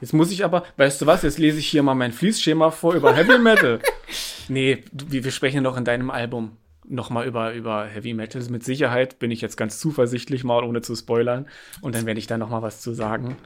[0.00, 2.94] Jetzt muss ich aber, weißt du was, jetzt lese ich hier mal mein Fließschema vor
[2.94, 3.80] über Heavy Metal.
[4.48, 6.56] nee, wir, wir sprechen doch in deinem Album
[6.88, 8.42] nochmal über, über Heavy Metal.
[8.50, 11.46] Mit Sicherheit bin ich jetzt ganz zuversichtlich mal, ohne zu spoilern.
[11.80, 13.36] Und dann werde ich da nochmal was zu sagen.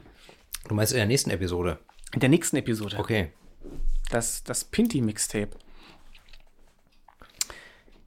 [0.67, 1.79] Du meinst in der nächsten Episode?
[2.13, 2.97] In der nächsten Episode.
[2.97, 3.31] Okay.
[4.09, 5.49] Das, das Pinty-Mixtape.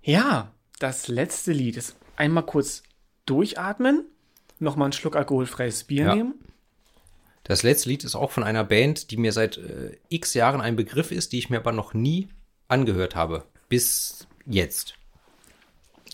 [0.03, 2.83] Ja, das letzte Lied ist einmal kurz
[3.27, 4.05] durchatmen,
[4.59, 6.15] nochmal einen Schluck alkoholfreies Bier Ja.
[6.15, 6.35] nehmen.
[7.43, 10.75] Das letzte Lied ist auch von einer Band, die mir seit äh, x Jahren ein
[10.77, 12.29] Begriff ist, die ich mir aber noch nie
[12.69, 13.45] angehört habe.
[13.69, 14.95] Bis jetzt.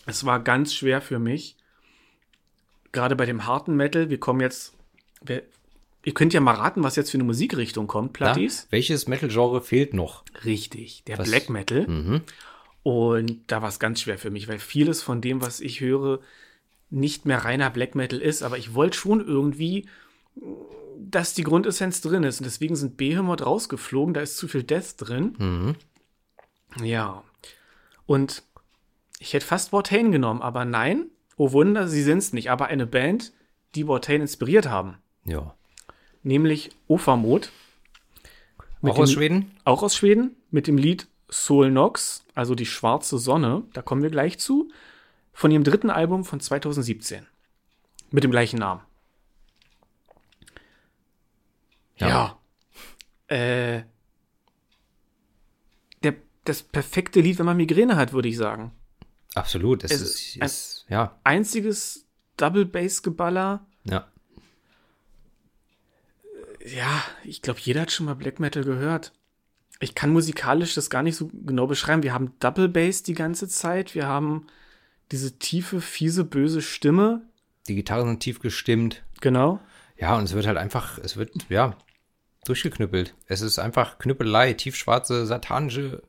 [0.06, 1.56] Es war ganz schwer für mich.
[2.92, 4.10] Gerade bei dem harten Metal.
[4.10, 4.74] Wir kommen jetzt.
[5.24, 5.42] Wir,
[6.04, 8.32] ihr könnt ja mal raten, was jetzt für eine Musikrichtung kommt, Ja?
[8.32, 8.66] Plattis.
[8.70, 10.24] Welches Metal-Genre fehlt noch?
[10.44, 12.20] Richtig, der Was- Black Metal.
[12.82, 16.18] Und da war es ganz schwer für mich, weil vieles von dem, was ich höre,
[16.90, 18.42] nicht mehr reiner Black Metal ist.
[18.42, 19.88] Aber ich wollte schon irgendwie,
[20.98, 22.40] dass die Grundessenz drin ist.
[22.40, 24.12] Und deswegen sind Behemoth rausgeflogen.
[24.14, 25.76] Da ist zu viel Death drin.
[26.82, 27.22] Ja.
[28.06, 28.42] Und
[29.22, 31.06] ich hätte fast Watain genommen, aber nein.
[31.36, 32.50] Oh Wunder, sie sind es nicht.
[32.50, 33.32] Aber eine Band,
[33.74, 34.98] die Watain inspiriert haben.
[35.24, 35.54] Ja.
[36.22, 37.50] Nämlich Ofamot.
[38.80, 39.52] Mit Auch aus dem- Schweden?
[39.64, 44.10] auch aus Schweden, mit dem Lied Soul Nox, also die schwarze Sonne, da kommen wir
[44.10, 44.70] gleich zu,
[45.32, 47.26] von ihrem dritten Album von 2017.
[48.10, 48.82] Mit dem gleichen Namen.
[51.96, 52.38] Ja.
[53.28, 53.82] Äh,
[56.02, 56.14] der,
[56.44, 58.72] das perfekte Lied, wenn man Migräne hat, würde ich sagen.
[59.34, 59.84] Absolut.
[59.84, 62.06] Es, Es ist, ein- ist, ja, Einziges
[62.36, 63.66] Double Bass Geballer.
[63.84, 64.08] ja.
[66.64, 69.12] Ja, ich glaube, jeder hat schon mal Black Metal gehört.
[69.80, 72.04] Ich kann musikalisch das gar nicht so genau beschreiben.
[72.04, 73.96] Wir haben Double Bass die ganze Zeit.
[73.96, 74.46] Wir haben
[75.10, 77.22] diese tiefe, fiese, böse Stimme.
[77.66, 79.02] Die Gitarren sind tief gestimmt.
[79.20, 79.58] Genau.
[79.96, 81.76] Ja, und es wird halt einfach, es wird, ja,
[82.44, 83.14] durchgeknüppelt.
[83.26, 86.02] Es ist einfach Knüppelei, tiefschwarze, satanische,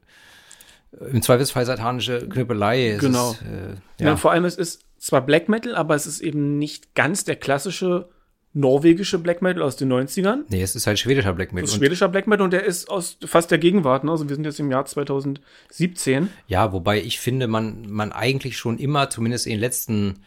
[1.12, 2.90] im Zweifelsfall satanische Knüppelei.
[2.92, 3.32] Es Genau.
[3.32, 4.10] Ist, äh, Ja.
[4.12, 4.18] ja.
[4.18, 8.10] vor allem, es ist zwar Black Metal, aber es ist eben nicht ganz der klassische
[8.54, 10.44] norwegische Black Metal aus den 90ern.
[10.50, 11.66] nee, es ist halt schwedischer Black Metal.
[11.66, 14.04] ist Und, schwedischer Black Metal und der ist aus fast der Gegenwart.
[14.04, 14.12] Ne?
[14.12, 16.30] Also wir sind jetzt im Jahr 2017.
[16.48, 20.20] ja, wobei ich finde, man, man eigentlich schon immer, zumindest in den letzten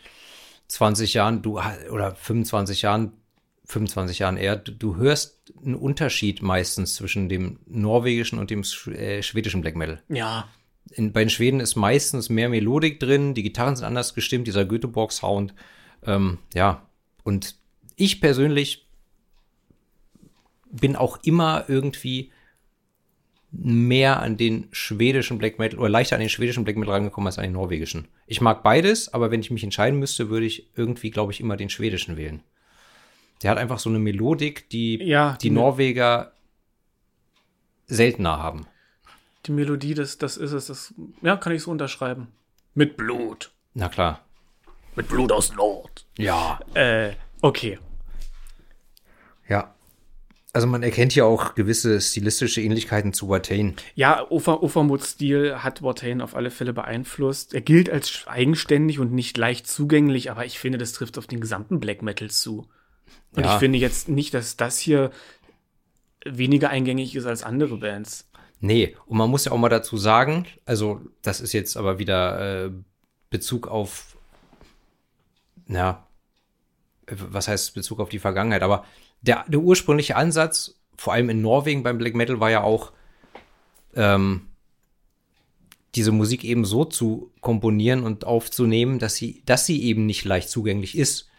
[0.68, 1.60] 20 Jahren, du,
[1.90, 3.12] oder 25 Jahren,
[3.66, 8.62] 25 Jahren eher, du, hörst einen Unterschied meistens zwischen dem norwegischen und dem
[8.92, 10.02] äh, schwedischen Black Metal.
[10.08, 10.48] Ja,
[10.92, 14.64] in, bei den Schweden ist meistens mehr Melodik drin, die Gitarren sind anders gestimmt, dieser
[14.64, 15.54] Göteborg-Sound.
[16.04, 16.86] Ähm, ja,
[17.24, 17.56] und
[17.96, 18.86] ich persönlich
[20.70, 22.30] bin auch immer irgendwie
[23.50, 27.38] mehr an den schwedischen Black Metal oder leichter an den schwedischen Black Metal rangekommen als
[27.38, 28.08] an den norwegischen.
[28.26, 31.56] Ich mag beides, aber wenn ich mich entscheiden müsste, würde ich irgendwie, glaube ich, immer
[31.56, 32.42] den schwedischen wählen.
[33.42, 36.32] Der hat einfach so eine Melodik, die Ja, die die- Norweger
[37.86, 38.66] seltener haben.
[39.46, 40.66] die Melodie, das, das ist es.
[40.66, 42.28] Das, ja, kann ich so unterschreiben.
[42.74, 43.52] Mit Blut.
[43.74, 44.24] Na klar.
[44.96, 46.04] Mit Blut aus Nord.
[46.18, 46.58] Ja.
[46.74, 47.12] Äh,
[47.42, 47.78] okay.
[49.48, 49.72] Ja.
[50.52, 53.74] Also man erkennt hier auch gewisse stilistische Ähnlichkeiten zu Watain.
[53.94, 57.52] Ja, Ufer, Ufermut-Stil hat Watain auf alle Fälle beeinflusst.
[57.52, 61.40] Er gilt als eigenständig und nicht leicht zugänglich, aber ich finde, das trifft auf den
[61.40, 62.66] gesamten Black Metal zu.
[63.36, 63.54] Und Ja.
[63.54, 65.10] ich finde jetzt nicht, dass das hier
[66.24, 68.28] weniger eingängig ist als andere Bands.
[68.60, 72.64] Nee, und man muss ja auch mal dazu sagen, also das ist jetzt aber wieder
[72.66, 72.70] äh,
[73.30, 74.16] Bezug auf,
[75.66, 76.06] na,
[77.06, 78.84] was heißt Bezug auf die Vergangenheit, aber
[79.20, 82.92] der, der ursprüngliche Ansatz, vor allem in Norwegen beim Black Metal, war ja auch,
[83.94, 84.48] ähm,
[85.94, 90.50] diese Musik eben so zu komponieren und aufzunehmen, dass sie, dass sie eben nicht leicht
[90.50, 91.30] zugänglich ist.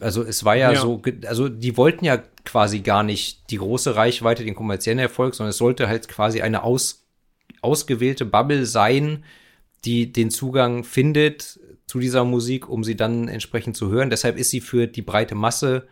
[0.00, 0.80] Also es war ja, Ja.
[0.80, 5.50] so, also die wollten ja quasi gar nicht die große Reichweite, den kommerziellen Erfolg, sondern
[5.50, 7.04] es sollte halt quasi eine aus,
[7.62, 9.24] ausgewählte Bubble sein,
[9.84, 14.10] die den Zugang findet zu dieser Musik, um sie dann entsprechend zu hören.
[14.10, 15.88] Deshalb ist sie für die breite Masse,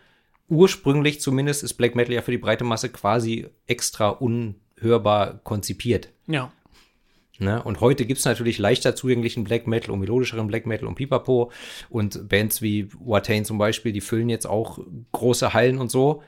[0.48, 6.10] ursprünglich zumindest, ist Black Metal ja für die breite Masse quasi extra unhörbar konzipiert.
[6.26, 6.52] Ja.
[7.38, 7.62] Ne?
[7.62, 11.52] Und heute gibt's natürlich leichter zugänglichen Black Metal und melodischeren Black Metal und Pipapo.
[11.90, 14.78] Und Bands wie Watain zum Beispiel, die füllen jetzt auch
[15.12, 16.22] große Hallen und so.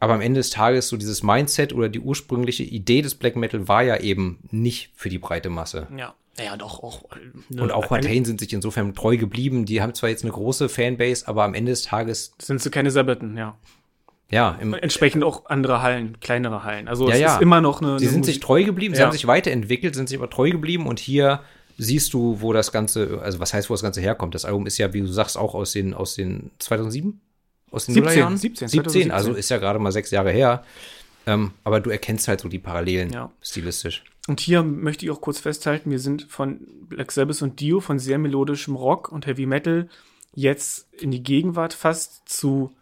[0.00, 3.66] Aber am Ende des Tages so dieses Mindset oder die ursprüngliche Idee des Black Metal
[3.66, 5.88] war ja eben nicht für die breite Masse.
[5.96, 6.14] Ja.
[6.40, 7.02] Ja, doch, auch.
[7.16, 7.18] äh,
[7.48, 9.64] ne, Und auch Watain sind sich insofern treu geblieben.
[9.64, 12.92] Die haben zwar jetzt eine große Fanbase, aber am Ende des Tages, Sind sie keine
[12.92, 13.56] Sabbaten, ja.
[14.30, 16.88] Ja, im, Entsprechend auch andere Hallen, kleinere Hallen.
[16.88, 17.34] Also Ja, es ja.
[17.36, 17.98] ist immer noch eine.
[17.98, 19.06] Sie sind Musik- sich treu geblieben, sie Ja.
[19.06, 21.40] haben sich weiterentwickelt, sind sich aber treu geblieben und hier
[21.78, 24.34] siehst du, wo das Ganze, also was heißt, wo das Ganze herkommt.
[24.34, 27.20] Das Album ist ja, wie du sagst, auch aus den, aus den 2007?
[27.70, 28.36] aus den 17, Nullerjahren?
[28.38, 29.36] 17, 17, also 2017.
[29.38, 30.64] ist ja gerade mal sechs Jahre her.
[31.26, 33.30] Ähm, aber du erkennst halt so die Parallelen Ja.
[33.42, 34.02] stilistisch.
[34.26, 37.98] Und hier möchte ich auch kurz festhalten, wir sind von Black Sabbath und Dio, von
[37.98, 39.88] sehr melodischem Rock und Heavy Metal,
[40.34, 42.72] jetzt in die Gegenwart fast zu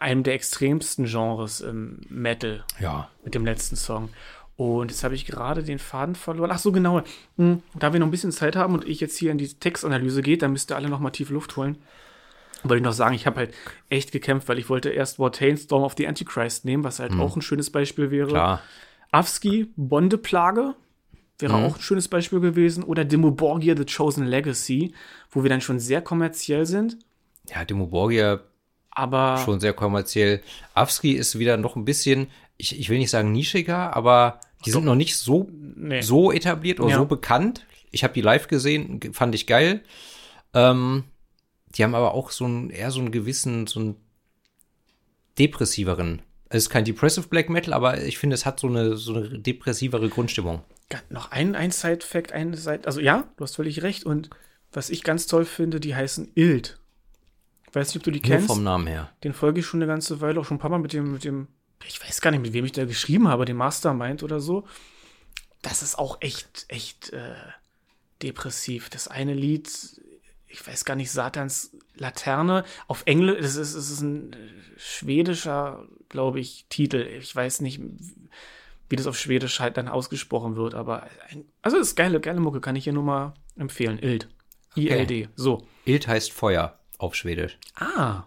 [0.00, 3.10] einem der extremsten Genres im Metal Ja.
[3.24, 4.08] mit dem letzten Song.
[4.56, 6.50] Und jetzt habe ich gerade den Faden verloren.
[6.52, 7.02] Ach so, genau.
[7.36, 10.20] Hm, Da wir noch ein bisschen Zeit haben und ich jetzt hier in die Textanalyse
[10.20, 11.78] gehe, dann müsst ihr alle noch mal tief Luft holen.
[12.64, 13.54] Wollte ich noch sagen, ich habe halt
[13.88, 17.36] echt gekämpft, weil ich wollte erst Wartain Storm of the Antichrist nehmen, was halt auch
[17.36, 18.28] ein schönes Beispiel wäre.
[18.30, 18.62] Klar.
[19.12, 20.74] Avsky, Bondeplage,
[21.38, 21.64] wäre Mhm.
[21.64, 22.82] auch ein schönes Beispiel gewesen.
[22.82, 24.92] Oder Demo Borgia, The Chosen Legacy,
[25.30, 26.98] wo wir dann schon sehr kommerziell sind.
[27.48, 28.40] Ja, Demo Borgia
[28.98, 30.42] Aber schon sehr kommerziell.
[30.74, 32.26] Avsky ist wieder noch ein bisschen,
[32.56, 36.00] ich, ich will nicht sagen nischiger, aber die sind noch nicht so, nee.
[36.00, 36.96] so etabliert oder Ja.
[36.98, 37.64] so bekannt.
[37.90, 39.82] Ich habe die live gesehen, ge- fand ich geil.
[40.52, 41.04] Ähm,
[41.74, 43.96] die haben aber auch so ein, eher so einen gewissen, so einen
[45.38, 46.22] depressiveren.
[46.50, 49.38] Es ist kein Depressive Black Metal, aber ich finde, es hat so eine, so eine
[49.38, 50.62] depressivere Grundstimmung.
[51.10, 52.86] Noch ein, ein Side-Fact, eine Seite.
[52.86, 54.04] Also ja, du hast völlig recht.
[54.04, 54.30] Und
[54.72, 56.78] was ich ganz toll finde, die heißen Ild.
[57.68, 58.46] Ich weiß nicht, ob du die Nur kennst.
[58.46, 59.10] vom Namen her.
[59.24, 61.24] Den folge ich schon eine ganze Weile, auch schon ein paar Mal mit dem, mit
[61.24, 61.48] dem,
[61.86, 64.66] ich weiß gar nicht, mit wem ich da geschrieben habe, dem Mastermind oder so.
[65.62, 67.34] Das ist auch echt, echt äh,
[68.22, 68.88] depressiv.
[68.88, 69.70] Das eine Lied,
[70.46, 74.36] ich weiß gar nicht, Satans Laterne, auf Englisch, das ist, das ist ein äh,
[74.76, 77.06] schwedischer, glaube ich, Titel.
[77.20, 77.80] Ich weiß nicht,
[78.88, 82.40] wie das auf Schwedisch halt dann ausgesprochen wird, aber ein, also das ist geile, geile
[82.40, 83.98] Mucke, kann ich hier nur mal empfehlen.
[83.98, 84.28] Ild.
[84.74, 85.28] ILD.
[85.34, 85.66] So.
[85.84, 87.58] Ild heißt Feuer auf Schwedisch.
[87.76, 88.24] Ah.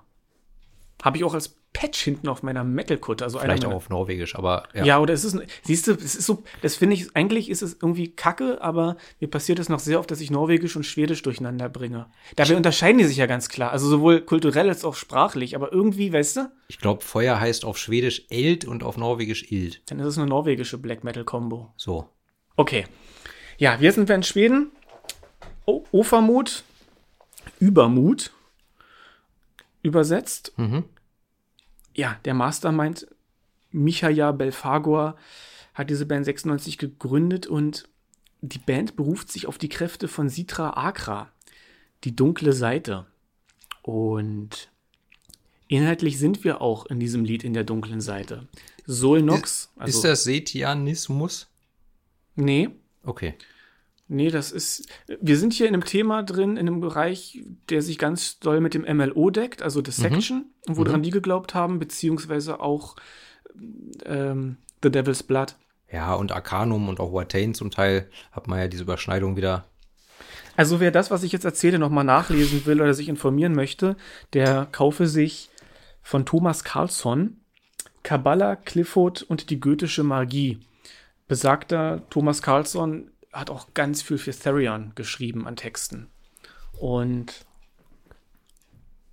[1.04, 3.24] Habe ich auch als Patch hinten auf meiner Metal-Kutte.
[3.24, 4.84] Also Vielleicht auch auf Norwegisch, aber ja.
[4.84, 7.78] Ja, oder es ist, siehst du, es ist so, das finde ich, eigentlich ist es
[7.82, 11.70] irgendwie kacke, aber mir passiert es noch sehr oft, dass ich Norwegisch und Schwedisch durcheinander
[11.70, 12.08] bringe.
[12.36, 13.72] Dabei unterscheiden die sich ja ganz klar.
[13.72, 17.78] Also sowohl kulturell als auch sprachlich, aber irgendwie, weißt du, Ich glaube, Feuer heißt auf
[17.78, 19.82] Schwedisch Eld und auf Norwegisch Ild.
[19.86, 21.72] dann ist es eine norwegische Black Metal-Kombo.
[21.78, 22.10] So.
[22.58, 22.86] Okay.
[23.58, 24.72] Ja, wir sind wir in Schweden.
[25.66, 26.64] O Ofermut,
[27.60, 28.32] Übermut,
[29.82, 30.54] übersetzt.
[30.58, 30.86] Mhm.
[31.96, 33.08] Ja, der Mastermind
[33.72, 35.16] Michaja Belfagor
[35.74, 37.88] hat diese Band 96 gegründet und
[38.42, 41.32] die Band beruft sich auf die Kräfte von Sitra Akra,
[42.04, 43.06] die dunkle Seite.
[43.82, 44.70] Und
[45.68, 48.48] inhaltlich sind wir auch in diesem Lied in der dunklen Seite.
[48.86, 51.48] Solnox, also ist das Setianismus?
[52.36, 52.70] nee,
[53.04, 53.34] Okay.
[54.14, 54.90] Nee, das ist.
[55.22, 58.74] Wir sind hier in einem Thema drin, in einem Bereich, der sich ganz doll mit
[58.74, 62.98] dem MLO deckt, also Dissection, und woran die geglaubt haben, beziehungsweise auch
[64.06, 65.56] ähm, The Devil's Blood.
[65.90, 69.64] Ja, und Arcanum und auch Watain zum Teil hat man ja diese Überschneidung wieder.
[70.58, 73.96] Also wer das, was ich jetzt erzähle, nochmal nachlesen will oder sich informieren möchte,
[74.34, 75.50] der kaufe sich
[76.02, 77.38] von Thomas Carlsson
[78.04, 80.60] Kabbalah, Clifford und die goethische Magie.
[81.30, 86.08] Besagter Thomas Carlsson hat auch ganz viel für Therion geschrieben an Texten.
[86.74, 87.46] Und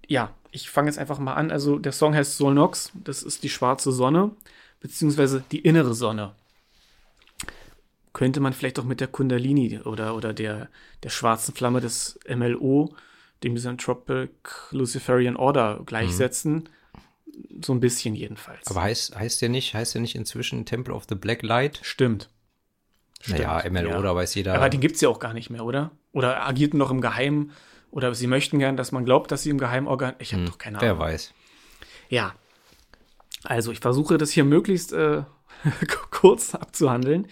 [0.06, 1.50] ja, ich fange jetzt einfach mal an.
[1.50, 4.30] Also der Song heißt Solnox, das ist die schwarze Sonne,
[4.80, 6.34] beziehungsweise die innere Sonne.
[8.12, 10.68] Könnte man vielleicht auch mit der Kundalini oder, oder der,
[11.02, 12.94] der schwarzen Flamme des MLO,
[13.44, 14.32] dem Misanthropic
[14.72, 16.68] Luciferian Order, gleichsetzen.
[17.60, 18.66] So ein bisschen jedenfalls.
[18.66, 21.78] Aber heißt, heißt der nicht, heißt der nicht inzwischen Temple of the Black Light?
[21.82, 22.30] Stimmt.
[23.26, 24.02] Naja, Stimmt, MLO, ja.
[24.02, 24.54] da weiß jeder.
[24.54, 25.90] Aber den gibt's ja auch gar nicht mehr, oder?
[26.12, 27.52] Oder agierten noch im Geheimen.
[27.90, 30.14] Oder sie möchten gern, dass man glaubt, dass sie im Geheimen organ.
[30.18, 30.90] Ich habe doch keine Ahnung.
[30.90, 31.32] Hm, wer weiß.
[32.08, 32.34] Ja.
[33.44, 35.22] Also, ich versuche das hier möglichst äh,
[36.10, 37.26] kurz abzuhandeln.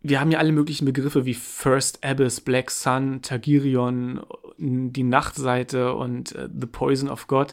[0.00, 4.24] Wir haben ja alle möglichen Begriffe wie First Abyss, Black Sun, Tagirion,
[4.56, 7.52] die Nachtseite und äh, The Poison of God.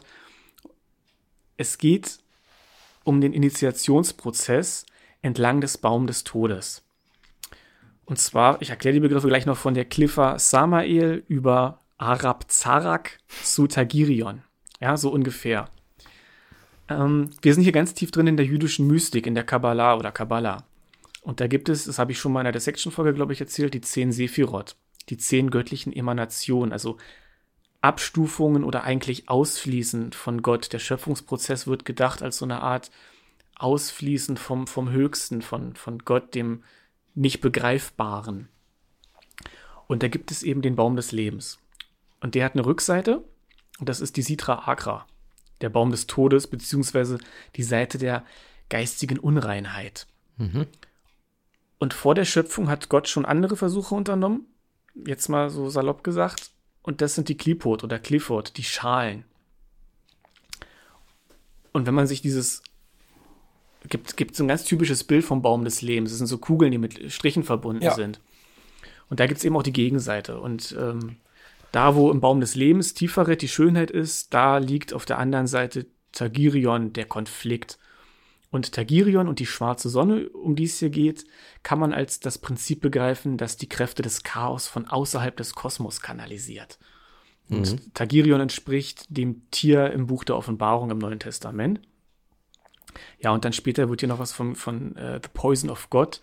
[1.56, 2.18] Es geht
[3.04, 4.84] um den Initiationsprozess
[5.26, 6.84] entlang des Baum des Todes.
[8.04, 13.18] Und zwar, ich erkläre die Begriffe gleich noch von der Cliffa Samael über Arab Zarak
[13.42, 14.42] zu Tagirion.
[14.80, 15.68] Ja, so ungefähr.
[16.88, 20.12] Ähm, wir sind hier ganz tief drin in der jüdischen Mystik, in der Kabbalah oder
[20.12, 20.64] Kabbalah.
[21.22, 23.74] Und da gibt es, das habe ich schon mal in der Dissection-Folge, glaube ich, erzählt,
[23.74, 24.76] die zehn Sephirot,
[25.08, 26.98] die zehn göttlichen Emanationen, also
[27.80, 30.72] Abstufungen oder eigentlich Ausfließen von Gott.
[30.72, 32.92] Der Schöpfungsprozess wird gedacht als so eine Art
[33.58, 36.62] Ausfließen vom, vom Höchsten, von, von Gott, dem
[37.14, 38.48] nicht Begreifbaren.
[39.86, 41.58] Und da gibt es eben den Baum des Lebens.
[42.20, 43.24] Und der hat eine Rückseite,
[43.78, 45.06] und das ist die Sitra Agra,
[45.60, 47.18] der Baum des Todes, beziehungsweise
[47.56, 48.24] die Seite der
[48.68, 50.06] geistigen Unreinheit.
[51.78, 54.46] Und vor der Schöpfung hat Gott schon andere Versuche unternommen,
[54.94, 56.50] jetzt mal so salopp gesagt,
[56.82, 59.24] und das sind die Klipot oder Clifford, die Schalen.
[61.72, 62.62] Und wenn man sich dieses
[63.88, 66.10] gibt gibt so ein ganz typisches Bild vom Baum des Lebens.
[66.10, 67.94] Das sind so Kugeln, die mit Strichen verbunden Ja.
[67.94, 68.20] sind.
[69.08, 70.40] Und da gibt es eben auch die Gegenseite.
[70.40, 71.16] Und ähm,
[71.72, 75.46] da, wo im Baum des Lebens Tiferet die Schönheit ist, da liegt auf der anderen
[75.46, 77.78] Seite Tagirion der Konflikt.
[78.50, 81.24] Und Tagirion und die schwarze Sonne, um die es hier geht,
[81.62, 86.00] kann man als das Prinzip begreifen, das die Kräfte des Chaos von außerhalb des Kosmos
[86.00, 86.78] kanalisiert.
[87.48, 91.80] Und Tagirion entspricht dem Tier im Buch der Offenbarung im Neuen Testament.
[93.18, 96.20] Ja, und dann später wird hier noch was von, von äh, The Poison of God.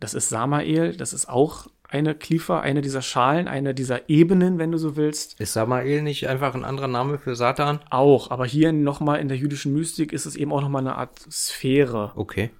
[0.00, 4.72] Das ist Samael, das ist auch eine Kiefer, eine dieser Schalen, eine dieser Ebenen, wenn
[4.72, 5.40] du so willst.
[5.40, 7.80] Ist Samael nicht einfach ein anderer Name für Satan?
[7.90, 11.18] Auch, aber hier nochmal in der jüdischen Mystik ist es eben auch nochmal eine Art
[11.30, 12.12] Sphäre.
[12.16, 12.50] Okay.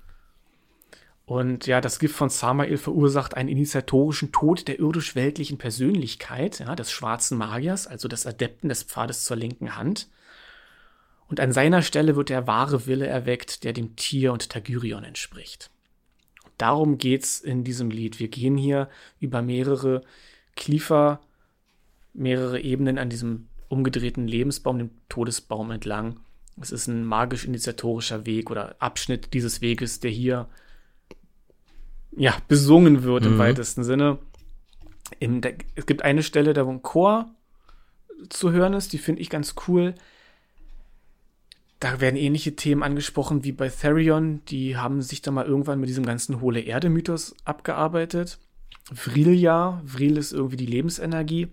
[1.24, 6.92] Und ja, das Gift von Samael verursacht einen initiatorischen Tod der irdisch-weltlichen Persönlichkeit, ja, des
[6.92, 10.08] schwarzen Magiers, also des Adepten des Pfades zur linken Hand.
[11.28, 15.70] Und an seiner Stelle wird der wahre Wille erweckt, der dem Tier und Tagirion entspricht.
[16.58, 18.18] Darum geht's in diesem Lied.
[18.20, 18.88] Wir gehen hier
[19.20, 20.02] über mehrere
[20.54, 21.20] Kliefer,
[22.14, 26.20] mehrere Ebenen an diesem umgedrehten Lebensbaum, dem Todesbaum entlang.
[26.60, 30.48] Es ist ein magisch-initiatorischer Weg oder Abschnitt dieses Weges, der hier
[32.16, 34.18] ja, besungen wird im weitesten Sinne.
[35.18, 37.30] Im, der, es gibt eine Stelle, da wo ein Chor
[38.30, 39.94] zu hören ist, die finde ich ganz cool.
[41.86, 44.44] Da werden ähnliche Themen angesprochen wie bei Therion.
[44.46, 48.40] Die haben sich da mal irgendwann mit diesem ganzen hohle Erde-Mythos abgearbeitet.
[48.92, 51.46] Vrilja, Vril ist irgendwie die Lebensenergie.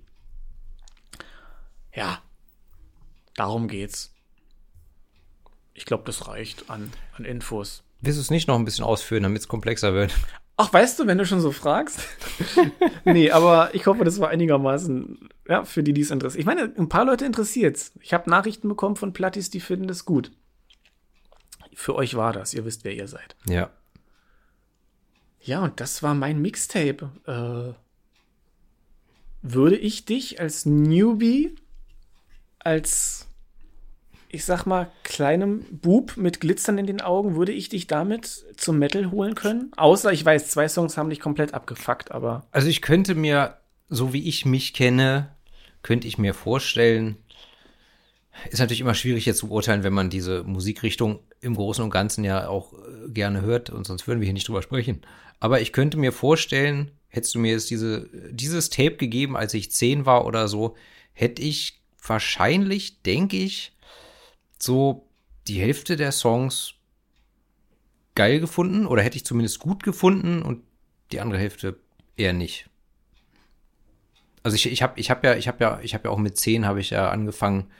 [1.93, 2.19] Ja,
[3.35, 4.11] darum geht's.
[5.75, 7.83] Ich glaube, das reicht an, an Infos.
[8.01, 10.15] Willst du es nicht noch ein bisschen ausführen, damit es komplexer wird?
[10.55, 11.99] Ach, weißt du, wenn du schon so fragst?
[13.05, 16.39] nee, aber ich hoffe, das war einigermaßen, ja, für die, die es interessiert.
[16.39, 20.05] Ich meine, ein paar Leute interessiert Ich habe Nachrichten bekommen von Plattis, die finden das
[20.05, 20.31] gut.
[21.73, 23.35] Für euch war das, ihr wisst, wer ihr seid.
[23.47, 23.71] Ja.
[25.41, 27.09] Ja, und das war mein Mixtape.
[27.25, 27.73] Äh,
[29.41, 31.55] würde ich dich als Newbie,
[32.59, 33.22] als,
[34.33, 38.79] ich sag mal, kleinem Bub mit Glitzern in den Augen, würde ich dich damit zum
[38.79, 39.71] Metal holen können?
[39.77, 43.57] Außer, ich weiß, zwei Songs haben dich komplett abgefuckt, aber Also ich könnte mir,
[43.89, 45.29] so wie ich mich kenne,
[45.83, 47.17] könnte ich mir vorstellen,
[48.49, 52.23] ist natürlich immer schwierig jetzt zu beurteilen, wenn man diese Musikrichtung im Großen und Ganzen
[52.23, 55.01] ja auch äh, gerne hört und sonst würden wir hier nicht drüber sprechen.
[55.39, 59.71] Aber ich könnte mir vorstellen, hättest du mir jetzt diese, dieses Tape gegeben, als ich
[59.71, 60.75] zehn war oder so,
[61.13, 63.73] hätte ich wahrscheinlich, denke ich,
[64.63, 65.07] so
[65.47, 66.75] die Hälfte der Songs
[68.15, 70.63] geil gefunden oder hätte ich zumindest gut gefunden und
[71.11, 71.77] die andere Hälfte
[72.15, 72.69] eher nicht.
[74.43, 76.37] Also ich, ich habe ich hab ja, ich habe ja, ich habe ja auch mit
[76.37, 77.71] zehn habe ich ja angefangen,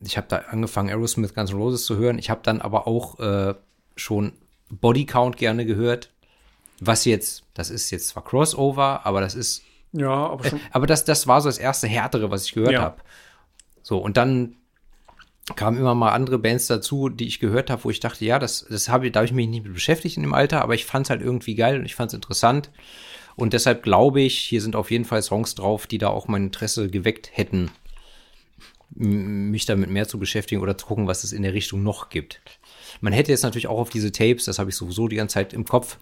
[0.00, 2.18] ich habe da angefangen Aerosmith Guns N' Roses zu hören.
[2.18, 3.54] Ich habe dann aber auch äh,
[3.96, 4.32] schon
[4.70, 6.10] Body Count gerne gehört.
[6.80, 9.62] Was jetzt, das ist jetzt zwar Crossover, aber das ist,
[9.92, 10.60] ja, aber schon.
[10.70, 12.82] aber das, das war so das erste härtere, was ich gehört Ja.
[12.82, 13.02] habe.
[13.82, 14.56] So und dann
[15.56, 18.66] kamen immer mal andere Bands dazu, die ich gehört habe, wo ich dachte, ja, das,
[18.68, 20.84] das habe ich, da habe ich mich nicht mit beschäftigt in dem Alter, aber ich
[20.84, 22.70] fand es halt irgendwie geil und ich fand es interessant.
[23.36, 26.44] Und deshalb glaube ich, hier sind auf jeden Fall Songs drauf, die da auch mein
[26.44, 27.70] Interesse geweckt hätten,
[28.90, 32.40] mich damit mehr zu beschäftigen oder zu gucken, was es in der Richtung noch gibt.
[33.00, 35.52] Man hätte jetzt natürlich auch auf diese Tapes, das habe ich sowieso die ganze Zeit
[35.52, 35.98] im Kopf,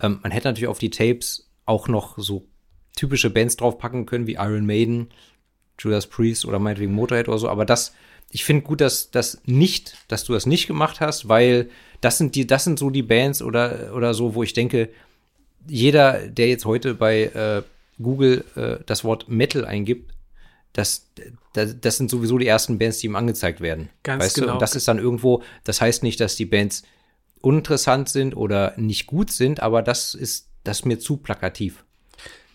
[0.00, 2.46] ähm, man hätte natürlich auf die Tapes auch noch so
[2.96, 5.10] typische Bands draufpacken können, wie Iron Maiden,
[5.78, 7.94] Judas Priest oder meinetwegen Motorhead oder so, aber das,
[8.30, 11.68] ich finde gut, dass das nicht, dass du das nicht gemacht hast, weil
[12.00, 14.88] das sind die, das sind so die Bands oder, oder so, wo ich denke,
[15.66, 17.62] jeder, der jetzt heute bei äh,
[18.00, 20.14] Google äh, das Wort Metal eingibt,
[20.72, 21.10] das,
[21.52, 23.90] das, das sind sowieso die ersten Bands, die ihm angezeigt werden.
[24.04, 24.40] Ganz weißt Du?
[24.42, 24.52] genau.
[24.54, 26.84] Und das ist dann irgendwo, das heißt nicht, dass die Bands
[27.40, 31.84] uninteressant sind oder nicht gut sind, aber das ist, das ist mir zu plakativ.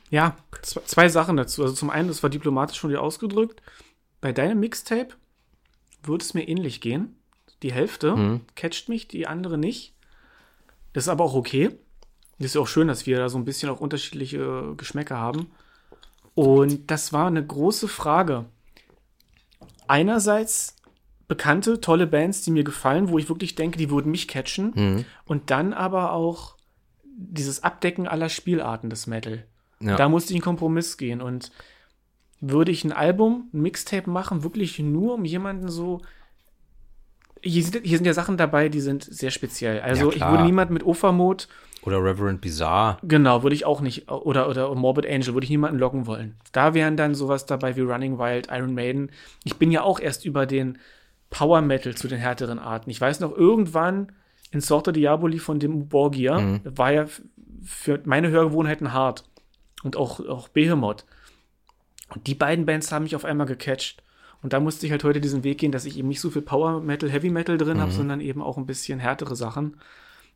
[0.10, 1.64] Ja, zwei, zwei Sachen dazu.
[1.64, 3.62] Also zum einen, das war diplomatisch von dir ausgedrückt.
[4.22, 5.16] Bei deinem Mixtape
[6.08, 7.16] würde es mir ähnlich gehen.
[7.64, 9.94] Die Hälfte catcht mich, die andere nicht.
[10.94, 11.72] Das ist aber auch okay.
[12.38, 15.52] Das ist ja auch schön, dass wir da so ein bisschen auch unterschiedliche Geschmäcker haben.
[16.34, 18.46] Und das war eine große Frage.
[19.88, 20.76] Einerseits
[21.28, 25.06] bekannte, tolle Bands, die mir gefallen, wo ich wirklich denke, die würden mich catchen.
[25.26, 26.56] Und dann aber auch
[27.18, 29.46] dieses Abdecken aller Spielarten des Metal.
[29.80, 29.96] Ja.
[29.96, 31.22] Da musste ich einen Kompromiss gehen.
[31.22, 31.52] Und
[32.42, 36.02] würde ich ein Album, ein Mixtape machen, wirklich nur um jemanden so.
[37.42, 39.80] Hier sind, hier sind ja Sachen dabei, die sind sehr speziell.
[39.82, 40.32] Also ich klar.
[40.32, 41.48] würde niemand mit Ofamot,
[41.84, 42.98] Oder Reverend Bizarre.
[43.04, 46.36] genau, würde ich auch nicht, oder, oder Morbid Angel, würde ich niemanden locken wollen.
[46.54, 49.12] Da wären dann sowas dabei wie Running Wild, Iron Maiden.
[49.44, 50.80] Ich bin ja auch erst über den
[51.30, 52.90] Power Metal zu den härteren Arten.
[52.90, 54.12] Ich weiß noch, irgendwann
[54.52, 56.62] in Sorte Diaboli von dem Borgia Mhm.
[56.64, 57.06] war ja
[57.64, 59.24] für meine Hörgewohnheiten hart.
[59.84, 61.06] Und auch, auch Behemoth.
[62.10, 64.04] Und die beiden Bands haben mich auf einmal gecatcht.
[64.42, 66.44] Und da musste ich halt heute diesen Weg gehen, dass ich eben nicht so viel
[66.44, 69.78] Power Metal, Heavy Metal drin habe, sondern eben auch ein bisschen härtere Sachen,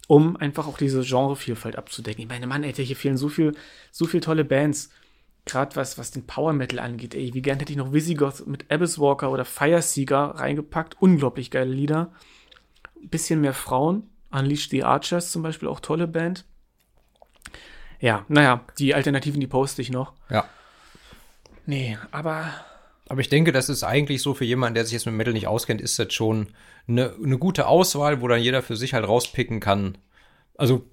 [0.07, 2.23] um einfach auch diese Genrevielfalt abzudecken.
[2.23, 3.53] Ich meine, Mann, ey, hier fehlen so viel,
[3.91, 4.89] so viel tolle Bands.
[5.45, 8.71] Gerade was, was den Power Metal angeht, ey, wie gern hätte ich noch Visigoth mit
[8.71, 10.97] Abyss Walker oder Fireseeker reingepackt.
[10.99, 12.11] Unglaublich geile Lieder.
[13.01, 14.09] Ein bisschen mehr Frauen.
[14.31, 16.45] Unleash the Archers zum Beispiel, auch tolle Band.
[17.99, 20.13] Ja, naja, die Alternativen, die poste ich noch.
[20.29, 20.45] Ja.
[21.69, 22.51] Nee, aber
[23.07, 25.47] Aber ich denke, das ist eigentlich so für jemanden, der sich jetzt mit Metal nicht
[25.47, 26.47] auskennt, ist das schon
[26.87, 29.97] eine, eine gute Auswahl, wo dann jeder für sich halt rauspicken kann.
[30.57, 30.85] Also,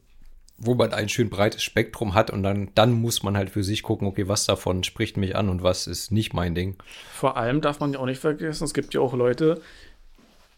[0.59, 3.83] wo man ein schön breites Spektrum hat und dann, dann muss man halt für sich
[3.83, 6.77] gucken, okay, was davon spricht mich an und was ist nicht mein Ding.
[7.13, 9.61] Vor allem darf man ja auch nicht vergessen, es gibt ja auch Leute,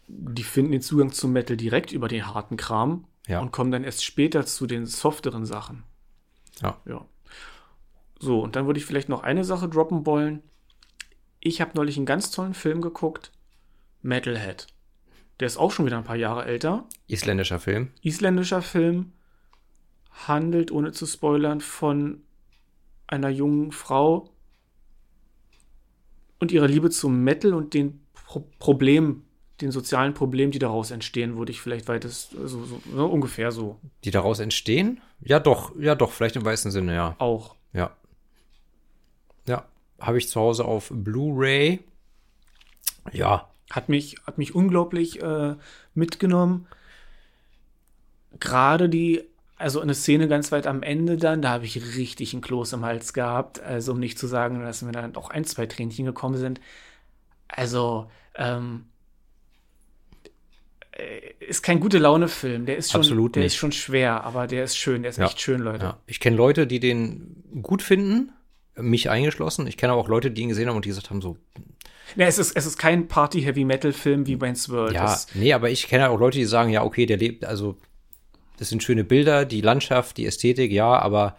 [0.07, 3.39] die finden den Zugang zum Metal direkt über den harten Kram Ja.
[3.41, 5.83] und kommen dann erst später zu den softeren Sachen.
[6.61, 6.77] Ja.
[6.85, 7.05] Ja.
[8.19, 10.43] So, und dann würde ich vielleicht noch eine Sache droppen wollen.
[11.39, 13.31] Ich habe neulich einen ganz tollen Film geguckt,
[14.01, 14.67] Metalhead.
[15.39, 16.85] Der ist auch schon wieder ein paar Jahre älter.
[17.07, 17.91] Isländischer Film.
[18.01, 19.13] Isländischer Film
[20.27, 22.21] handelt, ohne zu spoilern, von
[23.07, 24.29] einer jungen Frau
[26.39, 29.25] und ihrer Liebe zum Metal und den Pro Problemen,
[29.61, 33.79] den sozialen Problemen, die daraus entstehen, würde ich vielleicht weitest, so, so, so ungefähr so
[34.03, 35.01] Die daraus entstehen?
[35.21, 37.15] Ja, doch, ja, doch, vielleicht im weißen Sinne, ja.
[37.17, 37.55] auch.
[37.73, 37.95] Ja.
[39.49, 39.65] Ja.
[39.99, 41.79] Habe ich zu Hause auf Blu-ray.
[43.11, 43.49] Ja.
[43.71, 45.55] Hat mich, hat mich unglaublich äh,
[45.93, 46.67] mitgenommen.
[48.39, 49.23] Gerade die,
[49.57, 52.85] also eine Szene ganz weit am Ende dann, da habe ich richtig einen Kloß im
[52.85, 53.59] Hals gehabt.
[53.59, 56.61] Also um nicht zu sagen, dass mir dann auch ein, zwei Tränchen gekommen sind.
[57.47, 58.85] Also, ähm,
[60.91, 62.65] äh, ist kein gute Laune-Film.
[62.65, 63.53] Der ist schon, Absolut der nicht.
[63.53, 65.25] ist schon schwer, aber der ist schön, der ist Ja.
[65.25, 65.83] echt schön, Leute.
[65.85, 65.97] ja.
[66.05, 68.31] Ich kenne Leute, die den gut finden,
[68.81, 69.67] mich eingeschlossen.
[69.67, 71.37] Ich kenne aber auch Leute, die ihn gesehen haben und die gesagt haben so,
[72.15, 74.93] Nee, es ist, es ist kein Party-Heavy-Metal-Film wie Wayne's World.
[74.93, 77.77] ja, Das, nee, aber ich kenne auch Leute, die sagen, ja, okay, der lebt, also
[78.57, 81.37] das sind schöne Bilder, die Landschaft, die Ästhetik, ja, aber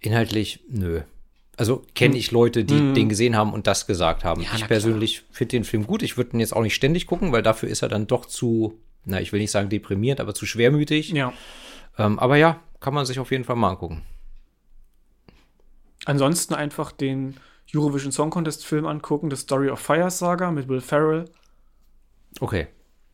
[0.00, 1.00] inhaltlich, nö.
[1.56, 4.42] Also kenne ich Leute, die den gesehen haben und das gesagt haben.
[4.42, 4.48] Hm.
[4.50, 6.02] Ja, ich persönlich finde den Film gut.
[6.02, 8.78] Ich würde ihn jetzt auch nicht ständig gucken, weil dafür ist er dann doch zu,
[9.04, 11.10] na, ich will nicht sagen deprimierend, aber zu schwermütig.
[11.10, 11.32] ja.
[11.98, 14.00] Ähm, aber ja, kann man sich auf jeden Fall mal angucken.
[16.04, 17.36] Ansonsten einfach den
[17.74, 21.26] Eurovision Song Contest Film angucken, The Story of Fire Saga mit Will Ferrell
[22.40, 22.66] Okay.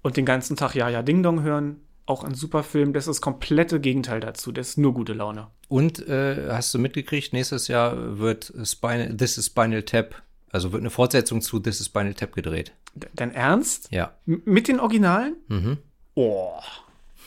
[0.02, 1.80] und den ganzen Tag Ja Ja Ding Dong hören.
[2.06, 2.94] Auch ein super Film.
[2.94, 4.50] Das ist das komplette Gegenteil dazu.
[4.50, 5.48] Das ist nur gute Laune.
[5.68, 10.80] Und äh, hast du mitgekriegt, nächstes Jahr wird Spinal, This is Spinal Tap, also wird
[10.80, 12.72] eine Fortsetzung zu This is Spinal Tap gedreht.
[13.12, 13.88] Dein Ernst?
[13.92, 14.14] Ja.
[14.26, 15.36] M mit den Originalen?
[15.48, 15.76] Mhm.
[16.14, 16.54] Oh.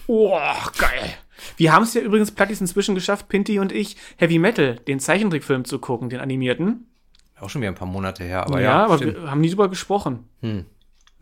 [0.07, 0.39] Oh,
[0.79, 1.13] geil.
[1.57, 5.65] Wir haben es ja übrigens Plattis inzwischen geschafft, Pinty und ich, Heavy Metal, den Zeichentrickfilm
[5.65, 6.87] zu gucken, den animierten.
[7.39, 8.85] Auch schon wieder ein paar Monate her, aber ja, ja.
[8.85, 9.21] aber stimmt.
[9.21, 10.27] wir haben nie drüber gesprochen.
[10.41, 10.65] Hm.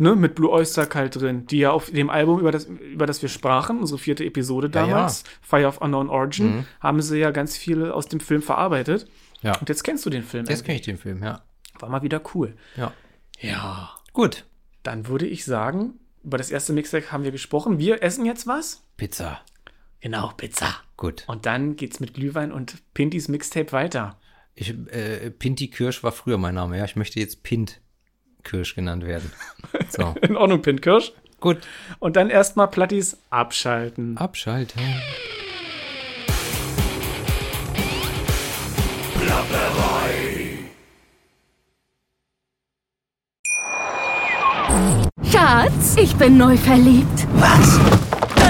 [0.01, 3.21] Ne, mit Blue Oyster Cult drin, die ja auf dem Album, über das, über das
[3.21, 4.89] wir sprachen, unsere vierte Episode Ja, Mhm.
[4.91, 9.07] damals, Fire of Unknown Origin, haben sie ja ganz viel aus dem Film verarbeitet.
[9.41, 9.57] ja.
[9.57, 10.45] Und jetzt kennst du den Film.
[10.47, 11.41] Jetzt kenne ich den Film, ja.
[11.79, 12.55] War mal wieder cool.
[12.77, 12.93] Ja.
[13.39, 13.89] Ja.
[14.13, 14.45] Gut.
[14.83, 17.77] Dann würde ich sagen, über das erste Mixtape haben wir gesprochen.
[17.77, 18.81] Wir essen jetzt was?
[18.97, 19.39] Pizza.
[20.01, 20.75] Genau, Pizza.
[20.97, 21.23] Gut.
[21.27, 24.17] Und dann geht's mit Glühwein und Pintys Mixtape weiter.
[24.55, 26.85] Ich, äh, Pinti Kirsch war früher mein Name, ja.
[26.85, 27.79] Ich möchte jetzt Pint
[28.43, 29.31] Kirsch genannt werden.
[29.89, 30.13] So.
[30.21, 31.13] In Ordnung, Pint Kirsch.
[31.39, 31.59] Gut.
[31.99, 34.17] Und dann erstmal Plattis abschalten.
[34.17, 34.79] Abschalten.
[45.23, 47.27] Schatz, ich bin neu verliebt.
[47.35, 48.08] Was?